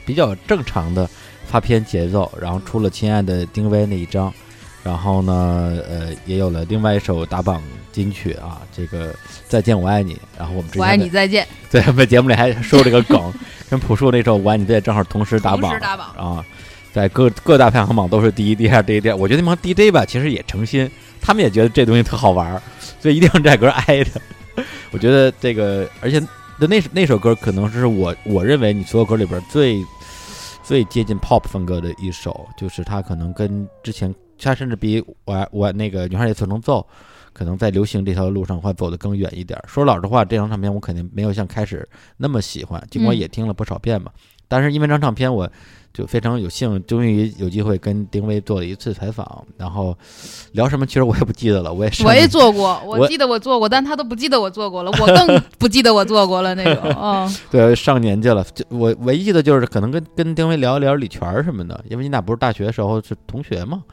[0.05, 1.09] 比较正常的
[1.47, 2.31] 发片节奏。
[2.39, 4.31] 然后出了亲爱的丁薇那一张，
[4.83, 9.15] 然后呢，呃，也有了另外一首打榜金曲啊，这个
[9.47, 10.17] 再见我爱你。
[10.37, 13.33] 然后我们之前在我爱你，再见， 在我们节目里还说这个梗，
[13.69, 16.45] 跟朴树那首我爱你再见正好同时打榜同时打榜啊，
[16.93, 19.15] 在各各大排行榜都是第一、第二、第一、第二。
[19.15, 20.89] 我觉得那帮 DJ 吧，其实也诚心，
[21.19, 22.61] 他们也觉得这东西特好玩儿，
[22.99, 24.11] 所以一定要这歌挨着。
[24.91, 26.19] 我觉得这个，而且
[26.57, 29.83] 那那首那首歌可能是我我认为你所有歌里边最
[30.67, 36.85] 最接近 pop 风格的一首，就是它可能跟之前，它甚至比我我那个女孩也曾能奏，
[37.31, 39.63] 可能在流行这条路上会走得更远一点儿。
[39.65, 41.87] 说老实话，这张唱片我肯定没有像开始
[42.17, 44.11] 那么喜欢，尽管嗯也听了不少遍嘛。
[44.49, 45.49] 但是因为这张唱片，我
[45.97, 49.97] 就非常有幸，终于有机会跟丁薇做了一次采访，然后
[50.51, 56.83] 聊什么，其实我也不记得了，我也是我也做过，我我记得我做过，但他都不记得我做过了，我更不记得我做过了那种。
[57.01, 58.43] 嗯， 对，上年纪了。
[58.53, 63.83] 就我唯一记得就是可能跟跟丁薇聊一聊李泉什么的，因为你俩不是大学时候是同学吗？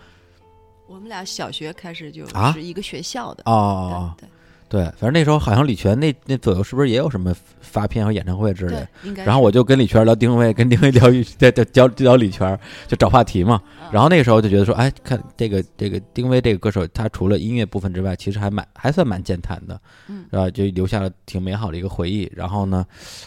[0.86, 3.42] 我们俩小学开始就啊是一个学校的。
[3.46, 4.28] 哦，对
[4.68, 8.86] 对，反正那时候好像李泉那那左右是不是也有什么发片和演唱会之类。
[9.24, 11.08] 然后我就跟李泉聊丁薇，跟丁薇聊
[11.38, 12.58] 在在聊聊李泉，
[12.88, 13.60] 就找话题嘛。
[13.64, 20.50] 嗯然后那个时候就觉得说，哎，看这个这个丁薇这个歌手，他除了音乐部分之外，其实还蛮还算蛮健谈的，嗯是吧？
[20.50, 22.28] 就留下了挺美好的一个回忆。
[22.34, 22.84] 然后呢，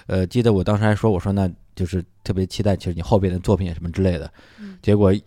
[0.08, 4.30] 呃，记得我当时还说，我说那就是特别期待，其实你后边的作品什么之类的。
[4.60, 5.24] 嗯结果一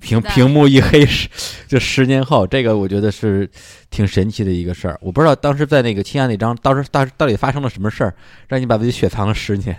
[0.00, 1.28] 屏屏幕一黑，十
[1.68, 3.48] 就十年后，这个我觉得是
[3.88, 4.98] 挺神奇的一个事儿。
[5.00, 8.14] 我不知道当时在那个亲爱那张，当时到到底发生了什么事儿，
[8.48, 9.76] 让你把自己雪藏了十年。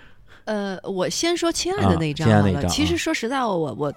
[0.46, 2.42] 呃，我先说亲爱啊的那一张好了。
[2.42, 3.94] 亲爱那张啊其实说实在话，我我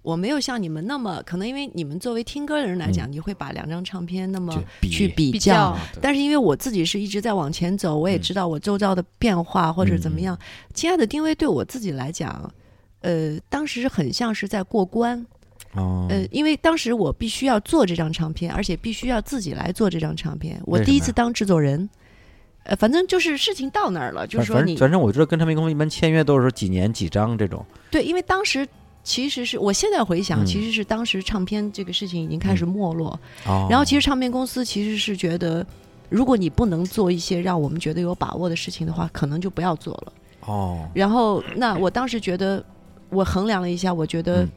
[0.00, 4.60] 我没有像你们那么可能，因为你们作为听歌的人来讲，嗯你会把两张唱片那么
[4.90, 5.76] 去比较。
[6.00, 10.36] 但是因为我自己是一直在往前走，我也嗯知道我周遭的变化或者怎么样。
[10.74, 12.52] 亲爱的丁薇对我自己来讲，
[13.02, 15.24] 呃，当时很像是在过关。
[15.74, 20.60] 哦，呃，因为当时我必须要做这张唱片，而且必须要自己来做这张唱片。
[20.66, 21.88] 我第一次当制作人，
[22.64, 28.68] 呃，反正就是事情到那儿了，就是说你反正我知道跟唱片公司一般签约都是说几年几张这种，对，因为当时
[29.02, 35.66] 其实是我现在回想，嗯其实是当时唱片这个事情已经开始没落，哦，然后其实唱片公司其实是觉得，
[36.10, 40.12] 如果你不能做一些让我们觉得有把握的事情的话，可能就不要做了。
[40.40, 42.62] 哦，然后那我当时觉得，
[43.12, 44.50] 我衡量了一下，我觉得嗯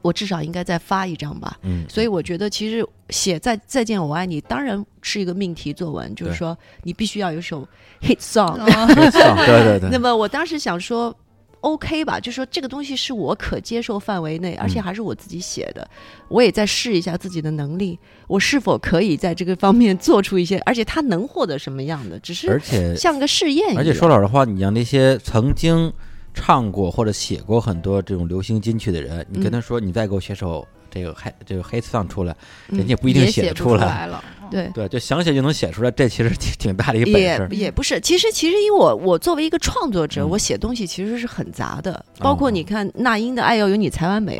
[0.00, 1.56] 我至少应该再发一张吧。
[1.62, 7.66] 嗯，所以我觉得，其实写再再见我爱你，当然是一个命题作文，就是说你必须要有一首
[8.00, 8.56] hit song。
[8.66, 11.14] 对对对， 那么我当时想说
[11.60, 15.88] ，OK 吧，就说这个东西是我可接受范围内，而且嗯还是我自己写的，
[16.28, 23.78] 我也在试一下自己的能力，我是否可以在这个方面做出一些，而且它能获得什么样的，只是而且像个试验一样。
[23.78, 25.92] 而且说老实话，你让那些曾经
[26.34, 29.52] 唱过或者写过很多这种流行金曲的人，你跟嗯。
[29.52, 32.36] 他说你再给我写首这个黑这个黑 song 出来，
[32.68, 34.06] 嗯人家不一定写得不出来。
[34.06, 34.22] 了。
[34.50, 34.70] 对。
[34.74, 37.48] 对，就想写就能写出来，这其实挺挺大的一个本也事。
[37.50, 44.38] 也不是，其实其实因为我我作为一个创作者，嗯我写东西其实是很杂的，包括哦你看那英的《爱要有你才完美》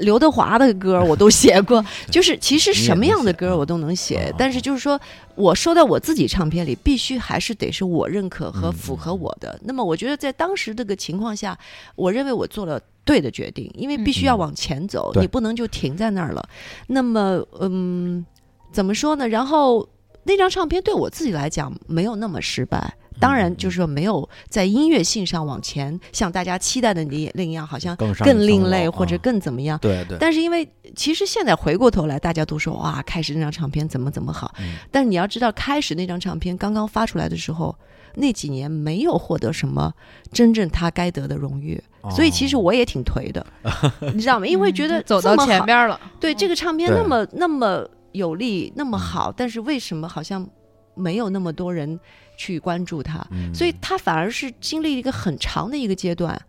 [0.00, 5.00] 刘德华的歌我都写过， 就是其实什么样的歌我都能写啊，但是就是说
[5.36, 9.56] 我收到我自己唱片里，必须还是得是我认可和嗯符合我的。
[9.62, 11.56] 那么我觉得在当时这个情况下，
[11.94, 16.46] 我认为我做了对的决定，因为必须要嗯往前走，对你不能就停在那儿了。
[16.88, 18.26] 那么，嗯，
[18.72, 19.26] 怎么说呢？
[19.28, 19.88] 然后
[20.24, 22.94] 那张唱片对我自己来讲没有那么失败。
[23.18, 29.78] 当然，嗯就是说没有在音乐性上往前，像大家期待的那那样，好像更另类或者啊更怎么样。
[29.78, 34.54] 对对，但是因为其实现在回过头来，大家都说哇，开始那张唱片怎么怎么好。
[34.58, 37.74] 嗯但是你要知道，开始那张唱片刚刚发出来的时候，
[38.16, 39.92] 那几年没有获得什么
[40.32, 43.46] 真正他该得的荣誉，所以其实哦我也挺颓的，
[44.14, 44.46] 你知道吗？
[44.46, 50.46] 因为觉得嗯走到前边了，对这个唱片那么那么有力，那么嗯好，但是为什么好像
[50.94, 51.98] 没有那么多人
[52.38, 53.24] 去关注他？
[53.30, 56.40] 嗯所以他反而是经历一个很长的一个阶段，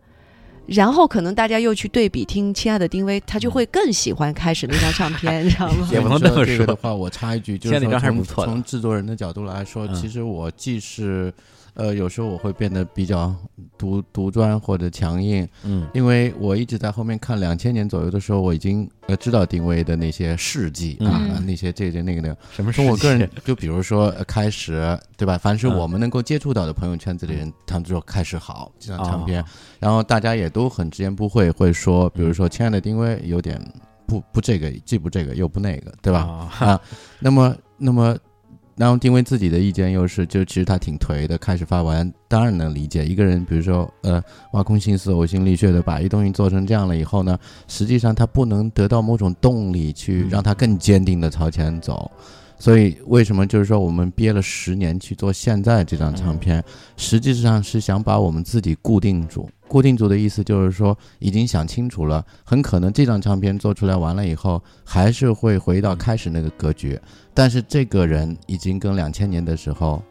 [0.66, 5.88] 然后可能大家又去对比听《亲爱的丁薇》，他就会更喜欢开始那张唱片，你知道吗？
[5.92, 11.32] 也不能这么说的话，我插一句，就是说现在那张还是从不错的从制作人的角度来说，嗯其实我既是
[11.78, 13.32] 呃，有时候我会变得比较
[13.78, 22.36] 独独专或者强硬，嗯因为我一直在后面看两千年左右的时候，我已经呃知道丁薇的那些事迹啊，嗯那些这个那个那个。
[22.50, 25.38] 什么从我个人就比如说呃开始对吧？
[25.38, 29.46] 凡是嗯我们能够接触到的朋友圈子里人，他们就说开始好这张唱片哦，
[29.78, 33.56] 然后大家也都很直言不讳，会说，比如嗯说亲爱的丁薇有点
[34.04, 36.20] 不不这个，既不这个又不那个，对吧？
[36.58, 36.80] 啊啊，
[37.20, 38.18] 那么那么，
[38.78, 44.22] 然后丁薇自己的意见又是，就其实他挺颓的，开始发完，当然能理解一个人，比如说呃，
[44.52, 52.08] 挖空心思、呕心沥血的把一东西做成这样了以后呢，实际上他不能得到某种动力去嗯让他更坚定的朝前走。
[52.60, 56.62] 所以，为什么就是说我们憋了十年去做现在这张唱片，
[56.96, 59.48] 实际上是想把我们自己固定住。
[59.68, 66.98] 固定住的意思就是说，已经想清楚了，很可能这张唱片做出来完了以后，还是会回到开始那个格局。
[67.34, 70.02] 但是这个人已经跟两千年的时候，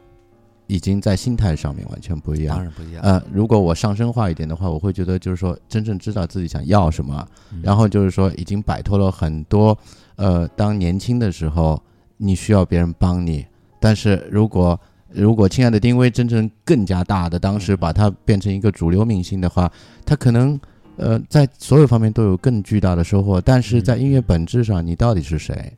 [0.68, 2.64] 已经在心态上面完全不一样当。
[2.64, 3.02] 然不一样。
[3.04, 9.78] 呃，如果我上升化一点的话，我会觉得就是说，真正知道自己想要什么，嗯然后就是说，已经摆脱了很多，
[10.18, 11.82] 呃，当年轻的时候
[12.18, 13.46] 你需要别人帮你，
[13.80, 14.80] 但是如果
[15.12, 19.72] 如果亲爱的丁薇真正更加大的，当时嗯把它变成一个主流明星的话，
[20.06, 20.60] 他可能
[20.96, 25.74] 呃在所有方面都有更巨大的收获，但是在音乐本质上，你到底是谁？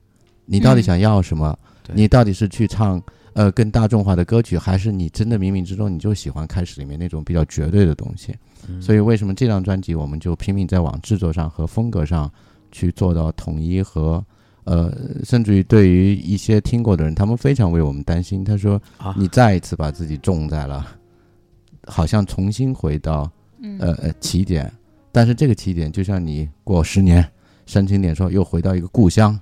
[0.45, 1.57] 你到底嗯想要什么？
[1.83, 3.01] 对你到底是去唱
[3.33, 8.35] 呃更大众化的歌曲，还是你真的冥冥之中你就喜欢开始里面那种比较绝对的东西？
[8.67, 12.29] 嗯所以为什么这张专辑我们就拼命在往制作上和风格上
[12.71, 14.23] 去做到统一和
[14.69, 18.43] 呃，甚至于对于一些听过的人，他们非常为我们担心。
[18.43, 20.85] 他说啊，你再一次把自己种在了，
[21.87, 23.27] 好像重新回到
[23.63, 24.71] 嗯呃呃起点，
[25.11, 27.27] 但是这个起点就像你过十年
[27.65, 29.35] 煽情点说又回到一个故乡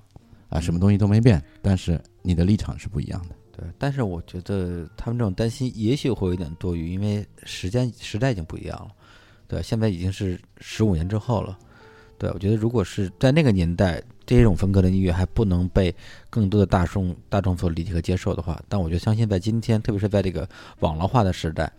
[0.48, 3.36] 啊，什么东西都没变，但是你的立场是不一样的。
[3.52, 8.92] 对，但是我觉得他们这种担心也许会有点多余，因为时间时代已经不一样了。
[9.46, 11.60] 对，现在已经是十五年之后了。
[12.18, 15.94] 对，我觉得如果是在那个年代，这种风格的音乐还不能被
[16.30, 20.48] 更多的大众大众所理解和接受的话，但我觉得相信在今天，特别是在这个
[20.80, 21.72] 网络化的时代，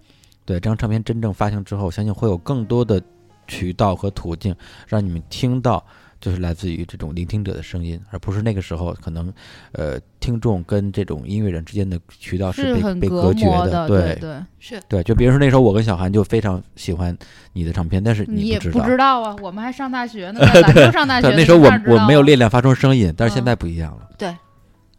[0.44, 3.02] 对这张唱片真正发行之后，相信会有更多的
[3.46, 4.54] 渠道和途径，
[4.86, 5.84] 让你们听到
[6.20, 9.32] 就是来自于这种聆听者的声音，而不是那个时候可能
[9.72, 14.16] 呃听众跟这种音乐人之间的渠道是被被隔绝的，对。
[14.20, 14.80] 对，是。
[14.88, 17.16] 对，就比如说那时候我跟小韩就非常喜欢
[17.52, 18.86] 你的唱片，但是也不知道。
[18.86, 23.46] 知道啊，我们还上大学呢，在兰州上大学对，那时候我我没有啊练练发出声音，但是现嗯。
[23.46, 24.08] 在不一样了。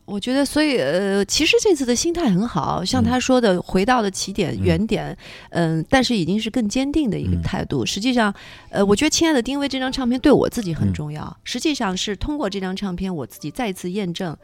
[0.10, 5.16] 我觉得，所以呃，其实这次的心态很好，像嗯他说的，回到了起点嗯原点，
[5.52, 7.86] 嗯、但是已经是更坚定的一个嗯态度。
[7.86, 8.34] 实际上，
[8.70, 11.38] 呃，我觉得《亲爱的丁薇》这张唱片对我自己很嗯重要。
[11.44, 14.36] 实际上是通过这张唱片，我自己再一次验证，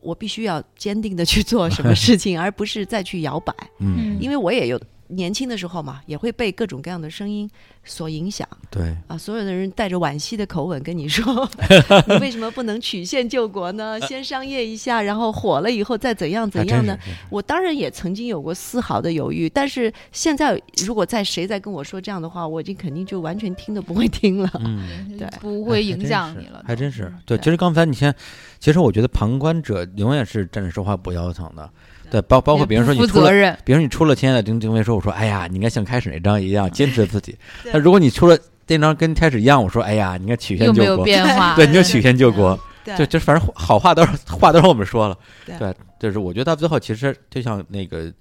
[0.00, 3.54] 我必须要坚定的去做什么 事情，而不是再去摇摆。
[3.78, 7.48] 嗯，因为我也有年轻的时候嘛，也会被各种各样的声音
[7.84, 8.46] 所影响。
[8.70, 11.48] 对，啊，所有的人带着惋惜的口吻跟你说
[12.08, 14.00] ：“你为什么不能曲线救国呢？
[14.06, 24.50] 先商业一下，然后火了以后再怎样怎样呢真是？”我当然也曾经有过丝毫的犹豫，但是现在如果再谁再跟我说这样的话，我已经肯定就完全听都不会听了。
[24.64, 24.86] 嗯。
[25.16, 27.12] 对不会影响你了，还真是。
[27.24, 28.14] 对其实刚才你先，
[28.58, 31.70] 其实我觉得旁观者永远是站着说话不腰疼的，
[32.10, 37.36] 对，包包括也比如说你出了，比如说你出了《亲爱的丁丁薇》，说我说，哎呀，你应该像开始那张一样坚持自己。
[37.72, 48.12] 那如果你出了那张跟开始一样，我说，哎呀，你应该曲线又没有救国，变 化，对，你就曲线救国，对就就反正好话都是话都是我们说了，对对，就是我觉得到最后其实就像那个，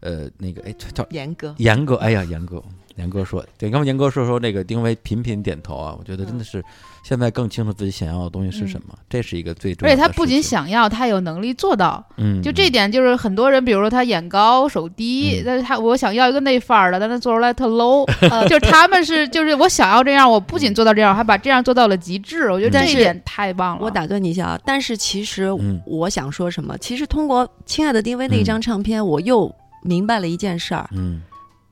[0.00, 2.62] 呃，那个哎叫严格，严哥，哎呀，严哥，
[2.96, 6.62] 严哥说，对，刚刚严哥说说那个丁薇频频点头啊，我觉得真的是
[7.02, 9.92] 现在更清楚自己想要的东西是什么，这是一个最重要的。
[9.92, 12.04] 而且他不仅想要，他有能力做到。
[12.16, 18.06] 嗯，就这点，就是很多人，比如说他眼高手低，嗯但是他我想要一个那范儿的，但他做出来特 low，
[18.48, 23.84] 就是他们是就是我想要这样，我不仅做到这样，还把这样做到了极致，我觉得这一点太棒了。
[23.84, 26.78] 我打断你一下啊，但是其实嗯我想说什么？
[26.78, 31.20] 其实通过《亲爱的丁薇》那一张唱片，我又明白了一件事儿：嗯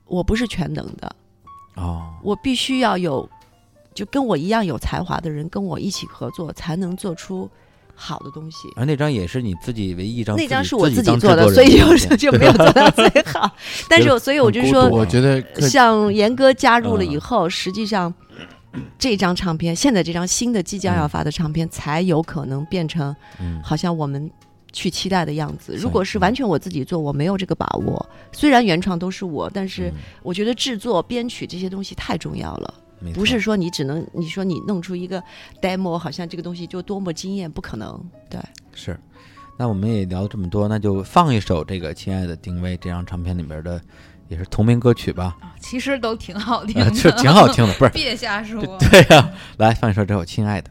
[0.05, 1.15] 我不是全能的，
[1.75, 3.27] 哦，我必须要有，
[3.93, 7.49] 就跟我一样有才华的人跟我一起合作，才能做出
[7.93, 8.69] 好的东西。
[8.75, 13.51] 而那张也是你自己唯一一张，那张是我自自己做的，所以有唱片时候就没有做到最好。
[13.89, 18.13] 但是，所以我就说我觉得像严哥加入了嗯以后，实际上
[18.97, 24.31] 这张唱片，现在这张新的即将要发的唱片，才有可能变成嗯好像我们
[24.71, 25.75] 去期待的样子。
[25.75, 28.09] 如果是完全我自己做，我没有这个把握。
[28.31, 32.73] 虽然原创都是我，但是嗯我觉得制作、编曲这些东西太重要了。
[33.13, 35.23] 不是说你只能你说你弄出一个
[35.61, 38.03] demo，好像这个东西就多么惊艳，不可能。
[38.29, 38.39] 对，
[38.73, 38.99] 是。
[39.57, 43.79] 那我们也聊了这么多，那就放一首这个《亲爱的丁薇》这张唱片里面的，
[44.27, 47.91] 也是同名歌曲吧，其实都挺好听呃，的，就挺好听的，不是？
[47.93, 48.59] 别瞎说。
[48.79, 50.69] 对呀、来放一首这首《亲爱的》。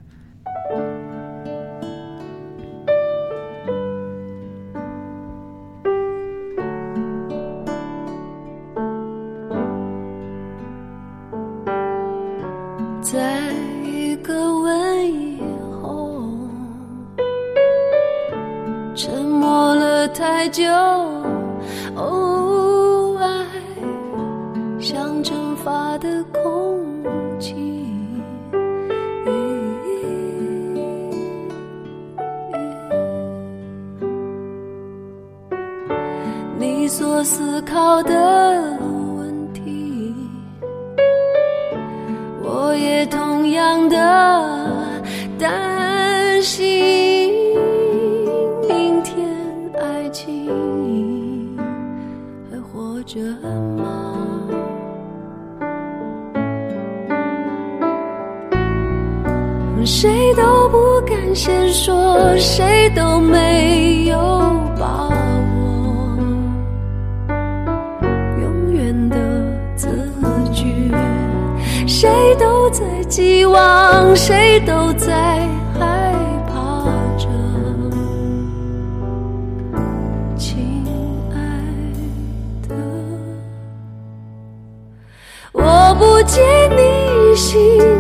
[19.41, 20.63] 默了太久。
[21.97, 23.25] 哦，爱
[24.79, 26.85] 像蒸发的空
[27.41, 27.55] 气。
[36.59, 38.61] 你所思考的
[39.17, 40.15] 问题。
[42.43, 43.97] 我也同样的
[45.39, 47.10] 担心，
[53.13, 53.19] 着
[53.77, 53.87] 吗？
[59.85, 64.17] 谁都不敢先说，谁都没有
[64.79, 66.17] 把握。
[68.41, 69.17] 永远的
[69.75, 69.89] 字
[70.53, 70.95] 句，
[71.89, 72.09] 谁
[72.39, 75.49] 都在寄望，谁都在
[86.31, 88.00] 解你心。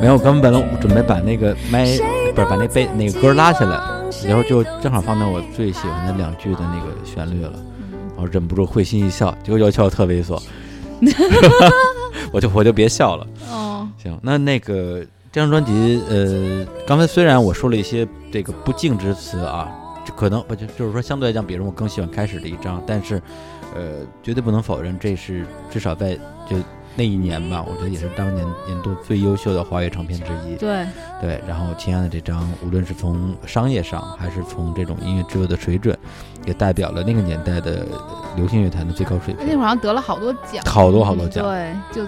[0.00, 1.84] 没有，我刚本来我准备把那个麦
[2.34, 3.78] 不是把那背那个歌拉下来，
[4.26, 7.52] 然后就正好放到我最喜欢的两句的那个旋律了，
[8.16, 10.40] 然后忍不住会心一笑，结果又笑得特猥琐，
[12.32, 13.26] 我就我就别笑了。
[13.50, 19.68] 哦，行，那那个这张专辑，呃，刚才虽然我说了一些这个不敬之词啊，
[20.16, 23.20] 可能不就就是说相对来讲，比如我更喜欢开始的一张，但是，
[23.74, 26.14] 呃，绝对不能否认，这是至少在
[26.48, 26.56] 就
[26.96, 30.56] 那一年吧，我觉得也是当年年度最优秀的华语唱片之一。
[30.56, 30.86] 对，
[31.20, 35.96] 对，然后亲爱的这张，无论是从商业上，还是从这种音乐制作的水准，
[36.46, 37.86] 也代表了那个年代的
[38.36, 39.46] 流行乐坛的最高水平。
[39.46, 42.06] 那会儿好像得了好多奖，好多好多奖对，就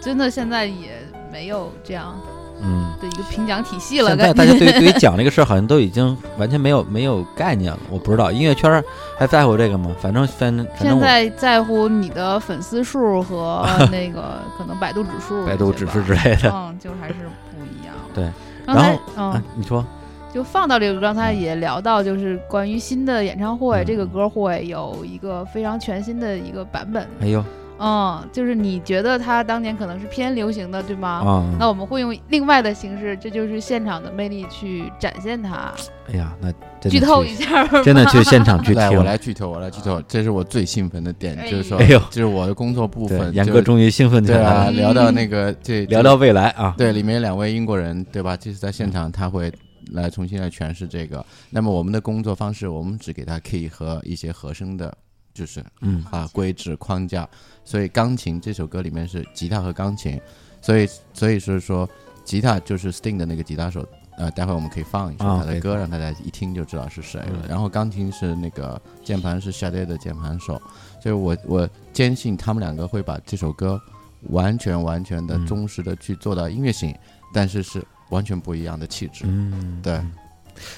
[0.00, 0.92] 真的现在也
[1.32, 2.16] 没有这样
[2.62, 4.08] 嗯，的一个评奖体系了。
[4.08, 7.78] 现在大家对于对于 奖这个事儿，好像都已经完全没有没有概念了。
[7.90, 8.84] 我不知道音乐圈儿
[9.18, 9.90] 还在乎这个吗？
[10.00, 16.50] 反正现在在乎你的粉丝数和那个可能百度指数百度指数之类的。
[16.54, 17.94] 嗯，就还是不一样。
[18.14, 18.30] 对，
[18.66, 19.84] 刚才然后嗯啊，，你说
[20.32, 27.04] 就放到这个，刚才也聊到，就是关于新的演唱会，嗯这个歌会有一个非常全新的一个版本。
[27.20, 27.44] 哎呦
[27.80, 31.08] 嗯，就是你觉得它当年可能是偏流行的，对吗？
[31.08, 35.72] 啊，那我们会用另外的形式，这就是现场的魅力去展现它。
[36.08, 39.04] 哎呀，那真的剧透一下吧，真的去现场去来，听我。
[39.04, 43.34] 来剧透，我来剧透，这是我最兴奋的点，哎就是说，哎呦这是我的工作部，分。
[43.34, 46.74] 严哥终于兴奋起来了，聊到那个这聊聊未来啊。
[46.76, 48.36] 对，里面两位英国人，对吧？
[48.36, 49.50] 这次在现场他会
[49.92, 51.24] 来重新来诠释这个。
[51.48, 54.92] 那么我们的工作方式，我们只给他 key 和一些和声的，
[55.34, 57.28] 就是嗯啊规制框架。
[57.64, 60.20] 所以钢琴这首歌里面是吉他和钢琴，
[60.60, 61.88] 所以所以是说
[62.24, 63.86] 吉他就是 Sting 的那个吉他手。
[64.16, 67.40] 呃，待会儿我们可以放一首他的歌，让大家一听就知道是谁了。
[67.44, 70.60] 嗯然后钢琴是那个键盘是 Sade 的键盘手，
[71.02, 73.80] 所以我我坚信他们两个会把这首歌
[74.24, 76.94] 完全完全的嗯忠实的去做到音乐性，
[77.32, 79.24] 但是是完全不一样的气质。
[79.26, 79.98] 嗯，对，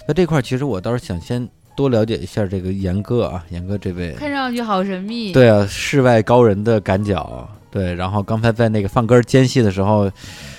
[0.06, 5.32] 那这块儿其实我倒是想先多了解一下这个严哥啊，严哥这位，看上去好神秘。
[5.32, 7.94] 对啊，世外高人的赶脚，对。
[7.94, 10.10] 然后刚才在那个放歌间隙的时候，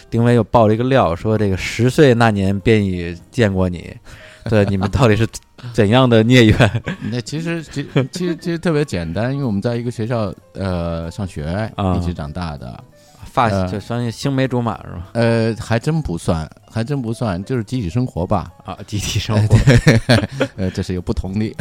[0.09, 3.95] 丁薇又爆了一个料，说这个十岁那年便已见过你，
[4.49, 5.27] 对，你们到底是
[5.73, 11.45] 怎样的孽缘 那其实其其实其实特别简单，因为我们在一个学校呃上学
[11.75, 12.83] 啊一起长大的，
[13.25, 15.09] 发呃就相当于青梅竹马是吧？
[15.13, 18.51] 呃，还真不算，还真不算，就是集体生活吧。
[18.65, 19.55] 啊，集体生活，
[20.57, 21.55] 呃，这是有不同的。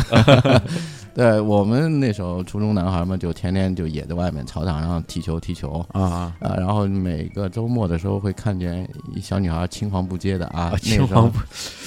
[1.14, 5.84] 对我们那时候初中男孩嘛，就天天就也在外面操场上踢球踢球。
[5.92, 11.38] 啊啊啊，然后每个周末的时候会看见一小女孩青黄不接的啊，青黄不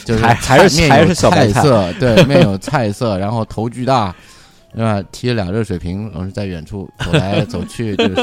[0.06, 4.16] 就是还还是还是小色，对，面有菜色，然后头巨大，
[4.76, 5.02] 是吧？
[5.12, 8.22] 提着俩热水瓶，老是在远处走来 走去，就是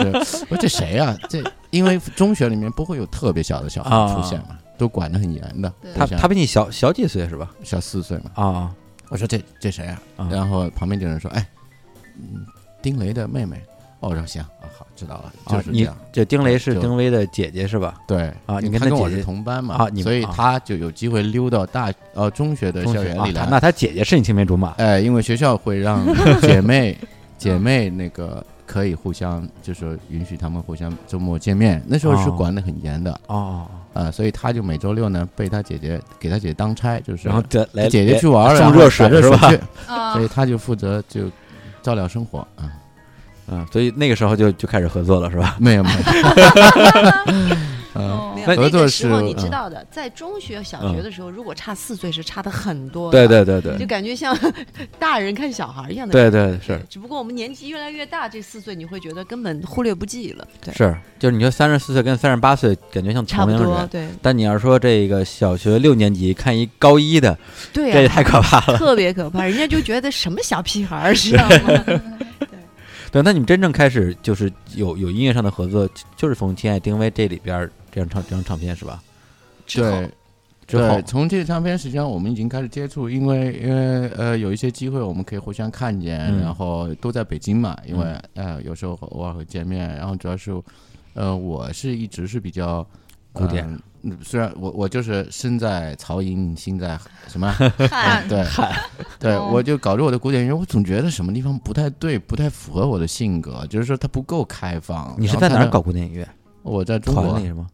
[0.48, 5.72] 我说这谁呀、这因为中学里面不会有特别小的小孩啊出现嘛，都管得很严的。
[5.94, 7.48] 他他比你小小几岁是吧？
[7.62, 8.74] 小四岁嘛，啊
[9.08, 10.02] 我说这这谁啊？
[10.16, 11.46] 啊然后旁边就有人说，哎，
[12.16, 12.44] 嗯，
[12.82, 13.62] 丁雷的妹妹。
[14.00, 15.70] 哦，我说行啊，好，知道了，就是！
[15.70, 15.96] 你是这样。
[16.12, 17.94] 这丁雷是丁薇的姐姐是吧？
[18.04, 23.44] 对啊你跟我是跟他姐姐同班嘛，啊你所以啊他就有机会溜到大呃中学的校园里来。
[23.44, 26.04] 他那他姐姐是你青梅竹马哎，因为学校会让
[26.42, 26.98] 姐妹
[27.38, 31.80] 姐妹那个可以互相，就是说允许他们互相周末见面。
[31.86, 39.52] 那时候是哦管得很严的哦，啊、所以他就每周六呢被他姐姐给他姐姐当差，就是然后姐来姐姐去玩儿，送然后热水是吧
[40.14, 41.30] 所以他就负责就
[41.82, 42.72] 照料生活啊。
[43.48, 45.56] 嗯，所以那个时候就就开始合作了是吧？
[45.58, 45.98] 没有没有，
[47.94, 53.26] 嗯，哦没有那合作是个时候你知嗯道的，在中学、小学的时候，如果差四岁是差的很多的。
[53.26, 54.36] 对对对对就感觉像
[54.98, 56.30] 大人看小孩一样的对。
[56.30, 60.46] 对是只不过我们年纪越来越大，这四岁你会觉得根本忽略不计了。
[60.64, 63.58] 对，是，就是你说三十四岁跟三十八岁感觉像差不多。
[63.58, 67.36] 同龄人，对但你要说这个小学六年级看一高一的，
[67.72, 68.78] 对啊，这也太可怕了。
[68.78, 71.84] 特别可怕，人家就觉得什么小屁孩儿，知道吗？
[73.10, 79.00] 对，那你们真正开始就是有有音乐上的合作，就就是从《亲爱丁薇》这里边儿这张唱这张唱片是吧？
[79.66, 80.10] 对。
[80.64, 90.50] 对，从这个唱片实际上我们已经开始接触，因为因为呃有一些机会我们可以互相看见，嗯然后都在北京嘛，因为、呃有时候偶尔会见面，然后主要是
[91.12, 92.86] 呃我是一直是比较
[93.32, 93.68] 古典
[94.02, 96.98] 嗯虽然我我就是身在曹营心在
[97.28, 97.52] 什么，
[97.90, 98.42] 看对
[99.18, 105.14] 对，哦我就搞着我的古典音乐，我总觉得什么地方不太对，不太符合我的性格，就是说它不够开放。
[105.18, 106.26] 你是在哪搞古典音乐？
[106.62, 107.66] 我在中国团里，是吗？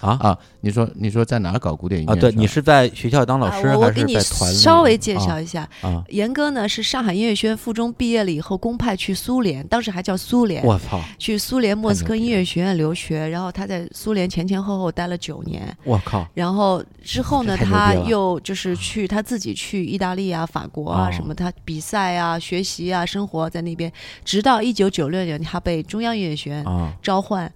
[0.00, 0.10] 啊？
[0.20, 6.02] 啊，你说你说在哪儿搞古典音乐啊，对你是在学校当老师啊、我给你是在团稍微介绍一下，啊？
[6.08, 23.90] 严哥呢是上海音乐学院附中毕业了以后公派去苏联，当时还叫苏联，我操，去苏联莫斯科音乐学院留学，然后他在苏联前前后后待了九年，我靠，然后之后呢，他又就是去他自己去意大利啊、法国啊、哦什么，他比赛啊、学习啊、生活在那边，
[24.24, 27.50] 直到一九九六年，他被中央音乐学院啊，召唤，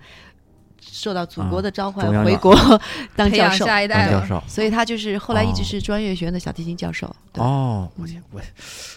[0.97, 2.57] 受到祖国的召唤回国
[3.15, 4.13] 当教授，下一代了。
[4.13, 4.43] 当教授。
[4.49, 7.07] 所以他就是后来一直哦是专业学院的小提琴教授。
[7.35, 8.41] 哦，我，我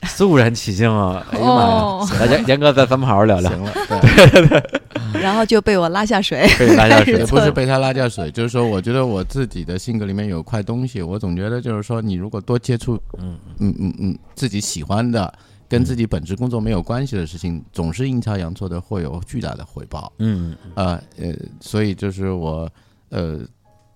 [0.08, 1.26] 肃然起敬啊！
[1.32, 2.20] 哎呀妈哦呀！
[2.22, 6.48] 来，严 严哥，再咱们好好聊聊行，了， 对对，然后就被我拉下水。
[6.58, 15.34] 被大家是也不是被他拉下水，就是说，我觉得我自己的性格里面有块东西，我总觉得就是说，你如果多接触，嗯嗯嗯嗯，自己喜欢的，
[15.70, 20.12] 跟自己本职工作没有关系的事情，总是阴差阳错的会有巨大的回报。
[20.18, 22.70] 嗯呃呃，所以就是我
[23.10, 23.40] 呃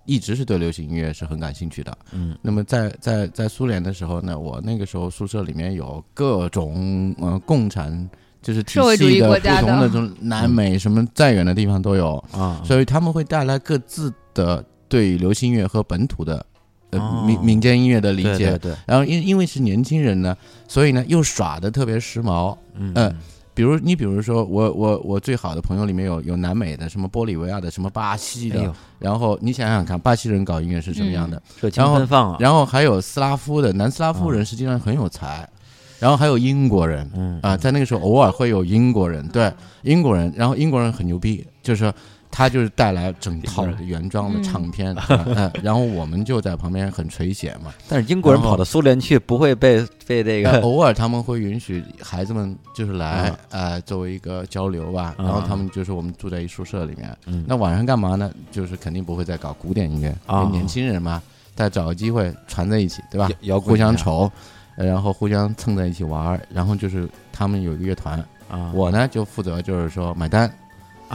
[0.06, 1.98] 一直是对流行音乐是很感兴趣的。
[2.12, 2.38] 嗯。
[2.41, 8.10] 那么在在在苏联的时候呢，我那个时候宿舍里面有各种呃共产
[8.41, 16.45] 就是体社会主义系的不同的这种南美什么再远的地方都有，啊，所以他们会带来各自的对流行音乐和本土的
[17.26, 18.57] 民民间音乐的理解。
[18.57, 20.36] 对然后因因为是年轻人呢，
[20.68, 22.57] 所以呢又耍的特别时髦。
[22.76, 22.91] 嗯。
[22.95, 23.15] 呃
[23.56, 31.40] 比如你比如说我我我最好的朋友里面有有南美的，什么玻利维亚的，什么巴西的，哎，然后你想想看，巴西人搞音乐是什么样的？
[31.61, 35.48] 热情然后奔放啊，然后还有斯拉夫的，南斯拉夫人实际上很有才，
[35.99, 39.53] 然后还有英国人嗯啊、在那个时候偶尔会有英国人，对
[39.84, 41.94] 英国人，然后英国人很牛逼，就是说
[42.36, 44.96] 他就是带来整套的原装的唱片，
[45.62, 47.72] 然后我们就在旁边很垂涎嘛。
[47.88, 55.14] 但是英国人跑到苏联去，不会被被这呃个偶尔他们会允许孩子们就是来啊，呃，作为一个交流吧。
[55.18, 58.32] 啊然后他们就是我们住在一宿舍里面，嗯那晚上干嘛呢？
[58.52, 61.22] 就是肯定不会再搞古典音乐，因啊为年轻人嘛，
[61.54, 63.30] 再找个机会传在一起，对吧？
[63.42, 64.32] 摇摇滚互相一下瞅，
[64.76, 66.42] 呃然后互相蹭在一起玩儿。
[66.52, 68.18] 然后就是他们有一个乐团，
[68.50, 70.54] 啊，我呢就负责就是说买单，啊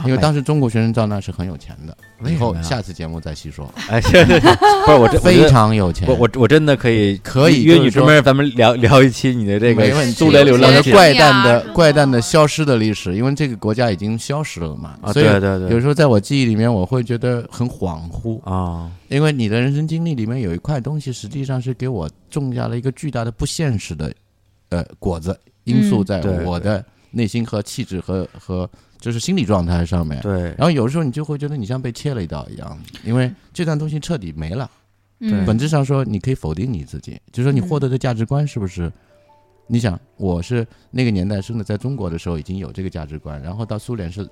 [0.05, 1.95] 因为当时中国学生照那是很有钱的。
[2.29, 4.55] 以后下次节目再细说，哎，对对对，
[4.85, 6.05] 不是我这非常有钱。
[6.07, 24.13] 我我我真的可以可以约你专门咱们聊聊一期你的这个苏联流我浪的怪诞啊的怪诞的消失的历史，因为这个国家已经消失了嘛，啊，对对对，有时候在我记忆里面，我会觉得很恍惚，啊，因为你的人生经历里面有一块东西，实际上是给我种下了一个巨大的不现实的
[24.69, 26.05] 呃果子因素嗯。
[26.05, 28.69] 在我的内心和气质和和
[28.99, 30.21] 就是心理状态上面。
[30.21, 34.69] 对，然后有时候你就会觉得你像被切了一刀一样，因为这段东西彻底没了。
[35.21, 38.91] 嗯本质上说，你可以否定你自己，就是说你获得的价值观是不是？
[39.67, 44.27] 你想，我是那个年代生的，在中国的时候已经有这个价值观，然后到苏联是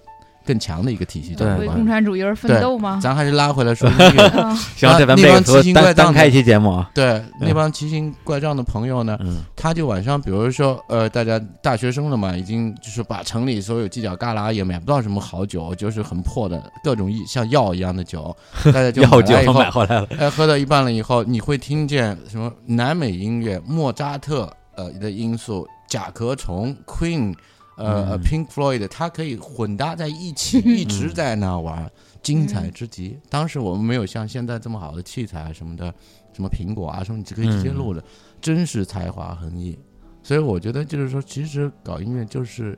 [0.47, 1.67] 更强的一个体系价值为。
[1.67, 2.99] 共产主义而奋斗吗？
[3.03, 4.23] 咱还是拉回来说音 乐。
[4.41, 18.35] 啊行，这咱们那帮奇形怪状开一期节目啊，对，那帮奇形怪状的朋友呢，嗯他就晚上，比如说，呃，大家大学生了嘛，已经就是把城里所有犄角旮旯也买不到什么好酒，就是很破的各种一像药一样的酒，
[18.71, 27.33] 大家就药酒买回来了，哎，喝到一半了以后，你会听见什么南美音乐、莫扎特呃的因素、甲壳虫、Queen，
[27.77, 31.89] 呃、Pink Floyd，它可以混搭在一起，一直在那玩，
[32.21, 33.17] 精彩之极。
[33.29, 35.93] 当时我们没有像现在这么好的器材啊什么的，
[36.33, 38.03] 什么苹果啊什么，你就可以直接录的，
[38.41, 39.77] 真是才华横溢。
[40.21, 42.77] 所以我觉得就是说，其实搞音乐就是。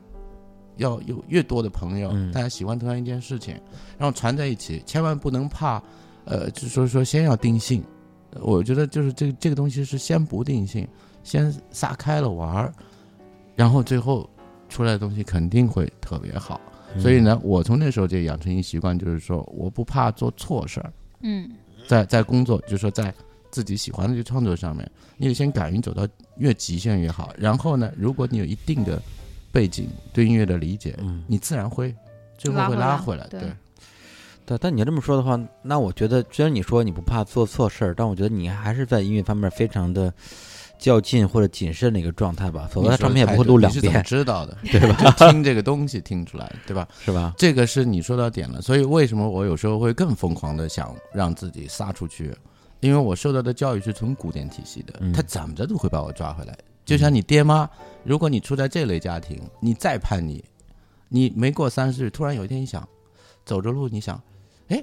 [0.77, 3.53] 要有越多的朋友，嗯大家喜欢同样一件事情，
[3.97, 5.83] 然后传在一起，千万不能怕
[6.23, 7.83] 呃，就是说说先要定性，
[8.31, 10.87] 呃我觉得就是这这个东西是先不定性，
[11.21, 12.73] 先撒开了玩儿，
[13.57, 14.29] 然后最后
[14.69, 16.61] 出来的东西肯定会特别好。
[16.95, 20.91] 嗯所以呢，我从那时候就养成一习惯，就是说我不怕做错事儿，
[21.21, 21.51] 嗯
[21.87, 23.13] 在在工作，就是说在
[23.51, 27.31] 自己喜欢的这个创作上面，你得先敢于走到越极限越好。
[27.37, 28.99] 然后呢，如果你有一定的
[29.51, 31.93] 背景对音乐的理解，嗯，你自然会
[32.37, 33.27] 最后会拉回来。
[33.27, 33.51] 对对。
[34.45, 40.11] 对，但你要这么说的话，那我觉得虽然你说你不怕做错事儿，但我觉得你还是在音乐方面非常的
[40.79, 45.11] 较劲或者谨慎的一个状态吧，否则他唱片也不会录两你是怎么遍，知道的， 对吧？
[45.17, 46.87] 听这个东西听出来，对吧？
[47.03, 47.33] 是吧？
[47.37, 52.33] 这个是你说到点了，所以为什么我有时候会更疯狂的想让自己撒出去？
[52.79, 56.57] 因为我受到的教育是从古典体系的，嗯他怎么着都会把我抓回来。
[56.85, 57.69] 就像你爹妈，
[58.03, 60.41] 如果你处在这类家庭，你再叛逆，
[61.09, 62.87] 你没过三十岁，突然有一天你想
[63.45, 64.19] 走着路，你想，
[64.69, 64.81] 哎，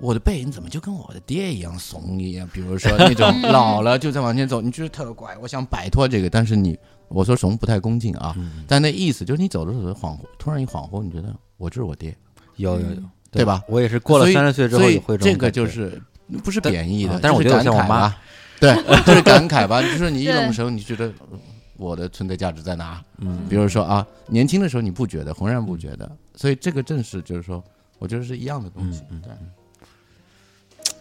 [0.00, 2.48] 我的背影怎么就跟我的爹一样怂一样？
[2.52, 12.16] 比如说那种 老了就在往前走，你觉得特怪，我想摆脱这个，但是你我说怂不太恭敬啊，嗯，但那意思就是你走着走着恍惚，突然一恍惚，你觉得我就是我爹，
[12.56, 12.96] 有有有，
[13.30, 13.62] 对吧？
[13.68, 16.00] 我也是过了三十岁之后所以也会这个就是
[16.44, 18.20] 不是贬义的啊，但是我就觉得像我妈感慨吧，
[18.60, 19.82] 对，就是感慨吧。
[19.82, 21.38] 就是你一对种时候，你觉得呃
[21.76, 23.02] 我的存在价值在哪？
[23.18, 27.62] 嗯，比如说啊，年轻的时候你不觉得，浑然不觉得，所以这个正是就是说，
[27.98, 29.02] 我觉得是一样的东西。
[29.10, 29.32] 嗯嗯对，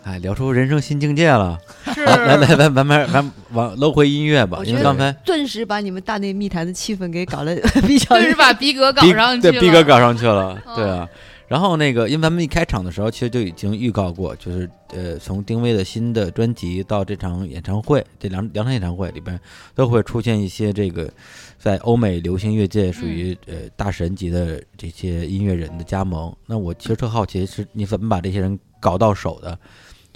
[0.08, 1.60] 哎，聊出人生新境界了。
[1.94, 7.54] 是来来来，咱咱们咱往搂回音乐吧因为刚才顿时把你们大内密谈的气氛给搞了
[7.86, 9.12] 比较就是把逼格搞上
[9.42, 11.06] 去了，对逼格搞上去了，嗯 对啊。
[11.50, 19.38] 然后那个，因为咱们一开场的时候，其实就已经预告过，就是呃，从丁薇的新的专辑到这场演唱会，这两两场演唱会里边
[19.76, 21.10] 都会出现一些这个
[21.58, 26.34] 在欧美流行乐界属于呃大神级的这些音乐人的加盟。
[26.46, 29.58] 那我其实特好奇，是你怎么把这些人搞到手的？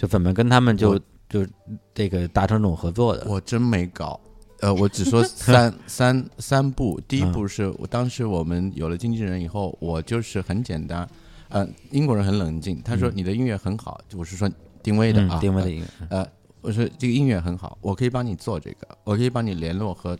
[0.01, 0.97] 就怎么跟他们就
[1.29, 1.45] 就
[1.93, 3.23] 这个达成这种合作的？
[3.29, 4.19] 我真没搞。
[4.59, 6.99] 呃，我只说 三三三步。
[7.07, 11.07] 第一嗯步是我当时我们有了经纪人以后，我就是很简单。
[11.49, 14.49] 呃，英国人很冷静，他说嗯你的音乐很好，我是说
[14.81, 16.27] 定位的嗯啊，呃丁薇的音乐，呃，
[16.61, 20.17] 我说这个音乐很好，我可以帮你做这个，我可以帮你联络和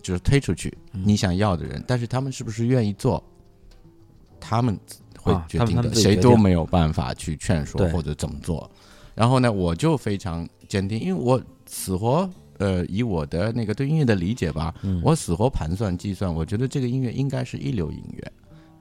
[0.00, 3.22] 就是推出去嗯你想要的人，但是他们是不是愿意做，
[4.40, 4.78] 他们
[5.18, 8.70] 会决定的，谁都没有办法去劝说或者怎么做。
[9.20, 12.26] 然后呢，我就非常坚定，因为我死活
[12.56, 18.32] 呃以我的那个对音乐的理解吧，嗯我死活盘算计算，我觉得这个音乐应该是一流音乐。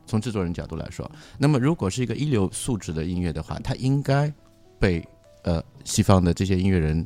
[0.06, 4.34] 从制作人角度来说，那么如果是一个一流素质的音乐的话，它应该
[4.80, 5.06] 被
[5.44, 7.06] 呃西方的这些音乐人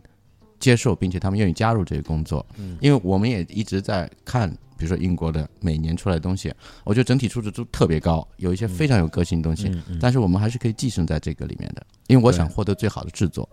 [0.59, 2.45] 接受，并且他们愿意加入这个工作。
[2.59, 6.53] 嗯因为我们也一直在看，比如说英国的每年出来的东西，
[6.83, 9.71] 我觉得整体素质都特别高，有一些非常有个性的东西。
[9.97, 13.47] 但是我们还是可以寄生在这个里面的，因为我想获得最好的制作。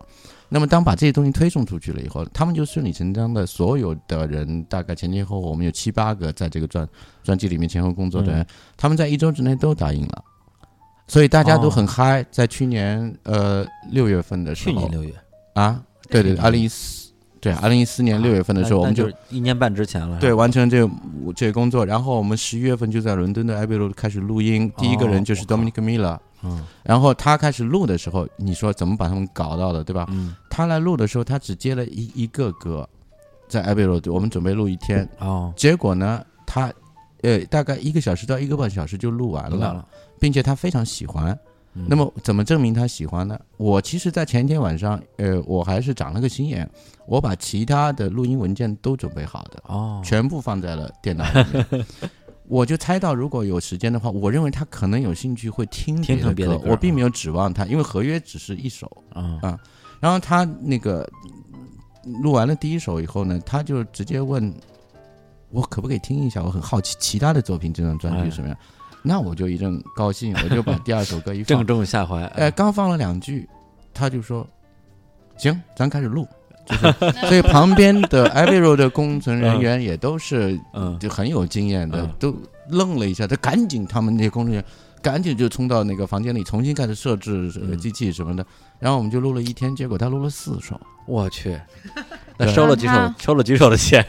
[0.49, 6.85] 那么当把这些东西推送出去了以后，他们就顺理成章的，所有的人大概前前后后，我们有七八个在这个专
[7.23, 8.47] 专辑里面前后工作的人，嗯。
[8.75, 10.23] 他们在一周之内都答应了，
[11.07, 11.69] 所以大家都哦。
[11.69, 12.25] 很嗨。
[12.29, 14.75] 在去年呃六月份的时候。
[14.75, 15.13] 去年六月，
[15.53, 17.10] 啊，对对，二零一四
[17.41, 20.93] 对二零一四年六月份的时候，我们就一年半之前了，对，完成这个
[21.35, 30.05] 这个工作，然后我们十一月份就在伦敦的 Abbey Road 开始录音，第一个人就是 Dominic Miller，嗯然后他开始录的时候，你说怎么把他们搞到的，对吧？
[30.11, 32.87] 嗯他来录的时候，他只接了一一个歌，
[33.49, 36.71] 在 Abbey Road，我们准备录一天，哦，结果呢，他
[37.23, 39.87] 呃大概一个小时到一个半小时就录完了，了。
[40.19, 41.35] 并且他非常喜欢。
[41.73, 43.39] 嗯那么怎么证明他喜欢呢？
[43.57, 46.69] 我其实，在前一天晚上，呃，我还是长了个心眼，
[47.05, 51.85] 我把其他的录音文件都准备好的，哦，全部放在了电脑里面。
[52.49, 56.69] 我就猜到，如果有时间的话，我认为他可能有兴趣会听听别的歌。
[56.69, 58.91] 我并没有指望他，因为合约只是一首。
[59.15, 59.57] 嗯啊
[60.01, 61.07] 然后他那个
[62.03, 64.53] 嗯录完了第一首以后呢，他就直接问
[65.51, 68.57] 我可不可以听一下，我很好奇其他的作品这张专辑是什么样。
[69.03, 72.23] 那我就一阵高兴，我就把第二首歌一放正，中下怀。
[72.35, 73.47] 哎，刚放了两句，
[73.93, 74.47] 他就说
[75.37, 76.27] 行，咱开始录。
[76.65, 76.93] 就是，
[77.27, 80.97] 所以旁边的 Road 的工程人员也都是嗯。
[80.99, 82.35] 就很有经验的嗯，都
[82.69, 84.71] 愣了一下，他赶紧他们那些工程人员
[85.01, 88.45] 赶紧就冲到那个房间里重新开始设置机器什么的，
[88.77, 91.59] 然后我们就录了一天，结果他录了四首，我去，
[92.37, 93.99] 那收了几首，收了几首的钱，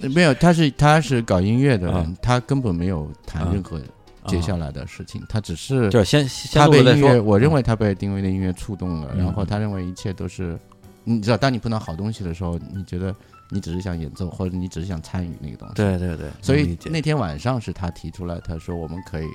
[0.00, 3.52] 呃没有，他是他是搞音乐的人，嗯他根本没有谈嗯。
[3.52, 3.78] 任何
[4.26, 9.18] 接下来的事情，他只是就是先先被音乐，我认为他被丁薇的音乐触动了，嗯。
[9.24, 10.58] 然后他认为一切都是，
[11.04, 13.14] 你知道，当你碰到好东西的时候，你觉得
[13.50, 19.26] 你只是想演奏，或者你只是想参与那个东西，对对对，所以那天晚上是他提出来，他说我们可以，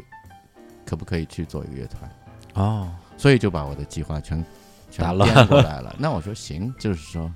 [0.86, 2.10] 可不可以去做一个乐团？
[2.54, 4.44] 哦，所以就把我的计划全
[4.90, 5.96] 全颠过来了。
[6.00, 7.32] 那我说行，就是说，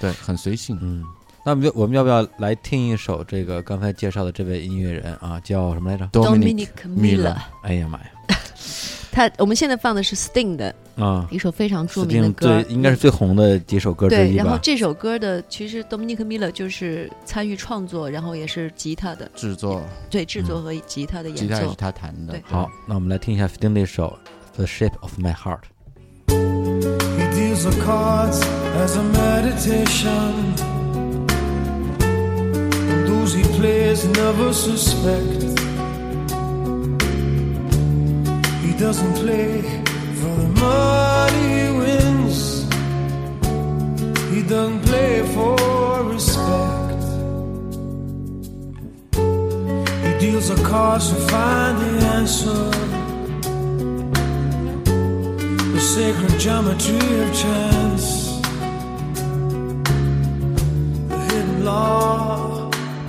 [0.00, 0.78] 对，很随性。
[0.80, 1.04] 嗯，
[1.46, 8.06] 那我们就我们要不要来听一首这个刚才介绍的这位音乐人啊，叫什么来着？Dominic Miller，哎呀妈呀，
[9.12, 14.30] 他我们现在放的是 Sting 的啊，一首非常著名的歌最，应该是最红的几首歌之对。
[14.30, 14.44] 一吧？
[14.44, 21.74] 然后这首歌的其实 Dominic Miller 就是参与创作，然后也是吉他的制作对制作和吉他的演奏吉他也是。
[21.76, 22.42] 他弹的对。
[22.46, 24.18] 好，那我们来听一下 Sting 那首
[24.56, 25.60] 《The Shape of My Heart》。
[27.18, 28.40] He deals the cards
[28.78, 30.83] as a meditation.
[33.32, 35.42] He plays never suspect.
[38.62, 39.62] He doesn't play
[40.20, 42.64] for the money he wins.
[44.30, 47.02] He doesn't play for respect.
[50.04, 52.70] He deals the cards to find the answer
[55.72, 58.38] the sacred geometry of chance,
[61.08, 62.63] the hidden law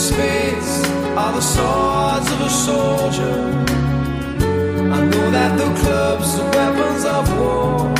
[0.00, 0.82] Spades
[1.14, 3.36] are the swords of a soldier.
[4.96, 7.99] I know that the clubs are weapons of war.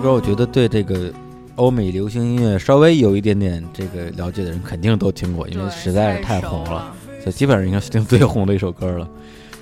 [0.00, 1.12] 歌我觉得对这个
[1.56, 9.08] 欧美流行音乐稍微有一点点这个了解的人肯定都听过，因为实在是太红了，所以基本上应该是听最红的一首歌了。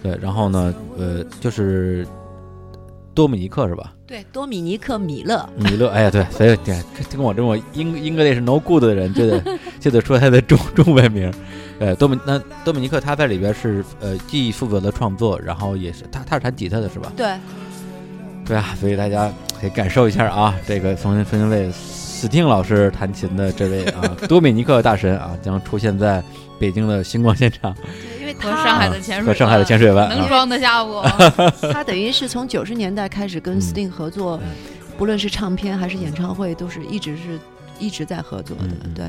[0.02, 2.06] 对，然后呢，呃，就是
[3.14, 3.92] 多米尼克是吧？
[4.06, 11.32] 对，多米尼克米勒，米勒，哎呀，对，所以对，跟我这么英 English no good 的人，就得 就得说他的中中文名。
[11.80, 17.12] 呃，多米那多米尼克他在里边是呃既负责了创作，然后也是他他是弹吉他的是吧？
[17.16, 17.36] 对，
[18.48, 19.30] 对啊，所以大家
[19.60, 26.22] 可以感受一下啊，这个从分分为斯汀老师弹琴的这位啊 多米尼克大神啊，将出现在
[26.58, 27.72] 北京的星光现场
[28.18, 30.08] 因为和上海的潜水和上海的潜水湾。
[30.08, 31.02] 啊能装得下我？
[31.72, 34.48] 他等于是从九十年代开始跟嗯 Sting 合作，嗯
[34.96, 37.38] 不论是唱片还是演唱会，都是一直是
[37.78, 38.64] 一直在合作的。
[38.94, 39.06] 对，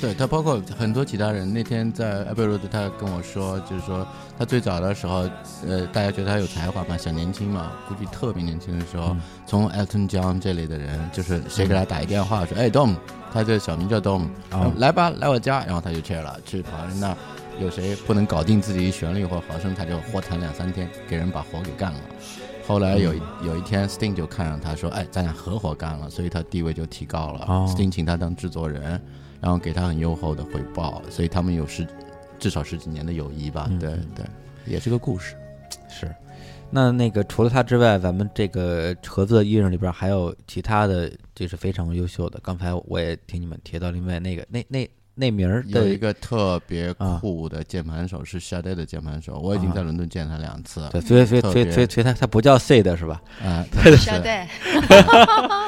[0.00, 4.04] 对他包括很多其他人，那天在 Abbey Road，他跟我说，就是说
[4.40, 5.28] 他最早的时候，
[5.68, 12.96] 呃，大家觉得他有才华嘛，小年轻嘛，估计特别年轻的时候，嗯从 Elton John 这类的人，就是谁给他打一电话说，哎，Dom，
[13.30, 17.14] 他这小名叫 Dom，、啊来吧，来我家，然后他就去了，去跑人那。
[17.60, 21.98] 有谁不能搞定自己旋律或和声，他就活弹两三天，给人把活给干了。
[22.66, 27.44] 后来有一有一天，Sting 就看上他说：“哎，咱俩合伙干了。”所以他地位就提高了。
[27.46, 28.98] 哦 Sting 请他当制作人，
[29.42, 31.86] 然后给他很优厚的回报，所以他们有十
[32.40, 33.70] 至少十几年的友谊吧。
[33.78, 34.24] 对对，
[34.66, 35.36] 也是个故事。
[35.88, 36.12] 是。
[36.72, 42.38] 那那个除了他之外，咱们这个合作的艺人里边还有其他的，就是非常优秀的。
[42.44, 50.88] 刚才我也听你们提到，另外那个那那那名儿的有一个特别啊酷的键盘手是 Sade 的键盘手，我已经啊在伦敦见他两次。
[50.92, 53.20] 对，所以所以所以所以所以他他不叫 C 的是吧？
[53.44, 53.66] 啊，
[53.98, 54.48] 沙袋，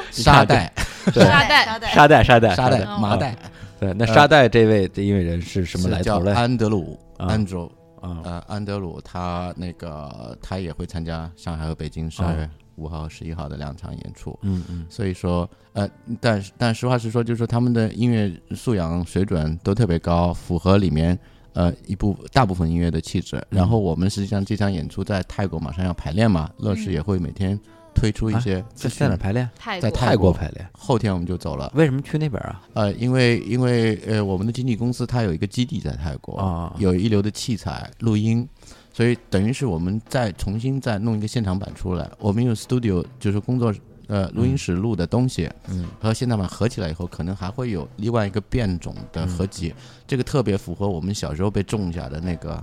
[0.09, 0.73] 沙袋，
[1.13, 3.35] 对沙袋沙袋，沙袋沙袋沙袋哦，麻袋，
[3.83, 6.31] 对，那沙袋这位的音乐人是什么来头嘞？
[6.31, 7.67] 安德鲁啊 Andrew，
[7.99, 14.39] 啊呃，安德鲁他那个他也会参加上海和北京十二月五号、十一号的两场演出。
[14.41, 15.89] 嗯嗯所以说，呃，
[16.21, 21.17] 但但实话实说，就是说他们的音乐素养水准都特别高，符合里面
[21.51, 23.45] 呃一部大部分音乐的气质。
[23.49, 27.59] 然后我们实际上这场演出在泰国马上要排练嘛，乐视也会每天
[28.03, 28.95] 推出一些资在。
[29.03, 29.49] 在哪排练？
[29.79, 30.69] 在泰国泰国国排练。
[30.73, 32.61] 后天我们就走了，为什么去那边啊？
[32.73, 38.45] 呃，因为因为呃我们的经纪公司它有一个基地在泰国，啊有一流的器材录音，
[38.91, 42.11] 所以等于是我们再重新再弄一个现场版出来。
[42.19, 43.73] 我们用 studio 就是工作
[44.07, 49.73] 呃录音室录的东西，嗯和现场版合起来以后，可能还会有另外一个变种的合集。
[50.05, 52.61] 这个特别符合我们小时候被种下的那个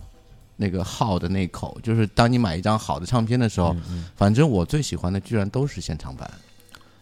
[0.60, 6.30] 那个号的那口，就是当你买一张好的唱片的时候，嗯反正我最喜欢的居然都是现场版。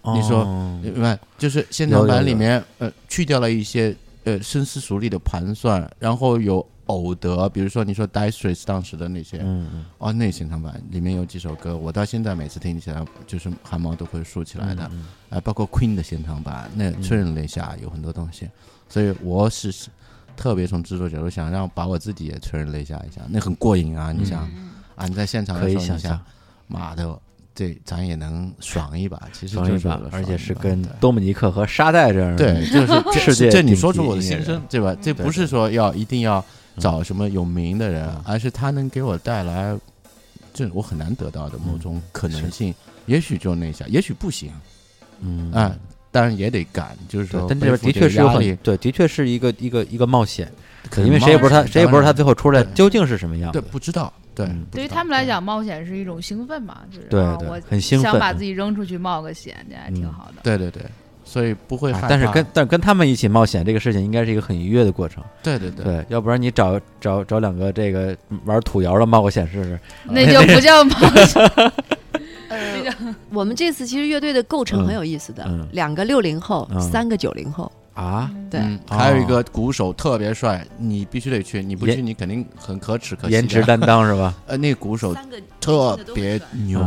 [0.04, 1.18] 嗯你说哦明白？
[1.36, 3.94] 就是现场版里面呃去掉了一些
[4.24, 9.84] 呃深思熟虑的盘算，然后有偶得，比如说你说 Dire Straits 当时的那些，嗯嗯。
[9.98, 14.90] 哦，那现场版里面有几首歌，我到现在每次听起来就是汗毛都会竖起来的，啊、
[15.30, 18.48] 嗯包括 Queen 的现场版，那催人泪下有很多东西，
[18.88, 19.74] 所以我是
[20.38, 24.12] 特别从制作角度想让把我自己也催人泪下一下，那很过瘾啊！
[24.16, 26.20] 你想、嗯啊，你在现场可的时候，你以想
[26.68, 27.18] 妈的，
[27.54, 30.92] 这咱也能爽一把，其实爽一把就是，而且是跟对。
[31.00, 34.96] 多姆尼克和沙袋这样的对，就是 这世界这你说出我的心声，对吧？
[35.02, 36.38] 这不是说要一定要
[36.76, 39.76] 嗯找什么有名的人嗯，而是他能给我带来
[40.54, 42.72] 这我很难得到的某种可能性。
[43.06, 44.52] 也许就那下，也许不行。
[45.20, 45.50] 嗯。
[45.52, 45.74] 啊，
[46.10, 50.50] 当然也得干，就是说，，但这边的确是有很对，的确是一个一个一个冒险，
[50.90, 53.60] 可因为谁也不知道他谁也不知道他最后出来究竟是什么样对。
[53.60, 57.24] 不知道，对嗯，对于他们来讲，冒险是一种兴奋嘛，就是对对。
[57.24, 58.10] 啊我很兴奋。
[58.10, 60.40] 想把自己扔出去冒个险，这还挺嗯好的。
[60.42, 60.82] 对对对，
[61.24, 62.06] 所以不会害怕。
[62.06, 71.50] 啊但是跟但是跟他们一起冒险这个事情应该是一个很愉悦的过程，对对对，对，要不然你找找找两个这个玩土窑的冒个险试试，那就不叫冒险，
[72.48, 72.94] 呃，
[73.30, 75.60] 我们这次其实乐队的构成很有意思的，嗯。
[75.60, 76.80] 嗯两个六零后，嗯。
[76.80, 83.30] 三个九零后，啊，对，还有一个鼓手特别帅，你必须得去，你不去你肯定很可耻可惜的。
[83.32, 84.34] 颜值担当是吧？
[84.46, 85.14] 呃，那鼓手
[85.60, 86.80] 特别牛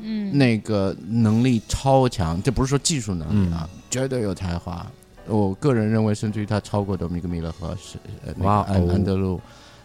[0.00, 3.78] 嗯，嗯，那个能力超强，这不是说技术能力啊，嗯。
[3.90, 4.86] 绝对有才华。
[5.26, 9.38] 我个人认为，甚至于他超过多米格米勒和是呃那个哇安哦安德鲁，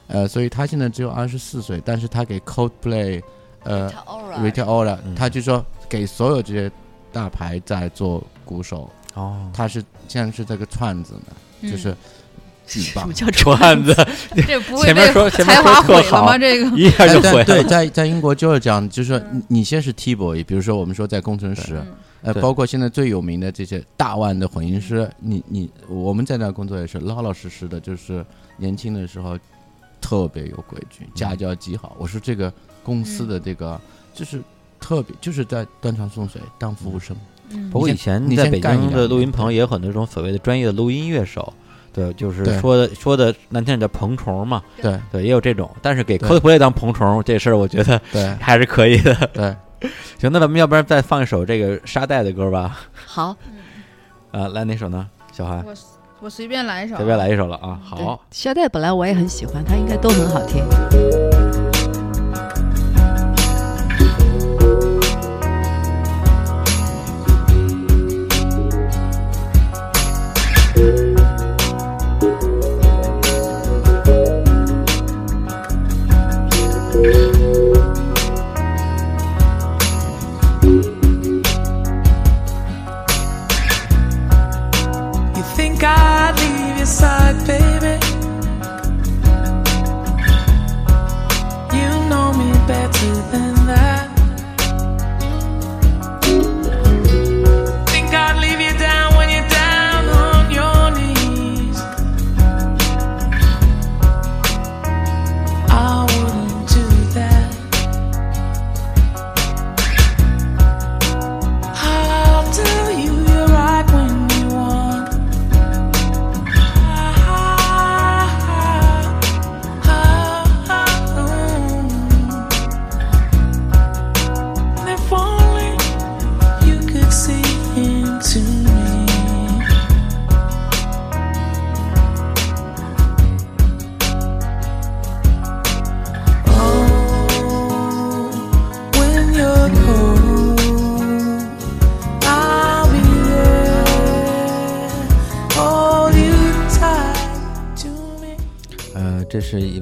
[0.07, 3.21] 呃，所以他现在只有二十四岁，但是他给 Coldplay，
[3.63, 3.91] 呃
[4.39, 5.15] Rita Ora，嗯。
[5.15, 6.71] 他就说给所有这些
[7.11, 11.71] 大牌在做鼓手，哦，他是现在是这个串子呢，嗯。
[11.71, 11.95] 就是
[12.65, 13.11] 什么。
[13.13, 13.93] 叫串子？
[14.47, 16.37] 这不会前面被说前面才华毁了吗？
[16.37, 21.75] 这个 一下就毁对，在在英国就是这样，就是说你你先是 T boy，比如说我们说在工程师，
[22.23, 28.25] 嗯呃，包括现在最有名的这些大腕的混音师，你你我们在那工作也是老老实实的，就是
[28.55, 29.37] 年轻的时候
[29.99, 31.95] 特别有规矩，家教极好。
[31.99, 32.51] 我说这个
[32.83, 33.79] 公司的这个
[34.13, 34.41] 就是
[34.79, 37.15] 特别就是在端茶送水当服务生，
[37.49, 41.53] 嗯不过以前在北你先干一京的录音棚也有很多这种所谓的专业的录音乐手，
[41.93, 49.15] 对，就是说的说的难听点叫棚虫嘛，对对，也有这种，但是给对 cosplay 当棚虫这事儿，我觉得对 还是可以的。
[49.33, 49.55] 对，
[50.19, 52.79] 行，那咱们要不然再放一首这个沙袋的歌吧？
[53.05, 53.35] 好，
[54.31, 55.07] 啊，来哪首呢？
[55.31, 55.73] 小韩，我
[56.21, 57.79] 我随便来一首，随便来一首了啊。
[57.83, 60.63] 好，，沙袋本来我也很喜欢，他应该都很好听。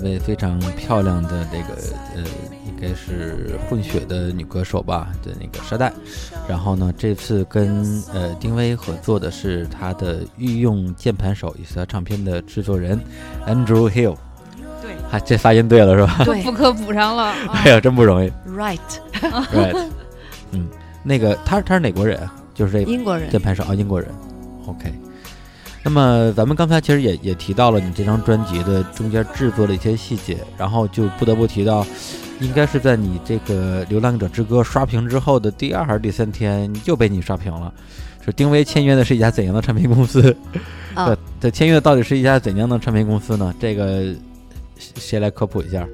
[0.01, 1.79] 位非常漂亮的这个
[2.15, 2.23] 呃，
[2.67, 5.91] 应该是混血的女歌手吧的那个沙袋。
[6.47, 12.99] 然后呢，这次跟呃丁薇合作的是她的御用键盘手，也是她唱片的制作人
[13.47, 14.15] Andrew Hill。
[14.81, 16.23] 对，还这发音对了是吧？
[16.25, 17.23] 对补课补上了。
[17.23, 18.31] 啊 哎呀，真不容易。
[18.47, 19.87] ，right，Right，
[20.51, 20.67] 嗯，
[21.03, 22.33] 那个他他是哪国人啊？
[22.53, 23.39] 就是这英国人键。
[23.39, 24.09] 盘手啊，英国人。
[24.67, 24.93] OK，
[25.83, 31.85] 那么咱们刚才其实也也提到了你这张专辑的中间制作的一些细节，然后就不得不提到，
[32.39, 37.73] 应该是在你这个《流浪者之歌》刷屏之后的第二还是第三天，又被你刷屏了。
[38.23, 40.35] 是丁薇签约的是一家怎样的唱片公司？
[40.93, 43.51] 啊对，这签约到底是一家怎样的唱片公司呢？
[43.59, 44.13] 这个
[44.77, 45.87] 谁谁来科普一下？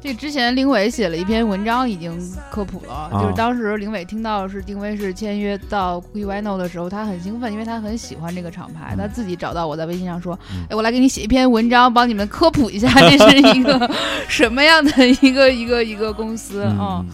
[0.00, 2.16] 这之前林伟写了一篇文章，已经
[2.50, 2.94] 科普了。
[2.94, 8.94] 啊就是当时林伟听到是定威是签约到 Wino 的时候，他很兴奋，因为他很喜欢这个厂牌。
[8.94, 13.90] 嗯他自己找到我在微信上说：“嗯哎，我来给你写一篇文章，帮你们科普一下，这是一个
[14.28, 17.06] 什么样的一个一个一个公司啊、嗯，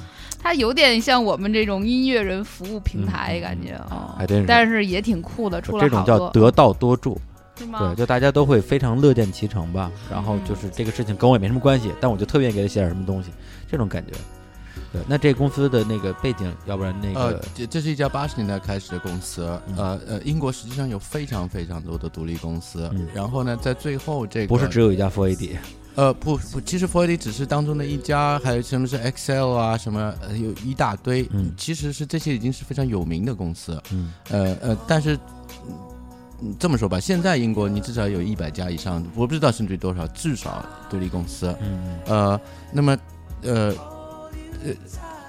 [0.43, 6.29] 它有点像我们这种音乐人服务平台，嗯感觉啊、还真是但是也挺酷的，出了这种叫。
[6.31, 7.19] 得道多助。
[7.57, 7.79] 是吗？
[7.79, 9.91] 对，就大家都会非常乐见其成吧。
[10.11, 13.31] 然后就是这个事情跟我也没什么关系，但我就特别给他写点什么东西，
[13.71, 14.13] 这种感觉。
[14.93, 19.43] 对，那这公司的那个背景，要不然那呃个，这这是一家八十年代开始的公司，
[19.77, 25.57] 呃呃，英国实际上有非常非常多的独立公司，嗯然后呢，在最后这个不是只有一家 o a d
[25.95, 35.17] 呃不不，其实 o r d 只是当中的一家，还有什么是 Excel 啊，什么呃有一大堆，嗯其实是这些已经是非常有名的公司，嗯呃呃，但是。
[36.43, 41.55] 嗯这么说吧，现在英国你至少有一百家以上，我不知道甚至于多少，至少独立公司。
[41.61, 42.41] 嗯呃，
[42.73, 42.97] 那么
[43.43, 43.73] 呃
[44.65, 44.73] 呃，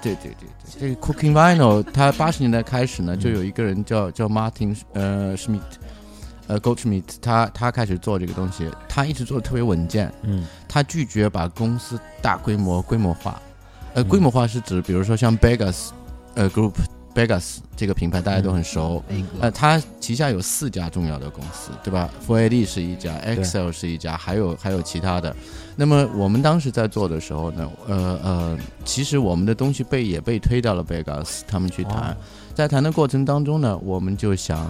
[0.02, 5.60] 对对对对，这个 Cooking Vinyl 它八十年代开始呢，就有一个人叫叫 Martin 呃 Schmidt，
[6.48, 13.40] 呃 Goldschmidt，他他开始做这个东西，他一直做的特别稳健，嗯他拒绝把公司大规模规模化，
[13.94, 15.90] 呃，嗯规模化是指比如说像 Begas，
[16.34, 16.74] 呃 Group
[17.16, 25.34] Begas 这个品牌大家都很熟，嗯呃，它旗下有四家重要的公司，对吧？F o r AD 是一家，Excel 是一家，还有还有其他的。
[25.76, 32.16] 那么我们当时在做的时候呢，呃呃，其实我们的东西被也被推到了 Begas 他们去谈，哦
[32.56, 34.66] 在谈的过程当中呢，我们就想，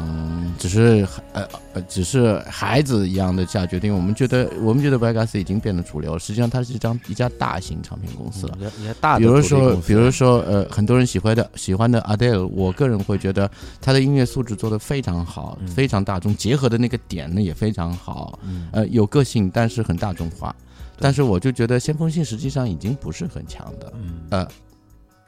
[0.58, 3.94] 只是呃呃，只是孩子一样的下决定。
[3.94, 8.58] 我们觉得，我们觉得 Vegas 已经变得主流，实际上它是一张一家大型唱片公司了。
[8.58, 13.48] 嗯，也也大的比如说比如说，呃，很多人喜欢的喜欢的 Adele，我个人会觉得
[13.80, 20.52] 他的音乐素质做得非常好，嗯非常大众，结合的那个点呢也非常好，嗯呃，有个性，但是很大众化。
[20.98, 24.48] 但是我就觉得先锋性实际上已经不是很强的，嗯呃，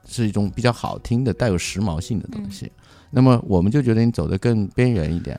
[0.08, 2.72] 是一种比较好听的、带有时髦性的东西。
[3.10, 5.38] 那么我们就觉得你走得更边缘一点。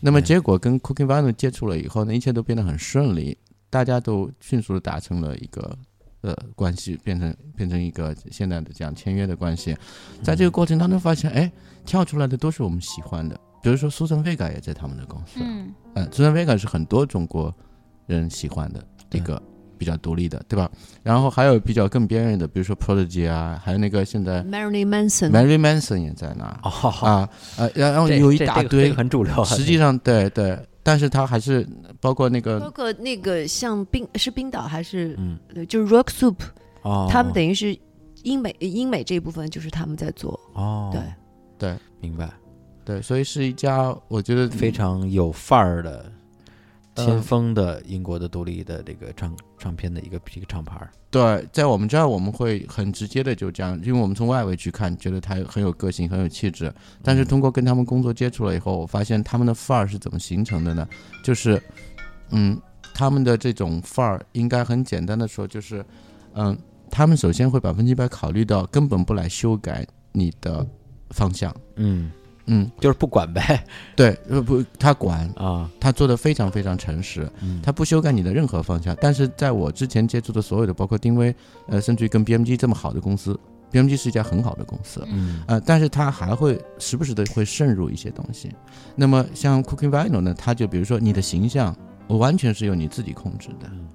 [0.00, 3.36] 那么嗯结果跟 Cooking Vinyl 接触了以后呢，一切都变得很顺利，
[3.70, 5.78] 大家都迅速的达成了一个
[6.20, 9.76] 呃关系，变成变成一个现在的这样签约的关系。
[10.22, 11.50] 在这个过程当中发现，哎，
[11.84, 17.52] 跳出来的都是我们喜欢的，比如说苏珊·维嘎也在他们的公司，嗯嗯，苏珊·维嘎是很多中国
[18.06, 19.42] 人喜欢的一个
[19.78, 20.70] 比较独立的，对吧？
[21.02, 31.66] 然后还有比较更边缘的，比如说 Prodigy 啊，还有那个现在 Marilyn Manson，Mary Manson 也在那哦，啊，呃，然后有一大堆这这个，很主流啊，实际上对对，但是他还是
[32.00, 35.14] 包括那个包个括那个像冰是冰岛还是？
[35.18, 35.38] 嗯。
[35.54, 36.36] 呃就是 Rock Soup，
[36.82, 37.76] 哦，他们等于是
[38.22, 41.00] 英美英美这一部分就是他们在做，哦，对，
[41.58, 41.76] 对。
[41.98, 42.30] 明白，
[42.84, 46.12] 对，所以是一家我觉得非常有范儿的。
[46.96, 56.72] 嗯先锋的英国的独立的这个唱唱片的一个一个厂牌儿，对，在我们这儿我们会很直接的就这样，因为我们从外围去看，觉得他很有个性，很有气质。
[57.02, 60.88] 但是通过跟他们工作接触了以后，我发现他们的范儿是怎么形成的呢？
[61.22, 61.62] 就是，
[62.30, 62.58] 嗯，
[62.94, 65.84] 他们的这种范儿应该很简单的说，就是，
[66.34, 66.56] 嗯，
[66.90, 70.66] 他们首先会百分之百考虑到根本不来修改你的
[71.10, 72.10] 方向，嗯，
[72.46, 73.64] 嗯，就是不管呗。
[73.94, 78.96] 对，呃不，他管，啊，他做的非常非常诚实，嗯，他不修改你的任何方向。
[79.00, 81.34] 但是在我之前接触的所有的，包括丁威，
[81.66, 83.38] 呃，甚至于跟 BMG 这么好的公司
[83.72, 85.42] ，BMG 是一家很好的公司，嗯。
[85.48, 88.50] 呃，但是他还会时不时的会渗入一些东西。
[88.94, 93.86] 那么像 Cooking Vinyl 呢，他就比如说你的形象，我完全是由你自己控制的，嗯。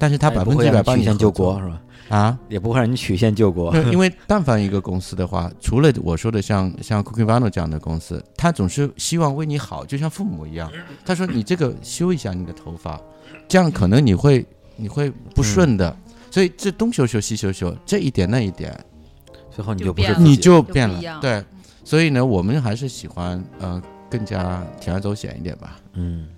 [0.00, 1.82] 但是他百分之百帮你曲线救国是吧？
[2.08, 2.38] 啊。
[2.48, 10.70] 也不会让你曲线救国，因为但凡一个公司的话， 除了我说的像像 Cooking Vinyl 这样的公司，他总是希望为你好，就像父母一样。
[11.04, 13.00] 他说你这个修一下你的头发，
[13.48, 14.44] 这样可能你会
[14.76, 15.96] 你会不顺的。
[16.30, 18.78] 所以这东修修西修修，这一点那一点，
[19.50, 21.20] 最后你就不是你就就变了。
[21.22, 21.42] 对，
[21.82, 25.78] 所以呢，我们还是喜欢呃更加铤而走险一点吧。
[25.94, 26.28] 嗯，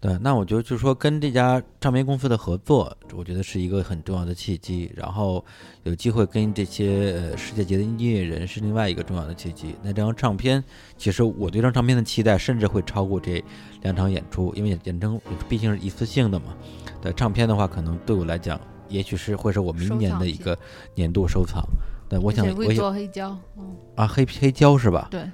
[0.00, 4.90] 对，那我觉得就是说跟这家唱片公司的合作，我觉得是一个很重要的契机。
[4.94, 5.44] 然后
[5.82, 9.74] 有机会跟这些呃世界级的音乐人是另外一个重要的契机。
[9.82, 10.62] 那这张唱片，
[10.96, 13.42] 其实我对这张唱片的期待甚至会超过这
[13.82, 16.56] 两场演出，因为演演出毕竟是一次性的嘛。
[17.02, 20.56] 对唱片的话，可能对我来讲，也许是会是我明年的一个
[20.94, 21.60] 年度收藏。
[22.08, 25.08] 对，我想我想做黑胶，嗯，啊，黑黑胶是吧？
[25.10, 25.28] 对，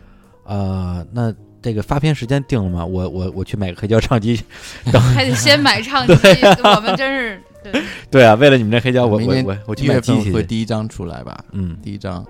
[0.45, 1.35] 呃，那
[1.65, 2.85] 这个发片时间定了吗？
[2.85, 4.39] 我我我去买个黑胶唱机。
[5.15, 6.13] 还得先买唱机，
[6.63, 10.31] 我们真是对， 对啊，为了你们这黑胶，我我我我去一月份买机器。
[10.31, 11.43] 会第一张出来吧？
[11.53, 12.23] 嗯，第一张。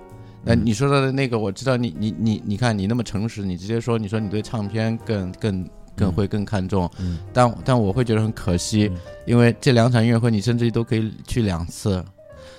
[0.44, 12.04] 那嗯你说的那个，我知道你你你你看你那么诚实，你直接说，你说你对唱片更更更嗯会更看重，嗯但但我会觉得很可惜，嗯因为这两场音乐会你甚至于都可以去两次，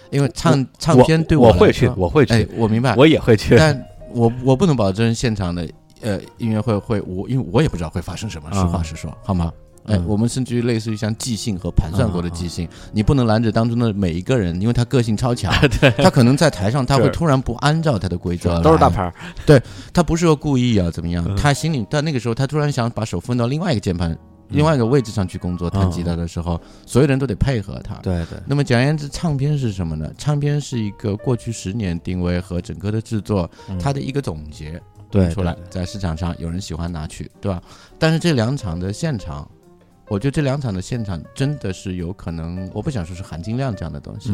[0.09, 3.55] 因为唱唱片对来我会去，我会去，哎，我明白，我也会去。
[3.55, 3.81] 但
[4.11, 5.65] 我我不能保证现场的
[6.05, 9.51] 呃音乐会会我因为我也不知道会发生什么，啊实话实说，好吗？
[9.85, 10.05] 哎，嗯。
[10.07, 15.53] 我们甚至于类似于像即兴和盘算过的即兴，你不能拦着当中的每一个人，因为他个性超强，
[16.01, 19.13] 他可能在台上他会突然不按照他的规则来，都是大牌儿，
[19.93, 21.35] 他不是说故意啊怎么样，嗯。
[21.35, 24.17] 他心里但那个时候他突然想把手分到另外一个键盘、
[24.49, 27.95] 另外一个位置上去工作弹吉他的时候，所有人都得配合他。
[27.95, 30.11] 对对，那么简而言之，唱片是什么呢？
[30.17, 33.77] 唱片是一个过去十年定位和整个的制作嗯。
[33.77, 35.53] 它的一个总结对出来。
[35.53, 37.61] 对，在市场上有人喜欢拿去，对吧？
[37.97, 39.49] 但是这两场的现场，
[40.07, 44.31] 我觉得这两场的现场真的是有可能，我不想说是含金量这样的东西，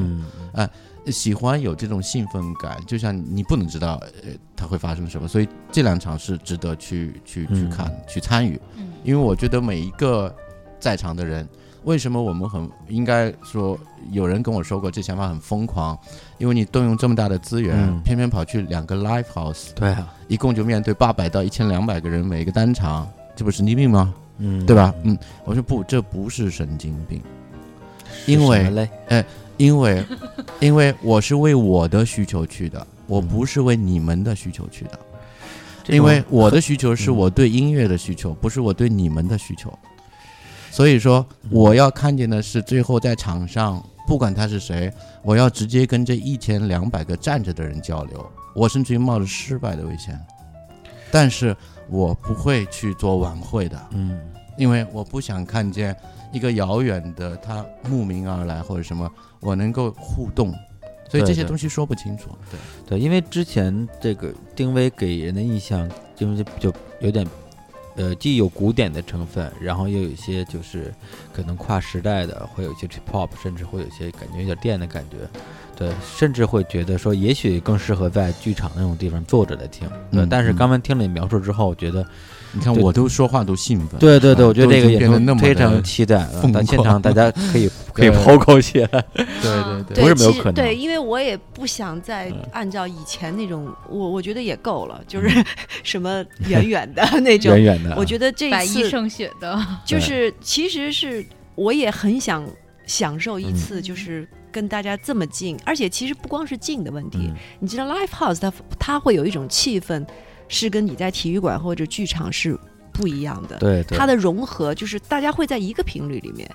[0.54, 0.70] 嗯，
[1.08, 7.70] 喜欢有这种兴奋感，就像你不能知道呃它会发生什么，所以这两场是值得去去去嗯。
[7.70, 8.92] 看、去参与，嗯。
[9.04, 10.34] 因为我觉得每一个
[10.80, 11.48] 在场的人，
[11.86, 13.80] 为什么我们很应该说，
[14.12, 15.98] 有人跟我说过这想法很疯狂，
[16.42, 18.02] 因为你动用这么大的资源，嗯。
[18.02, 24.12] 偏偏跑去两个 live house，对啊，一共就面对八百到一千两百个人每个单场，这不神经病吗？
[24.40, 24.92] 嗯，对吧？
[25.04, 25.16] 嗯，
[25.46, 27.22] 我说不，这不是神经病，
[28.26, 29.24] 因为什么嘞？
[29.58, 30.04] 因为
[30.60, 35.00] 因为我是为我的需求去的，我嗯不是为你们的需求去的，
[35.90, 37.16] 因为我的需求是嗯。
[37.18, 39.72] 我对音乐的需求，不是我对你们的需求。
[40.72, 41.50] 所以说，嗯。
[41.52, 44.92] 我要看见的是最后在场上，不管他是谁，
[45.24, 50.20] 我要直接跟这一千两百个站着的人交流，我甚至于冒着失败的危险，
[51.10, 51.56] 但是
[51.88, 53.82] 我不会去做晚会的。
[53.92, 54.20] 嗯
[54.58, 55.96] 因为我不想看见
[56.34, 59.10] 一个遥远的他慕名而来或者什么，
[59.40, 60.54] 我能够互动，
[61.10, 62.32] 所以这些东西说不清楚。
[62.52, 62.60] 对，
[62.90, 67.26] 对，因为之前这个丁薇给人的印象就是就有点，
[67.96, 70.94] 呃，既有古典的成分，然后又有一些就是
[71.34, 75.18] 可能跨时代的，会有一些 trip hop，甚至会有一些感觉有点电的感觉，
[75.76, 80.26] 对，甚至会觉得说也许更适合在剧场那种地方坐着来听，对。
[80.26, 82.06] 但是刚刚听了你描述之后，我觉得，
[82.54, 84.00] 你看我都说话都兴奋。
[84.00, 95.30] 对对对，啊我觉得这个演变得那么非常期待到现场大家可以 可以抛高起来，对对对不是没有其实可能对，因为我也不想再嗯按照以前那种，我我觉得也够了，就是
[95.84, 97.64] 什么远远的那种远。
[97.64, 101.26] 远的啊，我觉得这一次依胜雪的，就是其实是
[101.56, 102.46] 我也很想
[102.86, 110.06] 享受一嗯次，就是跟大家这么近，而且其实不光是近的问题，嗯你知道 live house 它它会有一种气氛，
[110.52, 112.60] 是跟你在体育馆或者剧场是
[112.92, 113.58] 不一样的。
[113.58, 116.48] 对对，它的融合就是大家会在一个频率里面。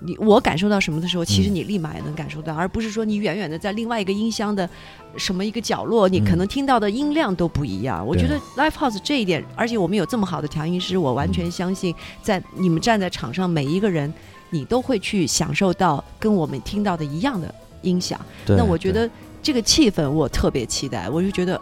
[0.00, 4.68] 你我感受到什么的时候，其实嗯你立马也能感受到，而不是说你远远的在另外一个音箱的
[5.16, 8.06] 什么一个角落，你可嗯能听到的音量都不一样。
[8.06, 11.92] 我觉得 live house 这一点，而且我们有这么好的调音师，我完嗯全相信，
[12.22, 14.12] 在你们站在场上每一个人，
[14.50, 17.52] 你都会去享受到跟我们听到的一样的
[17.82, 18.20] 音响。
[18.46, 19.10] 那我觉得
[19.42, 21.60] 这个气氛我特别期待，我就觉得。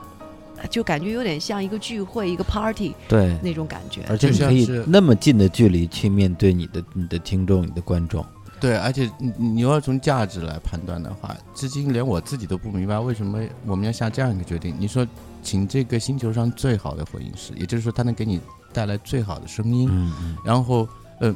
[0.66, 4.02] 就感觉有点像一个聚会、一个 party 对那种感觉。
[4.08, 8.24] 而且你可以像是那么近的距离去面对你的你的听众、你的观众。
[8.58, 14.74] 对，而且你你要从价值来判断的话，至今连我自己都不明白为什么我们要下这样一个决定。
[14.78, 15.06] 你说，
[15.42, 18.40] 请这个星球上最好的混音师，也就是说，他能给你
[18.72, 20.88] 带来最好的声音，嗯嗯然后，
[21.20, 21.34] 呃、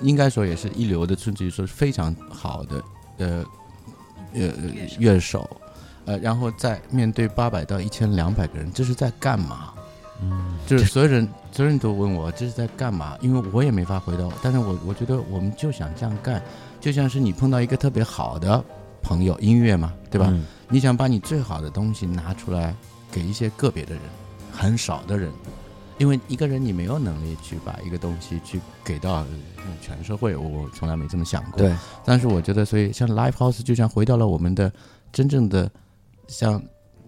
[0.00, 2.82] 应该说也是一流的，甚至于说是非常好的，
[3.18, 3.44] 呃，
[4.32, 4.50] 呃，
[4.98, 5.48] 乐手，
[6.08, 9.74] 呃，然后再面对八百到一千两百个人，这是在干嘛？
[10.22, 14.24] 嗯，就是所有人，所有人都问我这是在干嘛，因为我也没法回答。
[14.42, 16.42] 但是我我觉得我们就想这样干，
[16.80, 18.64] 就像是你碰到一个特别好的
[19.02, 20.26] 朋友，音乐嘛，对吧？
[20.30, 22.74] 嗯你想把你最好的东西拿出来
[23.10, 24.02] 给一些个别的人，
[24.52, 25.32] 很少的人，
[25.96, 29.26] 因为一个人你没有能力去把一个东西去给到呃
[29.80, 31.56] 全社会，我我从来没这么想过。
[31.56, 31.74] 对，
[32.04, 34.70] 但是我觉得，所以像 live house 就像回到了我们的
[35.10, 35.70] 真正的，
[36.28, 36.62] 像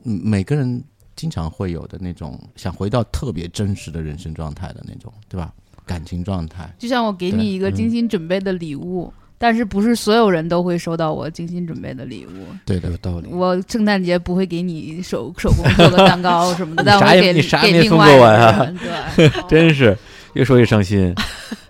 [0.04, 0.82] 嗯每个人
[1.14, 5.52] 经常会有的那种想回到特别真实的人生状态的那种，对吧？
[5.86, 6.72] 感情状态。
[6.78, 12.46] 就像我给你一个嗯精心准备的礼物，但是不是所有人都会收到我精心准备的礼物。
[12.64, 13.28] 对的有，道理。
[13.28, 19.98] 我圣诞节不会给你手手工做个蛋糕 什么的，你啥也但我会给你啥也没给另外送过我呀一个人 对，真是
[20.34, 21.12] 越说越伤心。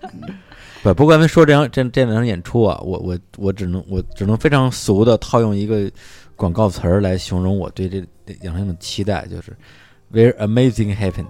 [0.83, 5.91] 不，不过咱们说这场这这两场演出啊，我我我只能我只能非常俗的套用一个
[6.41, 9.55] 广告词儿来形容我对这这两场的期待，就是
[10.11, 11.27] “very amazing happened”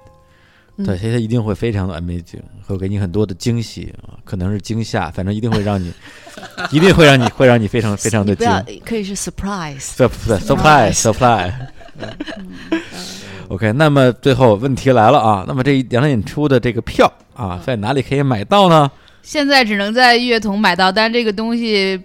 [0.86, 5.92] 对，它一定会非常的 amazing，会给你很多的惊喜啊，可能是惊吓，反正一定会让你，
[6.70, 8.48] 一定会让你会让你非常非常的惊
[8.84, 9.80] 可以是 surprise。
[9.80, 11.52] surprise surprise surprise。
[13.48, 18.88] OK，那么最后问题来了啊，那么这一两场演出的这个票啊，在哪里可以买到呢？
[19.22, 22.00] 现在只能在乐童买到，但这个东西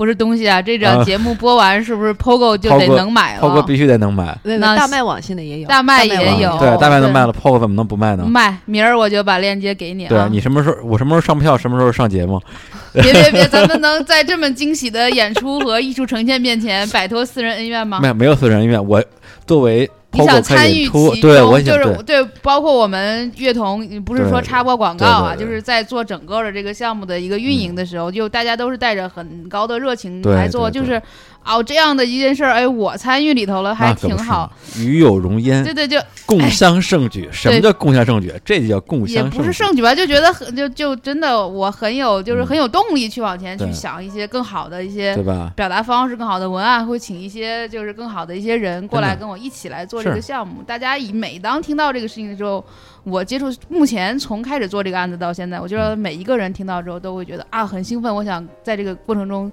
[0.00, 3.40] 不是东西啊，这啊档节目播完是不是 POGO 就得 POGO 能买了？
[3.42, 8.24] 炮哥必须得能买，那大麦网现在也有，大麦麦也有对，大麦能卖了，POGO 怎么能不卖呢？
[8.26, 10.08] 卖，明儿我就把链接给你啊。
[10.08, 12.40] 对你什么时候我什么时候上票，什么时候上节目？
[12.94, 18.08] 别别别，咱们能在这么惊喜的演出和艺术呈现面前摆脱私人恩怨吗 没？
[18.08, 19.04] 有没有私人恩怨，我
[19.46, 31.00] 作为你想参与其对，我中，想就是对，包括我们乐童，不是说插播广告啊，就是在做整个的这个项目的一个运营的时候，就大家都是带着很高的热情来做，对就是
[31.44, 37.28] 哦这样的一件事儿，哎，我参与里头了，还挺好嘛。，与有荣焉对，对，就共襄盛举。
[37.32, 38.32] 什么叫共襄盛举？
[38.44, 45.52] 这就叫共襄也不是盛盛举吧，就觉得很就就真的我很有就是嗯很有动力去往前去想一些更好的一些对吧？
[45.56, 50.62] 表达方式、更好的文案，会请一些就是更好的一些人过来跟我一起来做这个项目。
[50.66, 52.64] 大家以每当听到这个事情的时候，
[53.02, 59.50] 我接触目前从开始做这个案子到现在，我觉得每一个人听到之后都会觉得啊很兴奋，我想在这个过程中。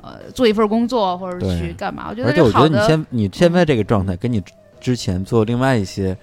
[0.00, 2.06] 呃，做一份工作或者去干嘛？
[2.10, 6.16] 我觉得而且我觉得你现你现在这个状态，跟你之之前做另外一些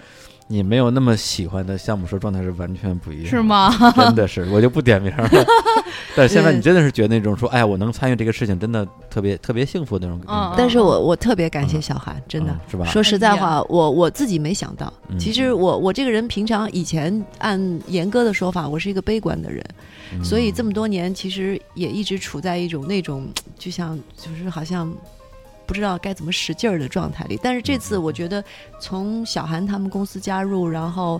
[0.47, 3.41] 你没有那么喜欢的项目时候状态是完全不一样，是？
[3.41, 3.71] 吗？
[3.95, 5.27] 真的是， 我就不点名了。
[6.15, 10.33] 但是现在你真的是觉得那种说，哎，我能参与这个事情，真的特别特别幸福那种感觉。
[10.33, 12.59] 嗯但是我我特别感谢小韩，真的嗯。
[12.69, 12.85] 是吧？
[12.85, 19.63] 说实在哎话，我我自己没想到，嗯其实我我这个人平常以前按严哥的说法，我是一个悲观的人，
[20.13, 23.27] 嗯所以这么多年其实也一直处在一种那种
[23.57, 24.93] 就像就是好像
[25.67, 27.39] 不知道该怎么使劲儿的状态里。
[27.43, 28.43] 但是这嗯次我觉得
[28.79, 31.19] 从小韩他们公司加入，然后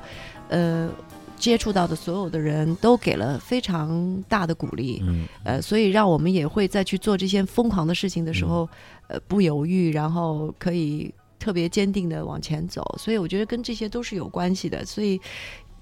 [0.50, 0.90] 呃
[1.38, 12.84] 接触到的所有的人都给了非常大的鼓励，嗯，呃，所以让我们也会在去做这些疯狂的事情的时候，嗯呃，不犹豫，然后可以特别坚定的往前走。
[12.98, 15.20] 所以我觉得跟这些都是有关系的，所以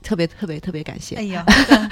[0.02, 1.16] 特别特别特别感谢。
[1.18, 1.46] 哎呀，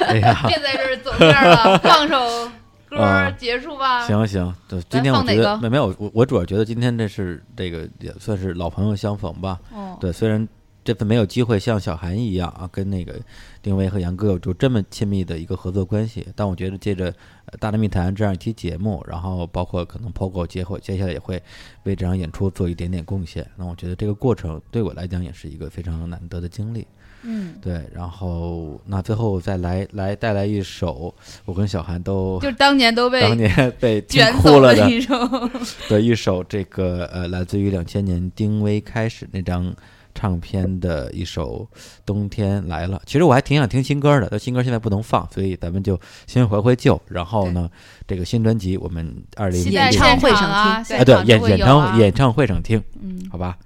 [0.07, 2.52] 哎呀，别在这儿走这儿了，放首
[2.97, 4.05] 歌啊结束吧。
[4.05, 9.59] 行行，对，今天我觉得没没有，我我主要觉得今天这是这个也算是老朋友相逢吧。
[9.72, 10.45] 哦，对，虽然
[10.84, 13.15] 这次没有机会像小韩一样啊，跟那个
[13.61, 17.05] 丁薇和杨哥有就这么亲密的一个合作关系，但我觉得借着
[17.45, 21.41] 呃《大内密谈》这样一期节目，然后包括可能 POGO 接会接下来也会
[21.84, 26.85] 为这场演出做一点点贡献，那我觉得这个过程对我来讲也是一个非常难得的经历。
[27.23, 31.14] 嗯，对，然后那最后再来来带来一首
[31.45, 35.14] 我跟小韩都就当年都被当年 被听卷哭了的一首。
[35.89, 39.73] 的一首这个呃，来自于两千年丁薇开始那张
[40.14, 41.65] 唱片的一首
[42.06, 42.98] 《冬天来了》。
[43.06, 47.02] 其实我还挺想听新歌的，但新歌现在不能放，所以咱们就先回回旧。
[47.07, 47.69] 然后呢，
[48.06, 53.57] 这个新专辑我们二零期待演唱会上听啊，对演演唱演唱会上听，嗯，好吧？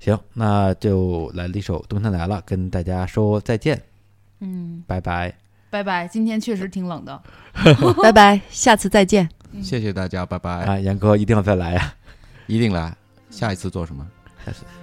[0.00, 3.80] 行，那就来了一首《冬天来了》，跟大家说再见，
[4.40, 5.32] 嗯，拜拜。
[5.70, 6.08] 拜拜。
[6.08, 7.22] 今天确实挺冷的。
[8.02, 9.28] 拜拜，下次再见。
[9.62, 11.94] 谢谢大家，拜拜，啊，严哥一定要再来呀、
[12.46, 12.96] 一定来。
[13.30, 14.04] 下一次做什么？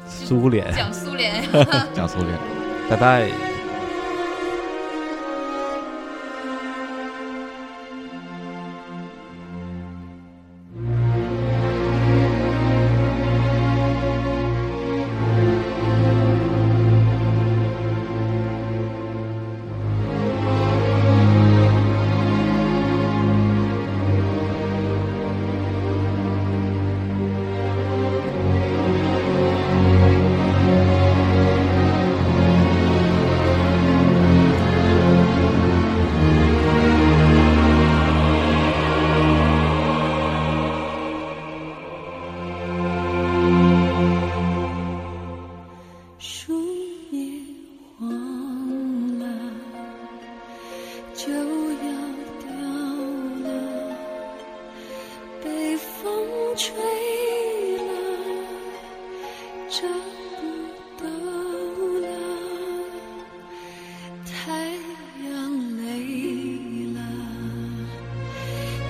[0.08, 1.44] 苏联，讲苏联。
[1.94, 2.38] 讲苏联。
[2.90, 3.57] 拜拜。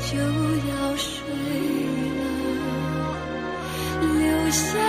[0.10, 1.20] 就要睡
[2.18, 2.22] 了，
[4.02, 4.87] 留下。